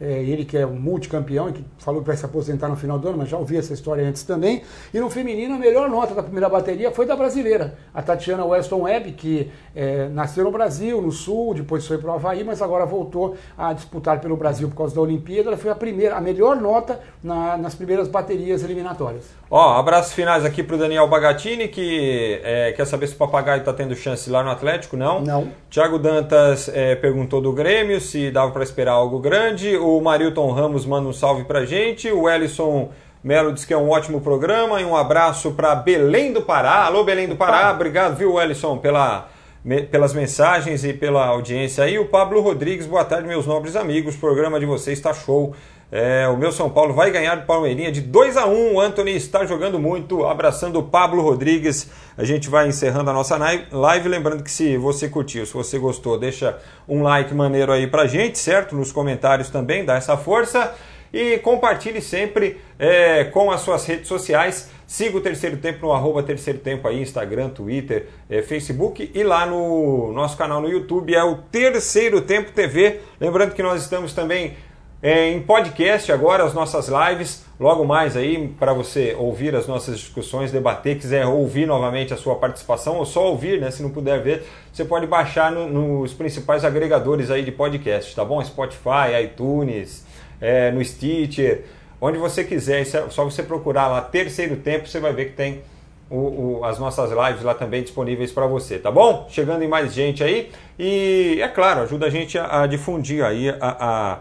é, 0.00 0.22
ele 0.22 0.44
que 0.44 0.56
é 0.56 0.66
um 0.66 0.78
multicampeão 0.78 1.50
e 1.50 1.52
que 1.52 1.64
falou 1.78 2.00
que 2.00 2.06
vai 2.06 2.16
se 2.16 2.24
aposentar 2.24 2.68
no 2.68 2.76
final 2.76 2.98
do 2.98 3.08
ano, 3.08 3.18
mas 3.18 3.28
já 3.28 3.36
ouvi 3.36 3.56
essa 3.56 3.74
história 3.74 4.06
antes 4.06 4.22
também. 4.22 4.62
E 4.94 4.98
no 4.98 5.10
feminino, 5.10 5.54
a 5.56 5.58
melhor 5.58 5.88
nota 5.88 6.14
da 6.14 6.22
primeira 6.22 6.48
bateria 6.48 6.90
foi 6.90 7.04
da 7.04 7.14
brasileira, 7.14 7.76
a 7.92 8.00
Tatiana 8.00 8.44
Weston 8.44 8.82
Webb, 8.82 9.12
que 9.12 9.50
é, 9.74 10.08
nasceu 10.08 10.44
no 10.44 10.50
Brasil, 10.50 11.02
no 11.02 11.12
Sul, 11.12 11.54
depois 11.54 11.86
foi 11.86 11.98
para 11.98 12.10
o 12.10 12.14
Havaí, 12.14 12.42
mas 12.42 12.62
agora 12.62 12.86
voltou 12.86 13.36
a 13.58 13.72
disputar 13.72 14.20
pelo 14.20 14.36
Brasil 14.36 14.68
por 14.68 14.76
causa 14.76 14.94
da 14.94 15.00
Olimpíada. 15.00 15.50
Ela 15.50 15.56
foi 15.56 15.70
a 15.70 15.74
primeira, 15.74 16.16
a 16.16 16.20
melhor 16.20 16.56
nota 16.56 17.00
na, 17.22 17.56
nas 17.56 17.74
primeiras 17.74 18.08
baterias 18.08 18.62
eliminatórias. 18.62 19.39
Ó, 19.52 19.76
abraços 19.76 20.12
finais 20.12 20.44
aqui 20.44 20.62
para 20.62 20.76
o 20.76 20.78
Daniel 20.78 21.08
Bagatini, 21.08 21.66
que 21.66 22.40
é, 22.44 22.70
quer 22.70 22.84
saber 22.84 23.08
se 23.08 23.14
o 23.14 23.16
Papagaio 23.16 23.58
está 23.58 23.72
tendo 23.72 23.96
chance 23.96 24.30
lá 24.30 24.44
no 24.44 24.50
Atlético. 24.50 24.96
Não. 24.96 25.22
Não. 25.22 25.48
Tiago 25.68 25.98
Dantas 25.98 26.70
é, 26.72 26.94
perguntou 26.94 27.40
do 27.40 27.52
Grêmio 27.52 28.00
se 28.00 28.30
dava 28.30 28.52
para 28.52 28.62
esperar 28.62 28.92
algo 28.92 29.18
grande. 29.18 29.76
O 29.76 30.00
Marilton 30.00 30.52
Ramos 30.52 30.86
manda 30.86 31.08
um 31.08 31.12
salve 31.12 31.42
pra 31.42 31.64
gente. 31.64 32.08
O 32.12 32.30
Ellison 32.30 32.90
Melo 33.24 33.52
diz 33.52 33.64
que 33.64 33.74
é 33.74 33.76
um 33.76 33.90
ótimo 33.90 34.20
programa. 34.20 34.80
E 34.80 34.84
um 34.84 34.94
abraço 34.94 35.50
para 35.50 35.74
Belém 35.74 36.32
do 36.32 36.42
Pará. 36.42 36.84
Alô, 36.84 37.02
Belém 37.02 37.26
do 37.26 37.34
Pará. 37.34 37.72
Obrigado, 37.72 38.14
viu, 38.14 38.40
Ellison, 38.40 38.78
pela, 38.78 39.30
me, 39.64 39.82
pelas 39.82 40.14
mensagens 40.14 40.84
e 40.84 40.92
pela 40.92 41.26
audiência 41.26 41.82
aí. 41.82 41.98
O 41.98 42.06
Pablo 42.06 42.40
Rodrigues, 42.40 42.86
boa 42.86 43.04
tarde, 43.04 43.26
meus 43.26 43.48
nobres 43.48 43.74
amigos. 43.74 44.14
O 44.14 44.20
programa 44.20 44.60
de 44.60 44.66
vocês 44.66 44.96
está 44.96 45.12
show. 45.12 45.56
É, 45.92 46.28
o 46.28 46.36
meu 46.36 46.52
São 46.52 46.70
Paulo 46.70 46.94
vai 46.94 47.10
ganhar 47.10 47.34
do 47.34 47.46
Palmeirinha 47.46 47.90
de 47.90 48.00
2 48.00 48.36
a 48.36 48.46
1 48.46 48.74
O 48.74 48.80
Anthony 48.80 49.16
está 49.16 49.44
jogando 49.44 49.78
muito, 49.78 50.24
abraçando 50.24 50.78
o 50.78 50.82
Pablo 50.84 51.20
Rodrigues. 51.20 51.90
A 52.16 52.24
gente 52.24 52.48
vai 52.48 52.68
encerrando 52.68 53.10
a 53.10 53.12
nossa 53.12 53.36
live. 53.36 54.08
Lembrando 54.08 54.44
que 54.44 54.50
se 54.50 54.76
você 54.76 55.08
curtiu, 55.08 55.44
se 55.44 55.52
você 55.52 55.78
gostou, 55.78 56.18
deixa 56.18 56.58
um 56.88 57.02
like 57.02 57.34
maneiro 57.34 57.72
aí 57.72 57.88
pra 57.88 58.06
gente, 58.06 58.38
certo? 58.38 58.76
Nos 58.76 58.92
comentários 58.92 59.50
também, 59.50 59.84
dá 59.84 59.96
essa 59.96 60.16
força. 60.16 60.74
E 61.12 61.38
compartilhe 61.38 62.00
sempre 62.00 62.60
é, 62.78 63.24
com 63.24 63.50
as 63.50 63.62
suas 63.62 63.84
redes 63.84 64.06
sociais. 64.06 64.70
Siga 64.86 65.18
o 65.18 65.20
Terceiro 65.20 65.56
Tempo 65.56 65.86
no 65.86 65.92
arroba 65.92 66.22
Terceiro 66.22 66.60
Tempo 66.60 66.86
aí, 66.86 67.00
Instagram, 67.00 67.48
Twitter, 67.50 68.06
é, 68.28 68.42
Facebook 68.42 69.10
e 69.12 69.22
lá 69.22 69.46
no 69.46 70.12
nosso 70.12 70.36
canal 70.36 70.60
no 70.60 70.68
YouTube 70.68 71.14
é 71.14 71.22
o 71.22 71.36
Terceiro 71.36 72.20
Tempo 72.20 72.52
TV. 72.52 73.00
Lembrando 73.20 73.54
que 73.54 73.62
nós 73.62 73.82
estamos 73.82 74.12
também 74.12 74.56
em 75.02 75.40
podcast 75.40 76.12
agora 76.12 76.44
as 76.44 76.52
nossas 76.52 76.88
lives, 76.88 77.42
logo 77.58 77.86
mais 77.86 78.18
aí 78.18 78.48
para 78.58 78.74
você 78.74 79.16
ouvir 79.18 79.54
as 79.56 79.66
nossas 79.66 79.98
discussões, 79.98 80.52
debater, 80.52 80.98
quiser 80.98 81.24
ouvir 81.26 81.66
novamente 81.66 82.12
a 82.12 82.18
sua 82.18 82.34
participação 82.34 82.98
ou 82.98 83.06
só 83.06 83.28
ouvir, 83.30 83.58
né? 83.58 83.70
Se 83.70 83.82
não 83.82 83.88
puder 83.88 84.22
ver, 84.22 84.46
você 84.70 84.84
pode 84.84 85.06
baixar 85.06 85.50
no, 85.50 86.00
nos 86.00 86.12
principais 86.12 86.66
agregadores 86.66 87.30
aí 87.30 87.42
de 87.42 87.50
podcast, 87.50 88.14
tá 88.14 88.22
bom? 88.22 88.44
Spotify, 88.44 89.24
iTunes, 89.24 90.04
é, 90.38 90.70
no 90.70 90.84
Stitcher, 90.84 91.64
onde 91.98 92.18
você 92.18 92.44
quiser, 92.44 92.82
é 92.82 92.84
só 92.84 93.24
você 93.24 93.42
procurar 93.42 93.88
lá 93.88 94.02
Terceiro 94.02 94.56
Tempo, 94.56 94.86
você 94.86 95.00
vai 95.00 95.14
ver 95.14 95.30
que 95.30 95.32
tem 95.32 95.62
o, 96.10 96.58
o, 96.58 96.64
as 96.64 96.78
nossas 96.78 97.10
lives 97.10 97.42
lá 97.42 97.54
também 97.54 97.82
disponíveis 97.82 98.32
para 98.32 98.46
você, 98.46 98.78
tá 98.78 98.90
bom? 98.90 99.26
Chegando 99.30 99.62
em 99.62 99.68
mais 99.68 99.94
gente 99.94 100.22
aí 100.22 100.50
e 100.78 101.38
é 101.40 101.48
claro, 101.48 101.80
ajuda 101.80 102.04
a 102.04 102.10
gente 102.10 102.36
a, 102.36 102.64
a 102.64 102.66
difundir 102.66 103.24
aí 103.24 103.48
a, 103.48 103.56
a 103.60 104.18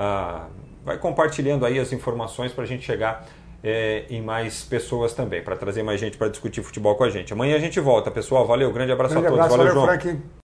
ah, 0.00 0.46
vai 0.84 0.96
compartilhando 0.96 1.66
aí 1.66 1.78
as 1.78 1.92
informações 1.92 2.52
para 2.52 2.62
a 2.62 2.66
gente 2.66 2.84
chegar 2.84 3.26
é, 3.64 4.04
em 4.08 4.22
mais 4.22 4.62
pessoas 4.62 5.12
também, 5.12 5.42
para 5.42 5.56
trazer 5.56 5.82
mais 5.82 5.98
gente 5.98 6.16
para 6.16 6.28
discutir 6.28 6.62
futebol 6.62 6.94
com 6.94 7.02
a 7.02 7.10
gente. 7.10 7.32
Amanhã 7.32 7.56
a 7.56 7.58
gente 7.58 7.80
volta, 7.80 8.08
pessoal. 8.08 8.46
Valeu, 8.46 8.72
grande 8.72 8.92
abraço 8.92 9.14
grande 9.14 9.26
a 9.26 9.30
todos. 9.30 9.44
Abraço, 9.44 9.58
valeu, 9.58 9.74
valeu 9.74 9.86
João. 9.86 10.00
Frank. 10.00 10.22